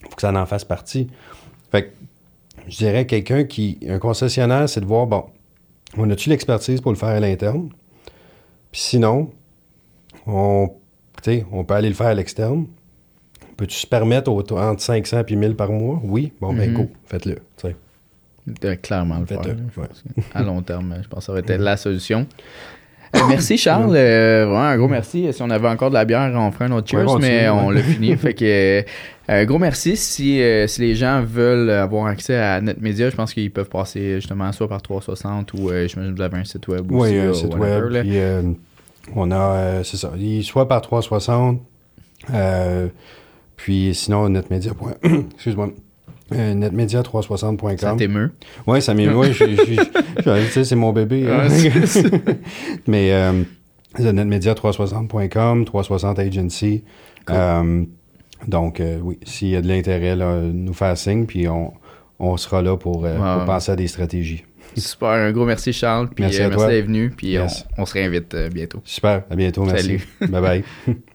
il 0.00 0.08
faut 0.08 0.16
que 0.16 0.20
ça 0.22 0.32
en 0.32 0.44
fasse 0.44 0.64
partie. 0.64 1.06
Fait 1.70 1.84
que 1.84 1.90
je 2.66 2.76
dirais 2.78 3.06
quelqu'un 3.06 3.44
qui. 3.44 3.78
Un 3.88 4.00
concessionnaire, 4.00 4.68
c'est 4.68 4.80
de 4.80 4.86
voir, 4.86 5.06
bon, 5.06 5.26
on 5.96 6.10
a-tu 6.10 6.30
l'expertise 6.30 6.80
pour 6.80 6.90
le 6.90 6.98
faire 6.98 7.10
à 7.10 7.20
l'interne? 7.20 7.68
Puis 8.72 8.80
sinon, 8.80 9.30
on, 10.26 10.68
on 11.52 11.62
peut 11.64 11.74
aller 11.74 11.90
le 11.90 11.94
faire 11.94 12.08
à 12.08 12.14
l'externe. 12.14 12.66
Peux-tu 13.56 13.76
se 13.76 13.86
permettre 13.86 14.32
au- 14.32 14.40
entre 14.58 14.82
500 14.82 15.22
et 15.28 15.36
1000 15.36 15.54
par 15.54 15.70
mois? 15.70 16.00
Oui. 16.02 16.32
Bon, 16.40 16.52
ben 16.52 16.72
Mhm. 16.72 16.76
go, 16.76 16.88
faites-le. 17.04 17.36
clairement 18.82 19.20
le 19.20 19.26
faire. 19.26 19.38
Ouais. 19.46 19.54
pense 19.76 20.02
que 20.02 20.20
À 20.36 20.42
long 20.42 20.60
terme, 20.60 20.96
je 21.00 21.08
pense 21.08 21.20
que 21.20 21.24
ça 21.26 21.32
aurait 21.32 21.40
été 21.42 21.56
la 21.56 21.76
solution. 21.76 22.26
Euh, 23.14 23.20
merci 23.28 23.56
Charles, 23.56 23.94
Euh, 23.94 24.46
vraiment 24.46 24.62
un 24.62 24.76
gros 24.76 24.88
merci. 24.88 25.32
Si 25.32 25.42
on 25.42 25.50
avait 25.50 25.68
encore 25.68 25.90
de 25.90 25.94
la 25.94 26.04
bière, 26.04 26.30
on 26.34 26.50
ferait 26.50 26.66
un 26.66 26.72
autre 26.72 26.88
cheers, 26.88 27.06
Ouais, 27.10 27.20
mais 27.20 27.48
on 27.48 27.70
l'a 27.70 27.82
fini. 27.82 28.16
fait 28.16 28.34
que 28.34 28.44
euh, 28.44 28.82
un 29.28 29.44
gros 29.44 29.58
merci. 29.58 29.96
Si, 29.96 30.40
euh, 30.42 30.66
si 30.66 30.80
les 30.80 30.94
gens 30.94 31.22
veulent 31.22 31.70
avoir 31.70 32.06
accès 32.06 32.36
à 32.36 32.60
NetMedia, 32.60 33.10
je 33.10 33.16
pense 33.16 33.32
qu'ils 33.32 33.50
peuvent 33.50 33.68
passer 33.68 34.16
justement 34.16 34.50
soit 34.52 34.68
par 34.68 34.82
360 34.82 35.52
ou 35.54 35.70
j'imagine 35.86 36.12
que 36.12 36.16
vous 36.16 36.22
avez 36.22 36.38
un 36.38 36.44
site 36.44 36.66
web 36.68 36.90
aussi. 36.92 37.18
Oui, 37.18 37.34
site 37.34 37.54
whatever, 37.54 37.92
web. 37.92 38.06
Puis 38.06 38.18
on 39.14 39.30
a, 39.30 39.84
c'est 39.84 39.96
ça, 39.96 40.12
soit 40.42 40.68
par 40.68 40.80
360, 40.82 41.60
euh, 42.32 42.88
puis 43.56 43.94
sinon 43.94 44.28
netmedia. 44.28 44.72
Excuse-moi. 45.34 45.70
Euh, 46.32 46.54
netmedia360.com. 46.54 47.76
Ça 47.76 47.94
t'émeut. 47.96 48.32
Oui, 48.66 48.80
ça 48.80 48.94
m'est. 48.94 49.06
Tu 50.24 50.50
sais, 50.50 50.64
c'est 50.64 50.76
mon 50.76 50.92
bébé. 50.92 51.26
hein. 51.30 51.48
Ouais. 51.48 52.38
Mais 52.86 53.12
euh, 53.12 53.42
c'est 53.96 54.12
netmedia360.com, 54.12 55.64
360 55.64 56.18
Agency. 56.18 56.84
Cool. 57.26 57.36
Euh, 57.36 57.84
donc, 58.48 58.80
euh, 58.80 58.98
oui, 59.02 59.18
s'il 59.24 59.48
y 59.48 59.56
a 59.56 59.62
de 59.62 59.68
l'intérêt, 59.68 60.16
nous 60.16 60.74
faire 60.74 60.96
signe, 60.98 61.24
puis 61.26 61.48
on, 61.48 61.72
on 62.18 62.36
sera 62.36 62.60
là 62.62 62.76
pour, 62.76 63.04
euh, 63.06 63.16
pour 63.16 63.44
penser 63.46 63.72
à 63.72 63.76
des 63.76 63.86
stratégies. 63.88 64.44
Super, 64.76 65.08
un 65.10 65.30
gros 65.32 65.44
merci 65.46 65.72
Charles. 65.72 66.08
Puis 66.08 66.24
Merci 66.24 66.38
d'être 66.40 66.86
venu. 66.86 67.10
Puis 67.10 67.28
Yes. 67.28 67.64
on, 67.78 67.82
on 67.82 67.86
se 67.86 67.92
réinvite 67.94 68.34
bientôt. 68.52 68.80
Super, 68.84 69.22
à 69.30 69.36
bientôt, 69.36 69.64
merci. 69.64 69.82
Salut. 69.84 70.32
Bye 70.32 70.42
bye. 70.42 70.64